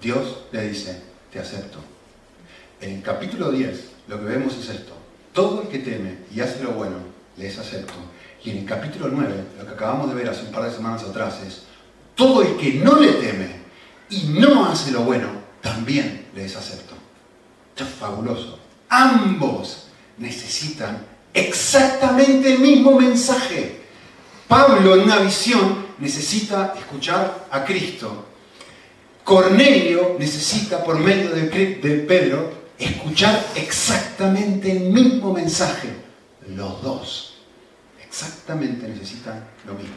Dios 0.00 0.44
le 0.52 0.68
dice, 0.68 1.02
te 1.32 1.40
acepto. 1.40 1.78
En 2.80 2.96
el 2.96 3.02
capítulo 3.02 3.50
10 3.50 3.90
lo 4.06 4.20
que 4.20 4.24
vemos 4.24 4.56
es 4.56 4.68
esto. 4.68 5.01
Todo 5.32 5.62
el 5.62 5.68
que 5.68 5.78
teme 5.78 6.18
y 6.34 6.40
hace 6.40 6.62
lo 6.62 6.72
bueno, 6.72 6.96
le 7.36 7.46
es 7.46 7.58
acepto. 7.58 7.94
Y 8.44 8.50
en 8.50 8.58
el 8.58 8.64
capítulo 8.64 9.08
9, 9.10 9.34
lo 9.58 9.66
que 9.66 9.72
acabamos 9.72 10.08
de 10.08 10.14
ver 10.14 10.28
hace 10.28 10.42
un 10.42 10.52
par 10.52 10.64
de 10.64 10.74
semanas 10.74 11.02
atrás 11.04 11.40
es, 11.46 11.62
todo 12.14 12.42
el 12.42 12.56
que 12.56 12.74
no 12.74 12.98
le 12.98 13.12
teme 13.12 13.62
y 14.10 14.24
no 14.38 14.66
hace 14.66 14.90
lo 14.90 15.02
bueno, 15.02 15.28
también 15.60 16.26
le 16.34 16.44
es 16.44 16.56
acepto. 16.56 16.94
Esto 17.70 17.84
es 17.84 17.90
fabuloso. 17.90 18.58
Ambos 18.88 19.86
necesitan 20.18 21.06
exactamente 21.32 22.54
el 22.54 22.60
mismo 22.60 22.98
mensaje. 22.98 23.80
Pablo 24.48 24.94
en 24.94 25.02
una 25.02 25.18
visión 25.18 25.86
necesita 25.98 26.74
escuchar 26.76 27.46
a 27.50 27.64
Cristo. 27.64 28.26
Cornelio 29.24 30.16
necesita 30.18 30.82
por 30.82 30.98
medio 30.98 31.30
de, 31.30 32.04
Pedro 32.06 32.61
escuchar 32.84 33.44
exactamente 33.54 34.72
el 34.72 34.92
mismo 34.92 35.32
mensaje. 35.32 35.88
Los 36.48 36.82
dos 36.82 37.34
exactamente 38.04 38.86
necesitan 38.88 39.44
lo 39.66 39.74
mismo. 39.74 39.96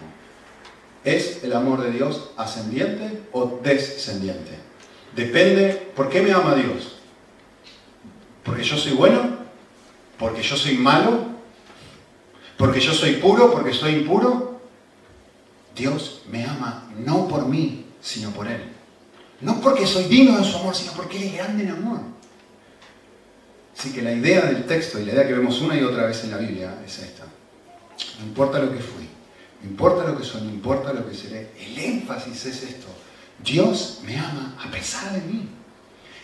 ¿Es 1.04 1.44
el 1.44 1.54
amor 1.54 1.82
de 1.82 1.92
Dios 1.92 2.32
ascendiente 2.38 3.24
o 3.32 3.60
descendiente? 3.62 4.58
Depende, 5.16 5.92
¿por 5.96 6.10
qué 6.10 6.22
me 6.22 6.32
ama 6.32 6.56
Dios? 6.56 6.96
¿Porque 8.44 8.64
yo 8.64 8.78
soy 8.78 8.94
bueno? 8.94 9.38
¿Porque 10.18 10.42
yo 10.42 10.56
soy 10.56 10.78
malo? 10.78 11.28
¿Porque 12.58 12.80
yo 12.80 12.94
soy 12.94 13.14
puro? 13.14 13.52
¿Porque 13.52 13.74
soy 13.74 13.94
impuro? 13.94 14.62
Dios 15.76 16.22
me 16.30 16.44
ama 16.46 16.90
no 16.98 17.28
por 17.28 17.48
mí, 17.48 17.86
sino 18.02 18.32
por 18.32 18.48
Él. 18.48 18.72
No 19.42 19.60
porque 19.60 19.86
soy 19.86 20.06
digno 20.06 20.38
de 20.38 20.44
su 20.44 20.58
amor, 20.58 20.74
sino 20.74 20.94
porque 20.94 21.18
Él 21.18 21.24
es 21.24 21.34
grande 21.36 21.64
en 21.64 21.72
amor. 21.72 22.00
Así 23.78 23.92
que 23.92 24.02
la 24.02 24.12
idea 24.12 24.46
del 24.46 24.66
texto 24.66 25.00
y 25.00 25.06
la 25.06 25.14
idea 25.14 25.28
que 25.28 25.34
vemos 25.34 25.60
una 25.62 25.78
y 25.78 25.84
otra 25.84 26.06
vez 26.06 26.24
en 26.24 26.32
la 26.32 26.38
Biblia 26.38 26.76
es 26.86 27.00
esta. 27.00 27.26
No 28.20 28.26
importa 28.26 28.60
lo 28.60 28.72
que 28.72 28.80
fui, 28.80 29.08
no 29.62 29.70
importa 29.70 30.08
lo 30.08 30.18
que 30.18 30.24
soy, 30.24 30.42
no 30.42 30.50
importa 30.50 30.94
lo 30.94 31.08
que 31.08 31.16
seré, 31.16 31.52
el 31.60 31.78
énfasis 31.78 32.46
es 32.46 32.64
esto. 32.64 32.88
Dios 33.44 34.02
me 34.06 34.18
ama 34.18 34.58
a 34.64 34.72
pesar 34.72 35.14
de 35.14 35.22
mí. 35.22 35.50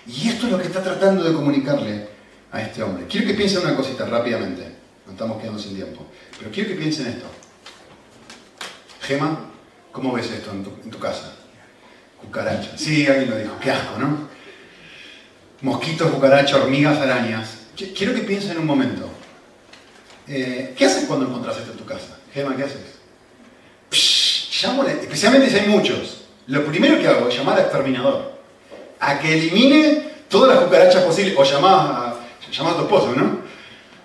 Y 0.08 0.30
esto 0.30 0.48
es 0.48 0.52
lo 0.52 0.58
que 0.58 0.68
está 0.68 0.82
tratando 0.82 1.24
de 1.24 1.34
comunicarle 1.34 2.08
a 2.52 2.62
este 2.62 2.82
hombre. 2.84 3.06
Quiero 3.08 3.28
que 3.28 3.34
piensen 3.34 3.62
una 3.62 3.76
cosita 3.76 4.06
rápidamente. 4.06 4.64
No 5.06 5.12
estamos 5.12 5.40
quedando 5.42 5.60
sin 5.60 5.76
tiempo. 5.76 6.06
Pero 6.38 6.52
quiero 6.52 6.70
que 6.70 6.76
piensen 6.76 7.08
esto. 7.08 7.26
Gema, 9.02 9.52
¿cómo 9.92 10.14
ves 10.14 10.32
esto 10.32 10.52
en 10.52 10.64
tu, 10.64 11.00
casa? 11.00 11.34
Cucaracha. 12.22 12.78
Sí, 12.78 13.08
alguien 13.08 13.30
lo 13.30 13.38
dijo. 13.38 13.58
Qué 13.60 13.72
asco, 13.72 14.00
¿no? 14.00 14.30
Mosquitos, 15.62 16.10
cucarachas, 16.12 16.60
hormigas, 16.60 17.00
arañas. 17.00 17.58
Quiero 17.96 18.14
que 18.14 18.22
piensen 18.22 18.58
un 18.58 18.66
momento. 18.66 19.08
Eh, 20.28 20.74
¿Qué 20.76 20.86
haces 20.86 21.06
cuando 21.06 21.28
encontrás 21.28 21.58
esto 21.58 21.72
en 21.72 21.78
tu 21.78 21.86
casa? 21.86 22.18
Gema, 22.34 22.56
¿qué 22.56 22.64
haces? 22.64 22.82
especialmente 25.02 25.50
si 25.50 25.58
hay 25.58 25.68
muchos. 25.68 26.26
Lo 26.48 26.66
primero 26.66 27.00
que 27.00 27.08
hago 27.08 27.28
es 27.28 27.36
llamar 27.38 27.58
al 27.58 27.66
exterminador. 27.66 28.34
A 29.00 29.20
que 29.20 29.34
elimine 29.34 30.10
todas 30.30 30.56
las 30.56 30.64
cucarachas 30.66 31.04
posibles. 31.04 31.36
O 31.38 31.44
llamás 31.44 31.74
a, 31.74 32.08
a 32.12 32.76
tu 32.76 32.82
esposo, 32.82 33.14
¿no? 33.16 33.40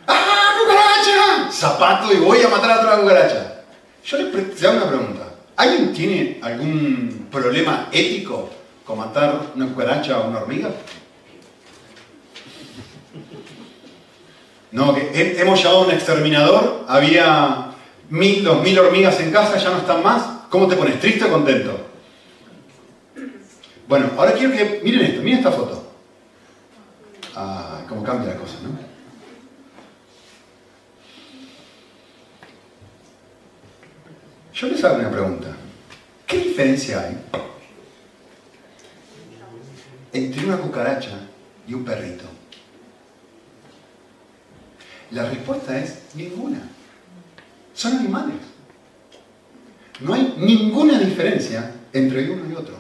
¡Ah, 0.06 0.54
cucaracha! 0.60 1.52
Zapato 1.52 2.12
y 2.12 2.16
voy 2.16 2.42
a 2.42 2.48
matar 2.48 2.70
a 2.70 2.80
otra 2.80 2.96
cucaracha. 2.98 3.62
Yo 4.04 4.18
les 4.18 4.64
una 4.64 4.88
pregunta. 4.88 5.22
¿Alguien 5.56 5.92
tiene 5.92 6.38
algún 6.42 7.28
problema 7.30 7.88
ético 7.92 8.50
con 8.84 8.98
matar 8.98 9.40
una 9.54 9.66
cucaracha 9.66 10.20
o 10.20 10.28
una 10.28 10.40
hormiga? 10.40 10.70
No, 14.76 14.94
que 14.94 15.40
hemos 15.40 15.62
llamado 15.62 15.84
a 15.84 15.86
un 15.86 15.90
exterminador, 15.92 16.84
había 16.86 17.68
mil, 18.10 18.44
dos 18.44 18.62
mil 18.62 18.78
hormigas 18.78 19.18
en 19.20 19.30
casa, 19.30 19.56
ya 19.56 19.70
no 19.70 19.78
están 19.78 20.02
más. 20.02 20.22
¿Cómo 20.50 20.68
te 20.68 20.76
pones? 20.76 21.00
¿Triste 21.00 21.24
o 21.24 21.30
contento? 21.30 21.86
Bueno, 23.88 24.10
ahora 24.18 24.34
quiero 24.34 24.52
que 24.52 24.82
miren 24.84 25.00
esto, 25.00 25.22
miren 25.22 25.38
esta 25.38 25.50
foto. 25.50 25.82
Ah, 27.34 27.84
cómo 27.88 28.04
cambia 28.04 28.34
la 28.34 28.36
cosa, 28.38 28.56
¿no? 28.64 28.78
Yo 34.52 34.66
les 34.66 34.84
hago 34.84 34.96
una 34.96 35.10
pregunta. 35.10 35.56
¿Qué 36.26 36.36
diferencia 36.36 37.00
hay 37.00 37.18
entre 40.12 40.44
una 40.44 40.58
cucaracha 40.58 41.18
y 41.66 41.72
un 41.72 41.82
perrito? 41.82 42.35
La 45.10 45.28
respuesta 45.28 45.78
es 45.78 45.98
ninguna. 46.14 46.68
Son 47.74 47.96
animales. 47.98 48.36
No 50.00 50.14
hay 50.14 50.34
ninguna 50.38 50.98
diferencia 50.98 51.72
entre 51.92 52.30
uno 52.30 52.50
y 52.50 52.54
otro. 52.54 52.74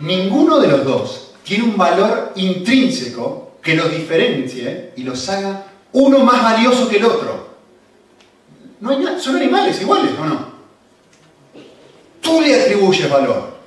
Ninguno 0.00 0.60
de 0.60 0.68
los 0.68 0.84
dos 0.84 1.32
tiene 1.42 1.64
un 1.64 1.76
valor 1.76 2.32
intrínseco 2.36 3.52
que 3.62 3.74
los 3.74 3.90
diferencie 3.90 4.92
y 4.96 5.02
los 5.02 5.28
haga 5.28 5.66
uno 5.92 6.20
más 6.20 6.42
valioso 6.42 6.88
que 6.88 6.96
el 6.98 7.04
otro. 7.04 7.50
No 8.80 8.90
hay 8.90 8.98
nada, 8.98 9.18
son 9.18 9.36
animales 9.36 9.80
iguales, 9.80 10.12
¿o 10.18 10.24
no? 10.24 10.50
Tú 12.20 12.40
le 12.40 12.62
atribuyes 12.62 13.10
valor. 13.10 13.58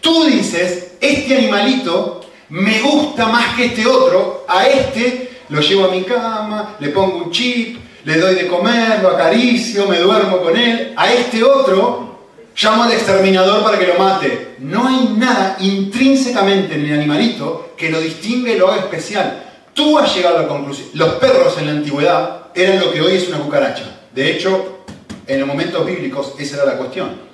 Tú 0.00 0.24
dices, 0.24 0.92
este 1.00 1.36
animalito 1.38 2.20
me 2.50 2.80
gusta 2.80 3.26
más 3.26 3.56
que 3.56 3.66
este 3.66 3.86
otro, 3.86 4.44
a 4.48 4.66
este 4.66 5.29
lo 5.50 5.60
llevo 5.60 5.86
a 5.86 5.90
mi 5.90 6.02
cama, 6.02 6.76
le 6.78 6.88
pongo 6.88 7.24
un 7.24 7.30
chip, 7.30 7.78
le 8.04 8.16
doy 8.18 8.34
de 8.34 8.46
comer, 8.46 9.00
lo 9.02 9.10
acaricio, 9.10 9.86
me 9.86 9.98
duermo 9.98 10.38
con 10.38 10.56
él, 10.56 10.94
a 10.96 11.12
este 11.12 11.44
otro 11.44 12.10
llamo 12.60 12.84
al 12.84 12.92
exterminador 12.92 13.62
para 13.62 13.78
que 13.78 13.86
lo 13.86 13.94
mate. 13.94 14.56
No 14.58 14.86
hay 14.86 15.14
nada 15.16 15.56
intrínsecamente 15.60 16.74
en 16.74 16.86
el 16.86 16.98
animalito 16.98 17.72
que 17.76 17.90
lo 17.90 18.00
distingue 18.00 18.54
y 18.54 18.58
lo 18.58 18.68
haga 18.68 18.82
especial. 18.82 19.44
Tú 19.72 19.98
has 19.98 20.14
llegado 20.14 20.38
a 20.38 20.42
la 20.42 20.48
conclusión. 20.48 20.88
Los 20.94 21.14
perros 21.14 21.56
en 21.58 21.66
la 21.66 21.72
antigüedad 21.72 22.46
eran 22.54 22.80
lo 22.80 22.92
que 22.92 23.00
hoy 23.00 23.14
es 23.14 23.28
una 23.28 23.38
cucaracha. 23.38 24.00
De 24.12 24.30
hecho, 24.30 24.84
en 25.26 25.38
los 25.38 25.48
momentos 25.48 25.86
bíblicos 25.86 26.34
esa 26.38 26.56
era 26.56 26.66
la 26.66 26.76
cuestión. 26.76 27.30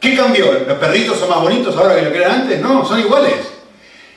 ¿Qué 0.00 0.16
cambió? 0.16 0.52
¿Los 0.66 0.78
perritos 0.78 1.18
son 1.18 1.30
más 1.30 1.40
bonitos 1.40 1.76
ahora 1.76 1.94
que 1.94 2.02
lo 2.02 2.10
que 2.10 2.18
eran 2.18 2.42
antes? 2.42 2.60
No, 2.60 2.84
son 2.84 2.98
iguales. 2.98 3.51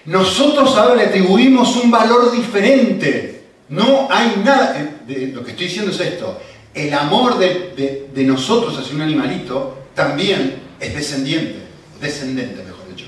Nosotros 0.05 0.75
ahora 0.77 0.95
le 0.95 1.03
atribuimos 1.03 1.75
un 1.77 1.89
valor 1.91 2.31
diferente. 2.31 3.43
No 3.69 4.07
hay 4.11 4.41
nada... 4.43 5.01
Eh, 5.07 5.31
lo 5.33 5.43
que 5.43 5.51
estoy 5.51 5.67
diciendo 5.67 5.91
es 5.91 5.99
esto. 5.99 6.39
El 6.73 6.93
amor 6.93 7.37
de, 7.37 8.09
de 8.13 8.23
nosotros 8.23 8.77
hacia 8.77 8.95
un 8.95 9.01
animalito 9.01 9.77
también 9.93 10.61
es 10.79 10.93
descendiente. 10.93 11.59
Descendente, 11.99 12.63
mejor 12.63 12.87
dicho. 12.89 13.05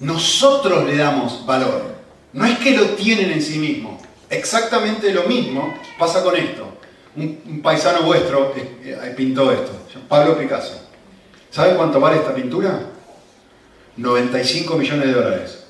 Nosotros 0.00 0.84
le 0.86 0.96
damos 0.96 1.46
valor. 1.46 1.94
No 2.32 2.44
es 2.44 2.58
que 2.58 2.76
lo 2.76 2.84
tienen 2.90 3.30
en 3.30 3.40
sí 3.40 3.58
mismo. 3.58 3.98
Exactamente 4.28 5.12
lo 5.12 5.22
mismo 5.24 5.74
pasa 5.98 6.22
con 6.22 6.36
esto. 6.36 6.66
Un, 7.16 7.60
paisano 7.62 8.02
vuestro 8.02 8.52
eh, 8.56 8.80
eh, 8.84 9.14
pintó 9.16 9.52
esto, 9.52 9.70
Pablo 10.08 10.36
Picasso. 10.36 10.88
¿Saben 11.50 11.76
cuánto 11.76 12.00
vale 12.00 12.16
esta 12.16 12.34
pintura? 12.34 12.80
95 13.96 14.76
millones 14.76 15.06
de 15.06 15.12
dólares. 15.12 15.64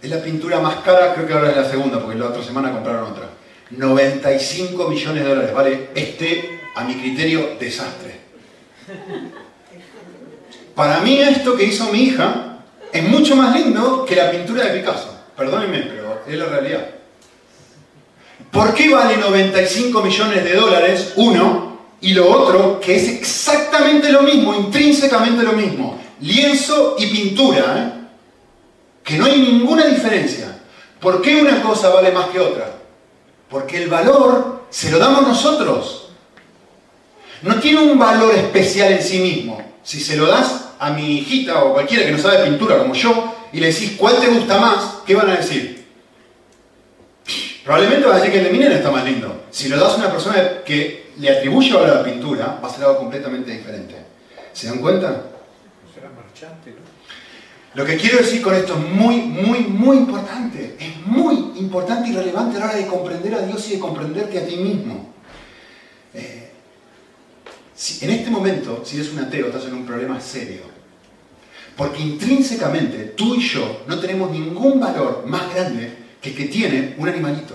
Es 0.00 0.10
la 0.10 0.22
pintura 0.22 0.60
más 0.60 0.76
cara, 0.76 1.14
creo 1.14 1.26
que 1.26 1.32
ahora 1.32 1.50
es 1.50 1.56
la 1.56 1.68
segunda, 1.68 2.00
porque 2.00 2.18
la 2.18 2.26
otra 2.26 2.42
semana 2.42 2.72
compraron 2.72 3.10
otra. 3.10 3.30
95 3.70 4.88
millones 4.88 5.24
de 5.24 5.28
dólares 5.28 5.54
vale 5.54 5.88
este, 5.94 6.60
a 6.74 6.84
mi 6.84 6.94
criterio, 6.94 7.56
desastre. 7.58 8.16
Para 10.74 11.00
mí 11.00 11.18
esto 11.18 11.56
que 11.56 11.64
hizo 11.64 11.90
mi 11.92 12.04
hija 12.04 12.60
es 12.92 13.02
mucho 13.02 13.34
más 13.34 13.54
lindo 13.54 14.04
que 14.04 14.14
la 14.14 14.30
pintura 14.30 14.64
de 14.66 14.78
Picasso. 14.78 15.12
Perdónenme, 15.36 15.82
pero 15.82 16.22
es 16.26 16.34
la 16.36 16.46
realidad. 16.46 16.86
¿Por 18.50 18.72
qué 18.74 18.88
vale 18.88 19.16
95 19.16 20.02
millones 20.02 20.44
de 20.44 20.54
dólares 20.54 21.12
uno 21.16 21.78
y 22.00 22.14
lo 22.14 22.30
otro 22.30 22.80
que 22.80 22.96
es 22.96 23.08
exactamente 23.08 24.10
lo 24.10 24.22
mismo, 24.22 24.54
intrínsecamente 24.54 25.42
lo 25.42 25.52
mismo? 25.52 26.00
Lienzo 26.20 26.96
y 26.98 27.06
pintura, 27.06 27.76
¿eh? 27.78 27.98
que 29.04 29.16
no 29.16 29.26
hay 29.26 29.40
ninguna 29.40 29.86
diferencia. 29.86 30.58
¿Por 31.00 31.22
qué 31.22 31.40
una 31.40 31.62
cosa 31.62 31.90
vale 31.90 32.10
más 32.10 32.26
que 32.26 32.40
otra? 32.40 32.70
Porque 33.48 33.82
el 33.82 33.88
valor 33.88 34.66
se 34.68 34.90
lo 34.90 34.98
damos 34.98 35.22
nosotros. 35.22 36.10
No 37.42 37.58
tiene 37.60 37.80
un 37.80 37.98
valor 37.98 38.34
especial 38.34 38.92
en 38.92 39.02
sí 39.02 39.20
mismo. 39.20 39.62
Si 39.82 40.00
se 40.00 40.16
lo 40.16 40.26
das 40.26 40.70
a 40.78 40.90
mi 40.90 41.18
hijita 41.18 41.64
o 41.64 41.72
cualquiera 41.72 42.04
que 42.04 42.12
no 42.12 42.18
sabe 42.18 42.44
pintura 42.44 42.78
como 42.78 42.94
yo 42.94 43.34
y 43.52 43.60
le 43.60 43.68
decís 43.72 43.94
cuál 43.96 44.20
te 44.20 44.26
gusta 44.26 44.58
más, 44.58 44.98
¿qué 45.06 45.14
van 45.14 45.30
a 45.30 45.36
decir? 45.36 45.86
Probablemente 47.64 48.06
vas 48.06 48.16
a 48.16 48.18
decir 48.18 48.32
que 48.32 48.38
el 48.38 48.44
de 48.44 48.50
Minen 48.50 48.72
está 48.72 48.90
más 48.90 49.04
lindo. 49.04 49.44
Si 49.50 49.68
lo 49.68 49.78
das 49.78 49.94
a 49.94 49.96
una 49.96 50.10
persona 50.10 50.62
que 50.64 51.12
le 51.18 51.30
atribuye 51.30 51.72
valor 51.72 51.90
a 51.90 51.94
la 51.96 52.04
pintura, 52.04 52.58
va 52.62 52.68
a 52.68 52.72
ser 52.72 52.84
algo 52.84 52.98
completamente 52.98 53.50
diferente. 53.50 53.94
¿Se 54.52 54.68
dan 54.68 54.78
cuenta? 54.78 55.22
Marchante, 56.14 56.70
¿no? 56.70 56.98
Lo 57.74 57.84
que 57.84 57.96
quiero 57.96 58.18
decir 58.18 58.40
con 58.40 58.54
esto 58.54 58.74
es 58.74 58.90
muy, 58.90 59.16
muy, 59.16 59.60
muy 59.60 59.98
importante. 59.98 60.76
Es 60.80 61.06
muy 61.06 61.52
importante 61.58 62.08
y 62.08 62.12
relevante 62.12 62.56
a 62.56 62.60
la 62.60 62.66
hora 62.66 62.76
de 62.76 62.86
comprender 62.86 63.34
a 63.34 63.42
Dios 63.42 63.68
y 63.68 63.74
de 63.74 63.78
comprenderte 63.78 64.38
a 64.38 64.46
ti 64.46 64.56
mismo. 64.56 65.12
Eh, 66.14 66.50
en 68.00 68.10
este 68.10 68.30
momento, 68.30 68.82
si 68.84 68.96
eres 68.96 69.12
un 69.12 69.20
ateo, 69.20 69.46
estás 69.46 69.66
en 69.66 69.74
un 69.74 69.86
problema 69.86 70.20
serio. 70.20 70.62
Porque 71.76 72.02
intrínsecamente 72.02 73.14
tú 73.16 73.36
y 73.36 73.40
yo 73.40 73.82
no 73.86 74.00
tenemos 74.00 74.30
ningún 74.30 74.80
valor 74.80 75.24
más 75.26 75.54
grande 75.54 75.96
que 76.20 76.30
el 76.30 76.36
que 76.36 76.46
tiene 76.46 76.96
un 76.98 77.08
animalito, 77.08 77.54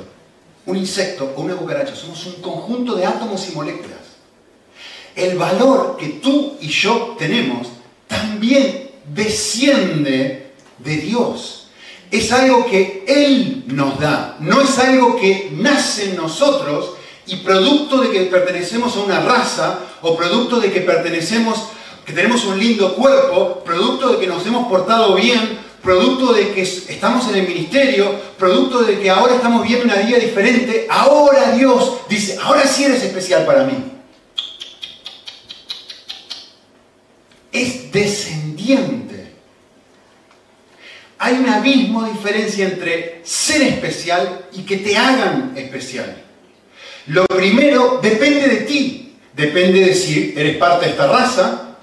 un 0.66 0.78
insecto 0.78 1.34
o 1.36 1.42
una 1.42 1.56
cucaracha. 1.56 1.96
Somos 1.96 2.26
un 2.28 2.42
conjunto 2.42 2.96
de 2.96 3.06
átomos 3.06 3.50
y 3.50 3.56
moléculas. 3.56 4.00
El 5.16 5.38
valor 5.38 5.98
que 5.98 6.08
tú 6.08 6.56
y 6.62 6.70
yo 6.70 7.16
tenemos 7.20 7.68
también 8.14 8.90
desciende 9.14 10.52
de 10.80 10.98
Dios. 10.98 11.68
Es 12.12 12.32
algo 12.32 12.66
que 12.66 13.04
Él 13.08 13.64
nos 13.68 14.00
da, 14.00 14.38
no 14.40 14.62
es 14.62 14.78
algo 14.78 15.16
que 15.16 15.50
nace 15.54 16.12
en 16.12 16.16
nosotros 16.16 16.94
y 17.26 17.38
producto 17.38 18.02
de 18.02 18.12
que 18.12 18.22
pertenecemos 18.26 18.96
a 18.96 19.00
una 19.00 19.22
raza 19.22 19.80
o 20.02 20.16
producto 20.16 20.60
de 20.60 20.72
que 20.72 20.82
pertenecemos, 20.82 21.70
que 22.06 22.14
tenemos 22.14 22.46
un 22.46 22.60
lindo 22.60 22.94
cuerpo, 22.96 23.64
producto 23.66 24.10
de 24.10 24.20
que 24.20 24.28
nos 24.28 24.46
hemos 24.46 24.68
portado 24.68 25.16
bien, 25.16 25.58
producto 25.82 26.34
de 26.34 26.52
que 26.52 26.62
estamos 26.62 27.28
en 27.30 27.36
el 27.36 27.48
ministerio, 27.48 28.14
producto 28.38 28.84
de 28.84 29.00
que 29.00 29.10
ahora 29.10 29.36
estamos 29.36 29.66
viendo 29.68 29.86
una 29.86 29.96
vida 29.96 30.18
diferente, 30.18 30.86
ahora 30.90 31.54
Dios 31.54 31.94
dice, 32.10 32.38
ahora 32.44 32.68
sí 32.68 32.84
eres 32.84 33.04
especial 33.04 33.46
para 33.46 33.64
mí. 33.64 33.93
Es 37.54 37.92
descendiente. 37.92 39.32
Hay 41.20 41.36
un 41.36 41.48
abismo 41.48 42.04
de 42.04 42.12
diferencia 42.12 42.66
entre 42.66 43.22
ser 43.24 43.62
especial 43.62 44.48
y 44.52 44.64
que 44.64 44.78
te 44.78 44.98
hagan 44.98 45.54
especial. 45.56 46.18
Lo 47.08 47.26
primero 47.28 48.00
depende 48.02 48.48
de 48.48 48.58
ti. 48.62 49.16
Depende 49.34 49.86
de 49.86 49.96
si 49.96 50.34
eres 50.36 50.58
parte 50.58 50.86
de 50.86 50.92
esta 50.92 51.08
raza. 51.08 51.78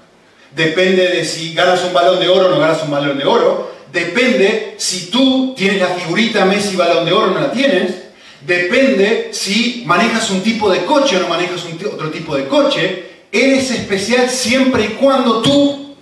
Depende 0.55 1.07
de 1.07 1.25
si 1.25 1.53
ganas 1.53 1.83
un 1.83 1.93
balón 1.93 2.19
de 2.19 2.27
oro 2.27 2.47
o 2.47 2.49
no 2.49 2.59
ganas 2.59 2.83
un 2.83 2.91
balón 2.91 3.17
de 3.17 3.25
oro. 3.25 3.71
Depende 3.91 4.75
si 4.77 5.07
tú 5.07 5.53
tienes 5.55 5.81
la 5.81 5.87
figurita 5.87 6.45
Messi 6.45 6.75
balón 6.75 7.05
de 7.05 7.13
oro 7.13 7.31
o 7.31 7.33
no 7.33 7.39
la 7.39 7.51
tienes. 7.51 7.95
Depende 8.45 9.29
si 9.31 9.83
manejas 9.85 10.29
un 10.31 10.41
tipo 10.41 10.69
de 10.69 10.83
coche 10.85 11.17
o 11.17 11.19
no 11.19 11.29
manejas 11.29 11.63
un 11.65 11.73
otro 11.87 12.09
tipo 12.09 12.35
de 12.35 12.47
coche. 12.47 13.10
Eres 13.31 13.71
especial 13.71 14.29
siempre 14.29 14.85
y 14.85 14.89
cuando 14.95 15.41
tú... 15.41 15.95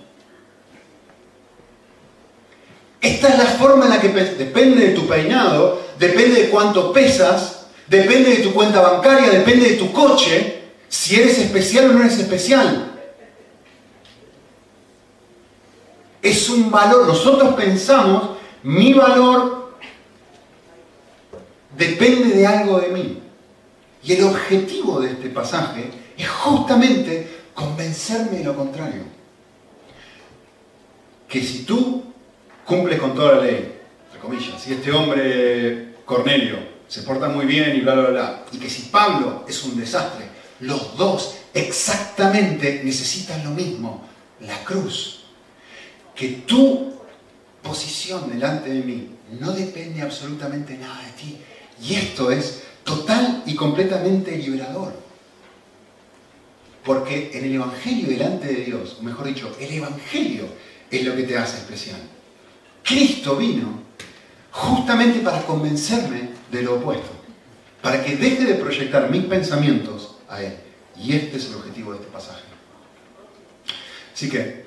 Esta 3.00 3.28
es 3.28 3.38
la 3.38 3.44
forma 3.46 3.84
en 3.84 3.90
la 3.90 4.00
que 4.00 4.08
depende 4.08 4.88
de 4.88 4.94
tu 4.94 5.06
peinado, 5.06 5.80
depende 5.98 6.42
de 6.42 6.50
cuánto 6.50 6.92
pesas, 6.92 7.66
depende 7.86 8.36
de 8.36 8.42
tu 8.42 8.52
cuenta 8.52 8.82
bancaria, 8.82 9.30
depende 9.30 9.70
de 9.70 9.76
tu 9.76 9.90
coche, 9.90 10.64
si 10.88 11.16
eres 11.16 11.38
especial 11.38 11.90
o 11.90 11.92
no 11.94 12.00
eres 12.00 12.18
especial. 12.18 12.90
Es 16.20 16.50
un 16.50 16.70
valor, 16.70 17.06
nosotros 17.06 17.54
pensamos, 17.54 18.36
mi 18.62 18.92
valor 18.92 19.78
depende 21.74 22.34
de 22.34 22.46
algo 22.46 22.80
de 22.80 22.88
mí. 22.88 23.22
Y 24.02 24.12
el 24.12 24.24
objetivo 24.24 25.00
de 25.00 25.12
este 25.12 25.30
pasaje 25.30 25.90
es 26.22 26.28
justamente 26.28 27.40
convencerme 27.54 28.38
de 28.38 28.44
lo 28.44 28.56
contrario. 28.56 29.02
Que 31.28 31.42
si 31.42 31.64
tú 31.64 32.04
cumples 32.64 33.00
con 33.00 33.14
toda 33.14 33.36
la 33.36 33.44
ley, 33.44 33.78
entre 34.06 34.20
comillas, 34.20 34.60
si 34.60 34.72
este 34.72 34.90
hombre 34.92 35.94
Cornelio 36.04 36.58
se 36.88 37.02
porta 37.02 37.28
muy 37.28 37.46
bien 37.46 37.76
y 37.76 37.80
bla, 37.80 37.94
bla, 37.94 38.10
bla, 38.10 38.44
y 38.52 38.58
que 38.58 38.68
si 38.68 38.82
Pablo 38.82 39.44
es 39.48 39.62
un 39.64 39.78
desastre, 39.78 40.24
los 40.60 40.96
dos 40.96 41.36
exactamente 41.54 42.82
necesitan 42.84 43.44
lo 43.44 43.50
mismo, 43.50 44.04
la 44.40 44.58
cruz. 44.64 45.24
Que 46.14 46.28
tu 46.46 46.92
posición 47.62 48.30
delante 48.30 48.70
de 48.70 48.82
mí 48.82 49.10
no 49.38 49.52
depende 49.52 50.02
absolutamente 50.02 50.76
nada 50.76 51.00
de 51.02 51.12
ti. 51.12 51.38
Y 51.82 51.94
esto 51.94 52.30
es 52.30 52.64
total 52.84 53.42
y 53.46 53.54
completamente 53.54 54.36
liberador. 54.36 55.09
Porque 56.84 57.30
en 57.34 57.44
el 57.44 57.54
Evangelio 57.54 58.08
delante 58.08 58.46
de 58.48 58.64
Dios, 58.64 58.96
o 58.98 59.02
mejor 59.02 59.26
dicho, 59.26 59.54
el 59.60 59.72
Evangelio 59.72 60.46
es 60.90 61.04
lo 61.04 61.14
que 61.14 61.24
te 61.24 61.36
hace 61.36 61.58
especial. 61.58 62.00
Cristo 62.82 63.36
vino 63.36 63.80
justamente 64.50 65.20
para 65.20 65.42
convencerme 65.42 66.30
de 66.50 66.62
lo 66.62 66.76
opuesto, 66.76 67.10
para 67.82 68.02
que 68.04 68.16
deje 68.16 68.44
de 68.44 68.54
proyectar 68.54 69.10
mis 69.10 69.24
pensamientos 69.24 70.16
a 70.28 70.42
Él. 70.42 70.56
Y 70.96 71.14
este 71.14 71.36
es 71.36 71.46
el 71.46 71.56
objetivo 71.56 71.92
de 71.92 71.98
este 71.98 72.10
pasaje. 72.10 72.42
Así 74.12 74.28
que, 74.28 74.66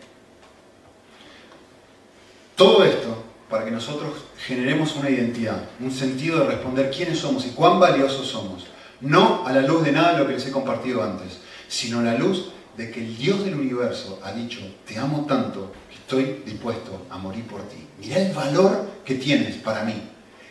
todo 2.56 2.84
esto 2.84 3.24
para 3.50 3.66
que 3.66 3.72
nosotros 3.72 4.14
generemos 4.48 4.96
una 4.96 5.12
identidad, 5.12 5.70
un 5.80 5.92
sentido 5.92 6.40
de 6.40 6.48
responder 6.48 6.90
quiénes 6.90 7.20
somos 7.20 7.46
y 7.46 7.50
cuán 7.50 7.80
valiosos 7.80 8.28
somos, 8.28 8.66
no 9.00 9.46
a 9.46 9.52
la 9.52 9.62
luz 9.62 9.84
de 9.84 9.92
nada 9.92 10.14
de 10.14 10.20
lo 10.20 10.28
que 10.28 10.34
les 10.34 10.48
he 10.48 10.52
compartido 10.52 11.04
antes, 11.04 11.38
sino 11.74 12.04
la 12.04 12.14
luz 12.14 12.52
de 12.78 12.92
que 12.92 13.00
el 13.00 13.18
Dios 13.18 13.44
del 13.44 13.56
universo 13.56 14.20
ha 14.24 14.32
dicho, 14.32 14.60
te 14.86 14.96
amo 15.00 15.26
tanto 15.28 15.74
que 15.90 15.96
estoy 15.96 16.44
dispuesto 16.46 17.08
a 17.10 17.18
morir 17.18 17.48
por 17.48 17.68
ti. 17.68 17.78
Mira 18.00 18.20
el 18.20 18.32
valor 18.32 18.88
que 19.04 19.16
tienes 19.16 19.56
para 19.56 19.84
mí, 19.84 19.96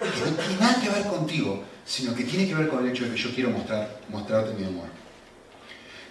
que 0.01 0.31
no 0.31 0.37
tiene 0.37 0.61
nada 0.61 0.83
que 0.83 0.89
ver 0.89 1.07
contigo, 1.07 1.63
sino 1.85 2.13
que 2.13 2.25
tiene 2.25 2.49
que 2.49 2.57
ver 2.57 2.67
con 2.67 2.85
el 2.85 2.91
hecho 2.91 3.05
de 3.05 3.13
que 3.13 3.17
yo 3.17 3.33
quiero 3.33 3.51
mostrar, 3.51 4.01
mostrarte 4.09 4.53
mi 4.55 4.67
amor. 4.67 4.87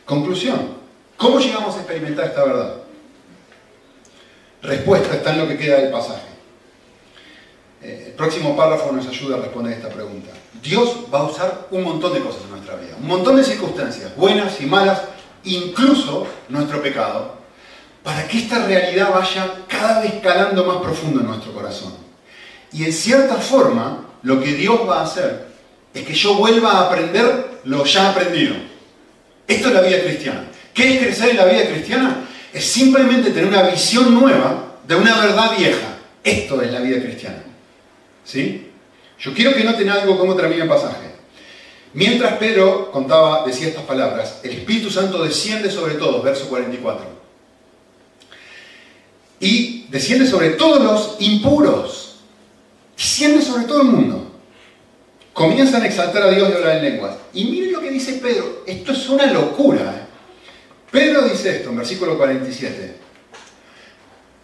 Conclusión, 0.05 0.77
¿cómo 1.17 1.39
llegamos 1.39 1.75
a 1.75 1.79
experimentar 1.79 2.27
esta 2.27 2.45
verdad? 2.45 2.77
Respuesta 4.61 5.13
está 5.13 5.33
en 5.33 5.39
lo 5.39 5.47
que 5.49 5.57
queda 5.57 5.81
del 5.81 5.91
pasaje. 5.91 6.29
Eh, 7.81 8.05
el 8.07 8.13
próximo 8.13 8.55
párrafo 8.55 8.93
nos 8.93 9.05
ayuda 9.07 9.35
a 9.35 9.41
responder 9.41 9.73
esta 9.73 9.89
pregunta. 9.89 10.31
Dios 10.61 10.97
va 11.13 11.19
a 11.19 11.23
usar 11.23 11.67
un 11.71 11.83
montón 11.83 12.13
de 12.13 12.19
cosas 12.19 12.43
en 12.43 12.51
nuestra 12.51 12.75
vida, 12.75 12.95
un 12.99 13.07
montón 13.07 13.35
de 13.35 13.43
circunstancias, 13.43 14.15
buenas 14.15 14.61
y 14.61 14.65
malas, 14.65 15.01
incluso 15.43 16.27
nuestro 16.49 16.81
pecado, 16.81 17.35
para 18.03 18.27
que 18.27 18.39
esta 18.39 18.65
realidad 18.65 19.11
vaya 19.13 19.51
cada 19.67 20.01
vez 20.01 20.13
calando 20.21 20.65
más 20.65 20.77
profundo 20.77 21.21
en 21.21 21.27
nuestro 21.27 21.53
corazón. 21.53 21.93
Y 22.71 22.85
en 22.85 22.93
cierta 22.93 23.35
forma, 23.35 24.05
lo 24.23 24.39
que 24.39 24.53
Dios 24.53 24.87
va 24.87 24.99
a 24.99 25.03
hacer 25.03 25.47
es 25.93 26.05
que 26.05 26.13
yo 26.13 26.35
vuelva 26.35 26.71
a 26.71 26.87
aprender 26.87 27.59
lo 27.65 27.83
ya 27.85 28.11
aprendido. 28.11 28.55
Esto 29.47 29.67
es 29.67 29.73
la 29.73 29.81
vida 29.81 30.01
cristiana. 30.03 30.45
¿Qué 30.73 30.93
es 30.93 31.03
crecer 31.03 31.31
en 31.31 31.37
la 31.37 31.45
vida 31.45 31.67
cristiana? 31.67 32.27
Es 32.53 32.65
simplemente 32.65 33.31
tener 33.31 33.47
una 33.47 33.63
visión 33.63 34.13
nueva 34.13 34.75
de 34.87 34.95
una 34.95 35.19
verdad 35.19 35.57
vieja. 35.57 35.97
Esto 36.23 36.61
es 36.61 36.71
la 36.71 36.79
vida 36.79 37.01
cristiana. 37.01 37.43
¿Sí? 38.23 38.70
Yo 39.21 39.33
quiero 39.33 39.53
que 39.53 39.63
noten 39.63 39.89
algo 39.89 40.17
como 40.17 40.35
termina 40.35 40.63
el 40.63 40.69
pasaje. 40.69 41.11
Mientras 41.93 42.37
Pedro 42.37 42.91
contaba, 42.91 43.45
decía 43.45 43.67
estas 43.67 43.83
palabras, 43.83 44.39
el 44.43 44.51
Espíritu 44.51 44.89
Santo 44.89 45.23
desciende 45.23 45.69
sobre 45.69 45.95
todos, 45.95 46.23
verso 46.23 46.47
44. 46.49 47.05
Y 49.39 49.85
desciende 49.89 50.25
sobre 50.25 50.51
todos 50.51 50.83
los 50.83 51.15
impuros. 51.19 52.15
Desciende 52.95 53.43
sobre 53.43 53.65
todo 53.65 53.81
el 53.81 53.87
mundo. 53.87 54.31
Comienzan 55.33 55.83
a 55.83 55.87
exaltar 55.87 56.23
a 56.23 56.31
Dios 56.31 56.49
y 56.49 56.53
hablar 56.53 56.77
en 56.77 56.83
lenguas. 56.83 57.15
Y 57.33 57.45
miren 57.45 57.73
lo 57.73 57.81
que 57.81 57.91
dice 57.91 58.13
Pedro. 58.13 58.63
Esto 58.65 58.91
es 58.91 59.07
una 59.09 59.27
locura. 59.27 59.81
¿eh? 59.81 60.05
Pedro 60.91 61.23
dice 61.23 61.57
esto 61.57 61.69
en 61.69 61.77
versículo 61.77 62.17
47. 62.17 62.95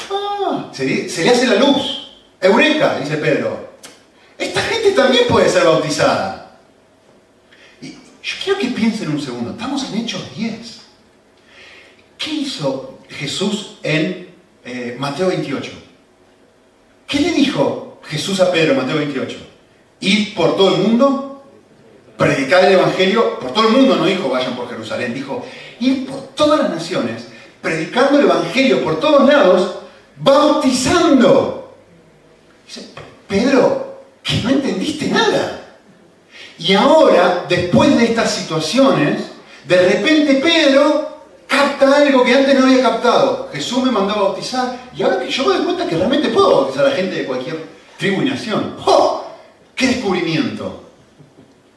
Ah, 0.09 0.69
se, 0.71 1.09
se 1.09 1.23
le 1.23 1.29
hace 1.31 1.47
la 1.47 1.55
luz. 1.55 2.11
Eureka, 2.41 2.99
dice 2.99 3.17
Pedro. 3.17 3.66
Esta 4.37 4.61
gente 4.61 4.91
también 4.91 5.25
puede 5.27 5.49
ser 5.49 5.63
bautizada. 5.63 6.57
Y 7.81 7.89
yo 7.89 8.35
quiero 8.43 8.59
que 8.59 8.67
piensen 8.67 9.09
un 9.09 9.21
segundo. 9.21 9.51
Estamos 9.51 9.83
en 9.89 9.99
Hechos 9.99 10.23
10. 10.35 10.81
¿Qué 12.17 12.31
hizo 12.31 12.99
Jesús 13.09 13.77
en 13.83 14.29
eh, 14.65 14.95
Mateo 14.99 15.27
28? 15.27 15.71
¿Qué 17.07 17.19
le 17.19 17.31
dijo 17.31 17.99
Jesús 18.03 18.39
a 18.39 18.51
Pedro 18.51 18.73
en 18.73 18.77
Mateo 18.77 18.97
28? 18.97 19.37
Ir 20.01 20.35
por 20.35 20.55
todo 20.55 20.75
el 20.75 20.81
mundo, 20.81 21.43
predicar 22.17 22.65
el 22.65 22.73
Evangelio, 22.73 23.39
por 23.39 23.53
todo 23.53 23.69
el 23.69 23.73
mundo 23.73 23.95
no 23.95 24.05
dijo 24.05 24.29
vayan 24.29 24.55
por 24.55 24.69
Jerusalén, 24.69 25.13
dijo 25.13 25.45
ir 25.79 26.05
por 26.05 26.27
todas 26.35 26.59
las 26.59 26.69
naciones, 26.69 27.27
predicando 27.61 28.19
el 28.19 28.25
Evangelio 28.25 28.83
por 28.83 28.99
todos 28.99 29.27
lados, 29.27 29.79
bautizando. 30.17 31.75
Dice, 32.65 32.89
Pedro, 33.27 33.86
que 34.27 34.41
no 34.43 34.49
entendiste 34.49 35.07
nada. 35.07 35.61
Y 36.59 36.73
ahora, 36.73 37.45
después 37.47 37.97
de 37.97 38.05
estas 38.05 38.31
situaciones, 38.31 39.21
de 39.65 39.77
repente 39.77 40.35
Pedro 40.35 41.17
capta 41.47 41.95
algo 41.95 42.23
que 42.25 42.33
antes 42.33 42.59
no 42.59 42.65
había 42.65 42.81
captado. 42.81 43.49
Jesús 43.53 43.83
me 43.83 43.91
mandó 43.91 44.13
a 44.15 44.21
bautizar 44.21 44.89
y 44.95 45.01
ahora 45.01 45.19
que 45.19 45.31
yo 45.31 45.45
me 45.45 45.55
doy 45.55 45.65
cuenta 45.65 45.87
que 45.87 45.95
realmente 45.95 46.27
puedo 46.29 46.51
bautizar 46.51 46.85
a 46.85 46.89
la 46.89 46.95
gente 46.95 47.15
de 47.15 47.25
cualquier 47.25 47.65
tribu 47.97 48.21
y 48.21 48.25
nación. 48.25 48.75
¡Oh! 48.85 49.25
¡Qué 49.75 49.87
descubrimiento! 49.87 50.83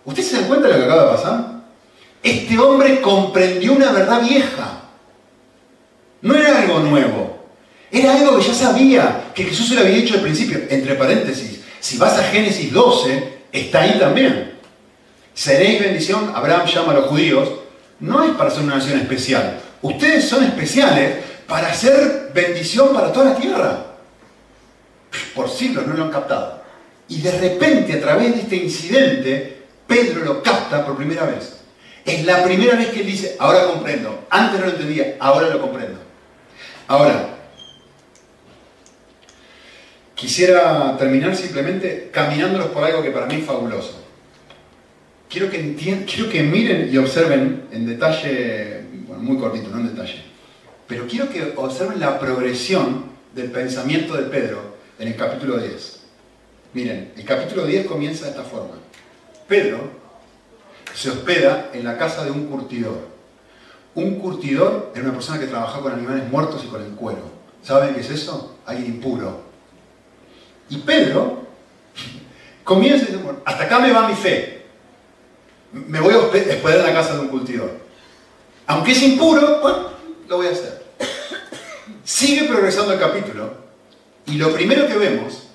¿Ustedes 0.05 0.29
se 0.31 0.37
dan 0.41 0.49
cuenta 0.49 0.67
de 0.67 0.73
lo 0.73 0.79
que 0.81 0.85
acaba 0.87 1.05
de 1.05 1.17
pasar? 1.17 1.61
Este 2.23 2.59
hombre 2.59 3.01
comprendió 3.01 3.75
una 3.75 3.93
verdad 3.93 4.23
vieja. 4.23 4.81
No 6.23 6.35
era 6.35 6.63
algo 6.63 6.81
nuevo. 6.81 7.39
Era 7.93 8.17
algo 8.17 8.39
que 8.39 8.45
ya 8.45 8.55
sabía, 8.55 9.31
que 9.35 9.45
Jesús 9.45 9.69
se 9.69 9.75
lo 9.75 9.83
había 9.83 9.97
dicho 9.97 10.15
al 10.15 10.21
principio. 10.21 10.61
Entre 10.69 10.95
paréntesis, 10.95 11.60
si 11.81 11.97
vas 11.97 12.19
a 12.19 12.25
Génesis 12.25 12.73
12, 12.73 13.39
está 13.53 13.83
ahí 13.83 13.99
también. 13.99 14.53
Seréis 15.35 15.81
bendición, 15.81 16.33
Abraham 16.35 16.67
llama 16.67 16.93
a 16.93 16.97
los 16.97 17.07
judíos, 17.07 17.49
no 18.01 18.23
es 18.23 18.33
para 18.33 18.51
ser 18.51 18.63
una 18.63 18.77
nación 18.77 19.01
especial. 19.01 19.61
Ustedes 19.83 20.29
son 20.29 20.45
especiales 20.45 21.17
para 21.47 21.73
ser 21.75 22.31
bendición 22.35 22.95
para 22.95 23.13
toda 23.13 23.31
la 23.31 23.37
tierra. 23.37 23.87
Por 25.35 25.49
siglos 25.49 25.87
no 25.87 25.95
lo 25.95 26.05
han 26.05 26.11
captado. 26.11 26.63
Y 27.09 27.21
de 27.23 27.33
repente, 27.33 27.95
a 27.95 28.01
través 28.01 28.35
de 28.35 28.41
este 28.43 28.57
incidente, 28.57 29.63
Pedro 29.87 30.25
lo 30.25 30.43
capta 30.43 30.85
por 30.85 30.97
primera 30.97 31.25
vez. 31.25 31.61
Es 32.05 32.25
la 32.25 32.45
primera 32.45 32.77
vez 32.77 32.89
que 32.89 33.01
él 33.01 33.07
dice, 33.07 33.37
ahora 33.39 33.67
comprendo. 33.67 34.27
Antes 34.31 34.61
no 34.61 34.67
lo 34.67 34.73
entendía, 34.73 35.17
ahora 35.19 35.49
lo 35.49 35.61
comprendo. 35.61 35.99
Ahora, 36.87 37.40
quisiera 40.21 40.99
terminar 40.99 41.35
simplemente 41.35 42.11
caminándolos 42.13 42.69
por 42.69 42.85
algo 42.85 43.03
que 43.03 43.11
para 43.11 43.25
mí 43.25 43.37
es 43.37 43.47
fabuloso. 43.47 44.05
Quiero 45.31 45.49
que, 45.49 45.75
quiero 45.75 46.29
que 46.29 46.43
miren 46.43 46.93
y 46.93 46.99
observen 46.99 47.69
en 47.73 47.87
detalle, 47.87 48.83
bueno, 49.07 49.23
muy 49.23 49.39
cortito, 49.39 49.71
no 49.71 49.79
en 49.79 49.95
detalle, 49.95 50.23
pero 50.87 51.07
quiero 51.07 51.31
que 51.31 51.55
observen 51.57 52.01
la 52.01 52.19
progresión 52.19 53.07
del 53.35 53.51
pensamiento 53.51 54.15
de 54.15 54.25
Pedro 54.25 54.77
en 54.99 55.09
el 55.09 55.17
capítulo 55.17 55.57
10. 55.57 56.01
Miren, 56.75 57.13
el 57.17 57.25
capítulo 57.25 57.65
10 57.65 57.87
comienza 57.87 58.25
de 58.27 58.33
esta 58.33 58.43
forma. 58.43 58.75
Pedro 59.49 59.79
se 60.95 61.11
hospeda 61.11 61.71
en 61.73 61.85
la 61.85 61.97
casa 61.97 62.25
de 62.25 62.31
un 62.31 62.47
curtidor. 62.47 63.09
Un 63.95 64.17
curtidor 64.17 64.93
era 64.95 65.05
una 65.05 65.15
persona 65.15 65.41
que 65.41 65.47
trabajaba 65.47 65.85
con 65.85 65.93
animales 65.93 66.29
muertos 66.29 66.63
y 66.63 66.67
con 66.67 66.83
el 66.83 66.91
cuero. 66.91 67.23
¿Saben 67.63 67.95
qué 67.95 68.01
es 68.01 68.11
eso? 68.11 68.59
Alguien 68.67 68.97
impuro. 68.97 69.50
Y 70.71 70.79
Pedro 70.79 71.47
comienza 72.65 73.05
y 73.05 73.07
dice, 73.09 73.19
bueno, 73.19 73.41
hasta 73.45 73.65
acá 73.65 73.81
me 73.81 73.93
va 73.93 74.09
mi 74.09 74.15
fe. 74.15 74.63
Me 75.73 76.01
voy 76.01 76.15
a 76.15 76.19
hospedar 76.19 76.79
en 76.79 76.87
la 76.87 76.93
casa 76.95 77.15
de 77.15 77.21
un 77.21 77.29
curtidor. 77.29 77.71
Aunque 78.67 78.93
es 78.93 79.03
impuro, 79.03 79.59
bueno, 79.61 79.91
lo 80.29 80.37
voy 80.37 80.47
a 80.47 80.51
hacer. 80.51 80.85
Sigue 82.05 82.45
progresando 82.45 82.93
el 82.93 83.01
capítulo 83.01 83.53
y 84.27 84.35
lo 84.35 84.53
primero 84.53 84.87
que 84.87 84.97
vemos 84.97 85.49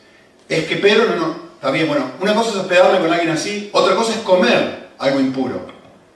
es 0.50 0.66
que 0.66 0.76
Pedro 0.76 1.06
no, 1.06 1.16
no, 1.16 1.36
está 1.56 1.72
bien, 1.72 1.88
bueno, 1.88 2.12
una 2.20 2.36
cosa 2.36 2.52
es 2.52 2.56
hospedarme 2.58 3.00
con 3.00 3.12
alguien 3.12 3.32
así, 3.32 3.70
otra 3.72 3.96
cosa 3.96 4.14
es 4.14 4.20
comer 4.20 4.90
algo 4.98 5.20
impuro. 5.20 5.66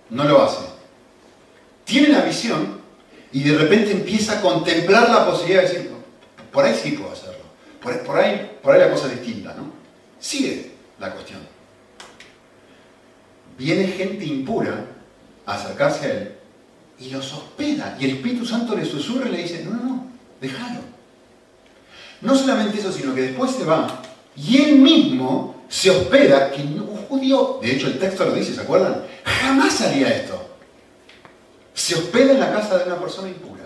No 0.10 0.24
lo 0.26 0.44
hace. 0.44 0.62
Tiene 1.86 2.10
la 2.10 2.22
visión 2.22 2.80
y 3.32 3.44
de 3.44 3.58
repente 3.58 3.92
empieza 3.92 4.40
a 4.40 4.42
contemplar 4.42 5.10
la 5.10 5.26
posibilidad 5.26 5.62
de 5.62 5.68
decir, 5.68 5.92
por 6.52 6.66
ahí 6.66 6.76
sí 6.76 6.92
puedo 6.92 7.09
Por, 7.82 8.18
ahí, 8.18 8.60
por 8.62 8.74
ahí 8.74 8.80
la 8.80 8.92
cosa 8.92 9.08
es 9.08 9.22
distinta, 9.22 9.54
¿no? 9.56 9.72
Sigue 10.20 10.72
la 11.00 11.12
cuestión. 11.12 11.40
Viene 13.58 13.88
gente 13.88 14.26
impura 14.26 14.86
a 15.46 15.54
acercarse 15.54 16.06
a 16.06 16.12
él 16.12 16.36
y 17.00 17.10
los 17.10 17.34
hospeda. 17.34 17.98
Y 18.00 18.06
el 18.06 18.12
Espíritu 18.18 18.46
Santo 18.46 18.76
le 18.76 18.86
susurra 18.86 19.28
y 19.30 19.32
le 19.32 19.42
dice, 19.44 19.64
no, 19.64 19.72
no, 19.72 19.84
no, 19.84 20.08
déjalo. 20.42 20.82
No 22.22 22.36
solamente 22.36 22.80
eso, 22.80 22.92
sino 22.92 23.16
que 23.16 23.22
después 23.22 23.52
se 23.52 23.64
va 23.64 24.02
y 24.36 24.62
él 24.62 24.76
mismo 24.78 25.64
se 25.68 25.90
hospeda, 25.90 26.52
que 26.52 26.62
un 26.62 27.06
judío, 27.08 27.60
de 27.62 27.76
hecho 27.76 27.88
el 27.88 28.00
texto 28.00 28.26
lo 28.26 28.34
dice, 28.34 28.54
¿se 28.54 28.62
acuerdan? 28.62 29.04
Jamás 29.24 29.82
haría 29.82 30.10
esto. 30.10 30.50
Se 31.74 31.96
hospeda 31.96 32.34
en 32.34 32.40
la 32.40 32.52
casa 32.52 32.78
de 32.78 32.86
una 32.86 33.00
persona 33.00 33.30
impura. 33.30 33.59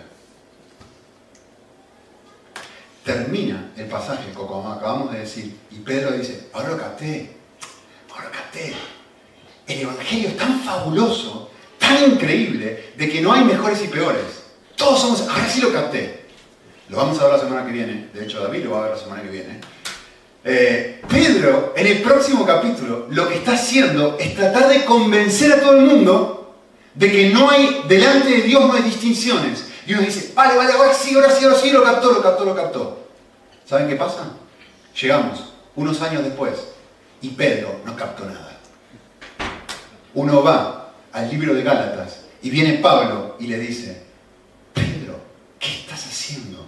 Termina 3.04 3.70
el 3.76 3.84
pasaje, 3.84 4.32
como 4.32 4.72
acabamos 4.72 5.12
de 5.12 5.20
decir, 5.20 5.54
y 5.70 5.76
Pedro 5.80 6.12
dice, 6.12 6.48
ahora 6.54 6.70
lo 6.70 6.78
capté, 6.78 7.36
ahora 8.10 8.24
lo 8.24 8.30
capté. 8.30 8.72
El 9.66 9.80
Evangelio 9.82 10.28
es 10.28 10.36
tan 10.38 10.60
fabuloso, 10.60 11.50
tan 11.78 12.12
increíble, 12.12 12.92
de 12.96 13.08
que 13.10 13.20
no 13.20 13.32
hay 13.32 13.44
mejores 13.44 13.84
y 13.84 13.88
peores. 13.88 14.44
Todos 14.74 15.00
somos, 15.00 15.20
ahora 15.28 15.46
sí 15.48 15.60
lo 15.60 15.70
capté. 15.70 16.24
Lo 16.88 16.96
vamos 16.96 17.18
a 17.20 17.24
ver 17.24 17.32
la 17.34 17.40
semana 17.40 17.66
que 17.66 17.72
viene, 17.72 18.08
de 18.12 18.24
hecho 18.24 18.42
David 18.42 18.64
lo 18.64 18.70
va 18.70 18.78
a 18.78 18.82
ver 18.88 18.92
la 18.92 19.02
semana 19.02 19.22
que 19.22 19.30
viene. 19.30 19.60
Eh, 20.42 21.02
Pedro, 21.08 21.74
en 21.76 21.86
el 21.86 22.02
próximo 22.02 22.46
capítulo, 22.46 23.06
lo 23.10 23.28
que 23.28 23.36
está 23.36 23.52
haciendo 23.52 24.16
es 24.18 24.34
tratar 24.34 24.68
de 24.68 24.84
convencer 24.84 25.52
a 25.52 25.60
todo 25.60 25.76
el 25.76 25.84
mundo 25.84 26.54
de 26.94 27.10
que 27.10 27.30
no 27.30 27.50
hay, 27.50 27.82
delante 27.88 28.30
de 28.30 28.42
Dios 28.42 28.66
no 28.66 28.72
hay 28.72 28.82
distinciones. 28.82 29.73
Y 29.86 29.92
uno 29.92 30.02
dice, 30.02 30.32
vale, 30.34 30.56
vale, 30.56 30.72
ahora 30.72 30.94
sí, 30.94 31.14
ahora 31.14 31.30
sí, 31.30 31.44
ahora 31.44 31.58
sí, 31.58 31.70
lo 31.70 31.82
captó, 31.82 32.12
lo 32.12 32.22
captó, 32.22 32.44
lo 32.44 32.54
captó. 32.54 33.08
¿Saben 33.66 33.88
qué 33.88 33.96
pasa? 33.96 34.30
Llegamos 35.00 35.52
unos 35.76 36.00
años 36.02 36.22
después 36.22 36.68
y 37.20 37.30
Pedro 37.30 37.80
no 37.84 37.96
captó 37.96 38.24
nada. 38.24 38.58
Uno 40.14 40.42
va 40.42 40.92
al 41.12 41.28
libro 41.30 41.54
de 41.54 41.62
Gálatas 41.62 42.20
y 42.42 42.50
viene 42.50 42.74
Pablo 42.74 43.36
y 43.40 43.46
le 43.46 43.58
dice, 43.58 44.04
Pedro, 44.72 45.18
¿qué 45.58 45.68
estás 45.68 46.06
haciendo? 46.06 46.66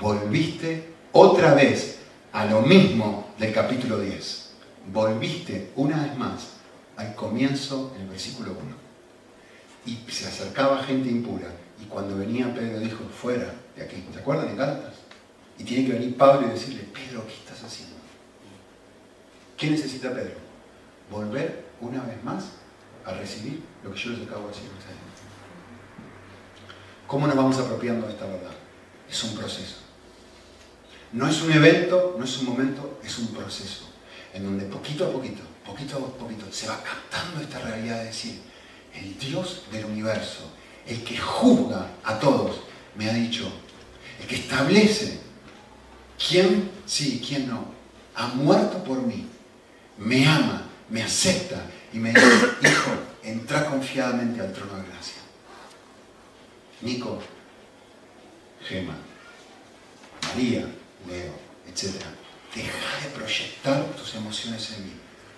Volviste 0.00 0.94
otra 1.12 1.54
vez 1.54 1.98
a 2.32 2.46
lo 2.46 2.62
mismo 2.62 3.28
del 3.38 3.52
capítulo 3.52 3.98
10. 3.98 4.50
Volviste 4.92 5.72
una 5.76 6.02
vez 6.02 6.16
más 6.16 6.56
al 6.96 7.14
comienzo 7.14 7.92
en 7.96 8.02
el 8.02 8.08
versículo 8.08 8.52
1. 8.52 8.60
Y 9.86 10.10
se 10.10 10.26
acercaba 10.26 10.82
gente 10.82 11.08
impura. 11.08 11.48
Cuando 11.96 12.18
venía 12.18 12.52
Pedro 12.52 12.78
dijo, 12.78 13.04
fuera 13.04 13.54
de 13.74 13.82
aquí. 13.82 14.04
¿Se 14.12 14.18
acuerdan 14.18 14.50
en 14.50 14.58
Gálatas? 14.58 14.96
Y 15.58 15.64
tiene 15.64 15.86
que 15.86 15.94
venir 15.94 16.14
Pablo 16.14 16.46
y 16.46 16.50
decirle, 16.50 16.86
Pedro, 16.92 17.26
¿qué 17.26 17.32
estás 17.32 17.64
haciendo? 17.64 17.96
¿Qué 19.56 19.70
necesita 19.70 20.12
Pedro? 20.12 20.34
Volver 21.10 21.64
una 21.80 22.02
vez 22.02 22.22
más 22.22 22.48
a 23.02 23.14
recibir 23.14 23.62
lo 23.82 23.94
que 23.94 23.98
yo 23.98 24.10
les 24.10 24.28
acabo 24.28 24.42
de 24.42 24.48
decir 24.48 24.64
a 24.64 24.78
ustedes. 24.78 24.98
¿Cómo 27.06 27.26
nos 27.26 27.34
vamos 27.34 27.56
apropiando 27.56 28.06
de 28.06 28.12
esta 28.12 28.26
verdad? 28.26 28.52
Es 29.08 29.24
un 29.24 29.34
proceso. 29.34 29.76
No 31.12 31.26
es 31.26 31.40
un 31.40 31.52
evento, 31.52 32.16
no 32.18 32.26
es 32.26 32.38
un 32.40 32.44
momento, 32.44 33.00
es 33.02 33.18
un 33.18 33.28
proceso. 33.28 33.88
En 34.34 34.44
donde 34.44 34.66
poquito 34.66 35.06
a 35.06 35.10
poquito, 35.10 35.40
poquito 35.64 35.96
a 35.96 36.18
poquito, 36.18 36.44
se 36.52 36.68
va 36.68 36.78
captando 36.82 37.40
esta 37.40 37.58
realidad 37.60 38.00
de 38.00 38.04
decir, 38.04 38.42
el 38.92 39.18
Dios 39.18 39.62
del 39.72 39.86
universo, 39.86 40.50
el 40.86 41.02
que 41.02 41.16
juzga 41.16 41.90
a 42.04 42.18
todos, 42.18 42.60
me 42.94 43.10
ha 43.10 43.12
dicho, 43.12 43.50
el 44.20 44.26
que 44.26 44.36
establece 44.36 45.20
quién 46.28 46.70
sí 46.86 47.20
y 47.20 47.26
quién 47.26 47.48
no, 47.48 47.66
ha 48.14 48.28
muerto 48.28 48.82
por 48.82 49.02
mí, 49.02 49.26
me 49.98 50.26
ama, 50.26 50.62
me 50.88 51.02
acepta 51.02 51.62
y 51.92 51.98
me 51.98 52.12
dice, 52.12 52.48
hijo, 52.62 52.90
entra 53.22 53.66
confiadamente 53.66 54.40
al 54.40 54.52
trono 54.52 54.76
de 54.76 54.88
gracia. 54.88 55.20
Nico, 56.82 57.20
Gema, 58.68 58.96
María, 60.22 60.66
Leo, 61.06 61.32
etc. 61.66 61.94
Deja 62.54 63.04
de 63.04 63.10
proyectar 63.14 63.84
tus 63.96 64.14
emociones 64.14 64.72
en 64.72 64.84
mí. 64.84 64.92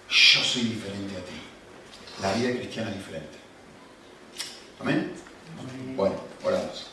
Yo 0.08 0.42
soy 0.42 0.62
diferente 0.62 1.16
a 1.16 1.20
ti. 1.20 2.22
La 2.22 2.32
vida 2.34 2.50
cristiana 2.58 2.90
es 2.90 2.96
diferente. 2.96 3.38
Amén. 4.80 5.27
Bueno, 5.96 6.16
oramos. 6.44 6.86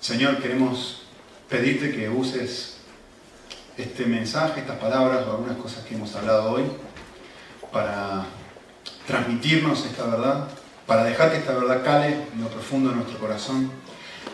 Señor, 0.00 0.38
queremos 0.38 1.02
pedirte 1.48 1.94
que 1.94 2.08
uses 2.08 2.76
este 3.76 4.06
mensaje, 4.06 4.60
estas 4.60 4.78
palabras 4.78 5.26
o 5.26 5.32
algunas 5.32 5.56
cosas 5.58 5.84
que 5.84 5.94
hemos 5.94 6.14
hablado 6.14 6.52
hoy 6.52 6.64
para 7.72 8.24
transmitirnos 9.06 9.84
esta 9.84 10.06
verdad, 10.06 10.48
para 10.86 11.04
dejar 11.04 11.32
que 11.32 11.38
esta 11.38 11.52
verdad 11.52 11.84
cale 11.84 12.14
en 12.32 12.40
lo 12.42 12.48
profundo 12.48 12.90
de 12.90 12.96
nuestro 12.96 13.18
corazón 13.18 13.70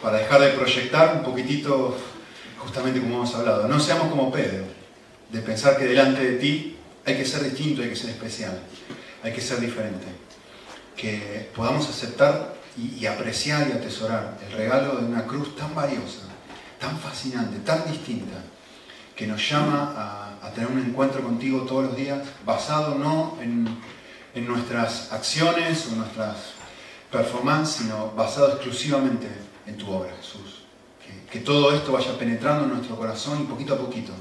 para 0.02 0.18
dejar 0.18 0.40
de 0.40 0.50
proyectar 0.50 1.16
un 1.16 1.22
poquitito, 1.22 1.96
justamente 2.58 3.00
como 3.00 3.16
hemos 3.16 3.34
hablado. 3.34 3.68
No 3.68 3.78
seamos 3.78 4.08
como 4.08 4.32
Pedro, 4.32 4.64
de 5.30 5.40
pensar 5.40 5.76
que 5.76 5.84
delante 5.84 6.22
de 6.22 6.38
ti 6.38 6.76
hay 7.04 7.16
que 7.16 7.24
ser 7.24 7.44
distinto, 7.44 7.82
hay 7.82 7.88
que 7.88 7.96
ser 7.96 8.10
especial, 8.10 8.60
hay 9.22 9.32
que 9.32 9.40
ser 9.40 9.60
diferente. 9.60 10.06
Que 10.96 11.50
podamos 11.54 11.88
aceptar 11.88 12.54
y, 12.76 13.04
apreciar 13.06 13.68
y 13.68 13.72
atesorar 13.72 14.38
el 14.46 14.52
regalo 14.52 14.96
de 14.96 15.06
una 15.06 15.24
cruz 15.24 15.54
tan 15.56 15.74
valiosa, 15.74 16.22
tan 16.78 16.98
fascinante, 16.98 17.58
tan 17.58 17.90
distinta, 17.90 18.36
que 19.14 19.26
nos 19.26 19.48
llama 19.48 19.94
a, 19.96 20.50
tener 20.54 20.70
un 20.70 20.80
encuentro 20.80 21.22
contigo 21.22 21.62
todos 21.62 21.84
los 21.84 21.96
días, 21.96 22.20
basado 22.44 22.96
no 22.96 23.38
en, 23.40 23.66
en 24.34 24.46
nuestras 24.46 25.10
acciones 25.10 25.88
o 25.90 25.96
nuestras 25.96 26.36
performances, 27.10 27.76
sino 27.76 28.10
basado 28.12 28.48
exclusivamente 28.48 29.28
en 29.66 29.76
tu 29.76 29.90
obra, 29.90 30.10
Jesús. 30.20 30.62
Que, 31.30 31.40
todo 31.40 31.74
esto 31.74 31.92
vaya 31.92 32.18
penetrando 32.18 32.64
en 32.64 32.70
nuestro 32.70 32.96
corazón 32.96 33.40
y 33.40 33.44
poquito 33.44 33.74
a 33.74 33.78
poquito 33.78 34.12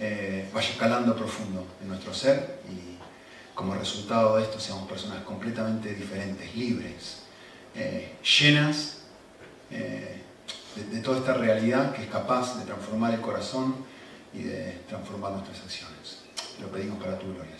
eh, 0.00 0.48
vaya 0.54 0.70
calando 0.78 1.14
profundo 1.14 1.66
en 1.82 1.88
nuestro 1.88 2.14
ser 2.14 2.60
como 3.54 3.74
resultado 3.74 4.36
de 4.36 4.42
esto 4.42 4.58
seamos 4.58 4.88
personas 4.88 5.22
completamente 5.22 5.94
diferentes, 5.94 6.54
libres, 6.54 7.22
eh, 7.74 8.16
llenas 8.40 8.98
eh, 9.70 10.22
de, 10.76 11.00
toda 11.00 11.18
esta 11.18 11.34
realidad 11.34 11.94
que 11.94 12.02
es 12.02 12.08
capaz 12.08 12.58
de 12.58 12.64
transformar 12.64 13.14
el 13.14 13.20
corazón 13.20 13.76
y 14.32 14.42
de 14.42 14.82
transformar 14.88 15.32
nuestras 15.32 15.60
acciones. 15.60 16.18
Lo 16.60 16.68
pedimos 16.68 17.02
para 17.02 17.18
tu 17.18 17.26
gloria. 17.32 17.54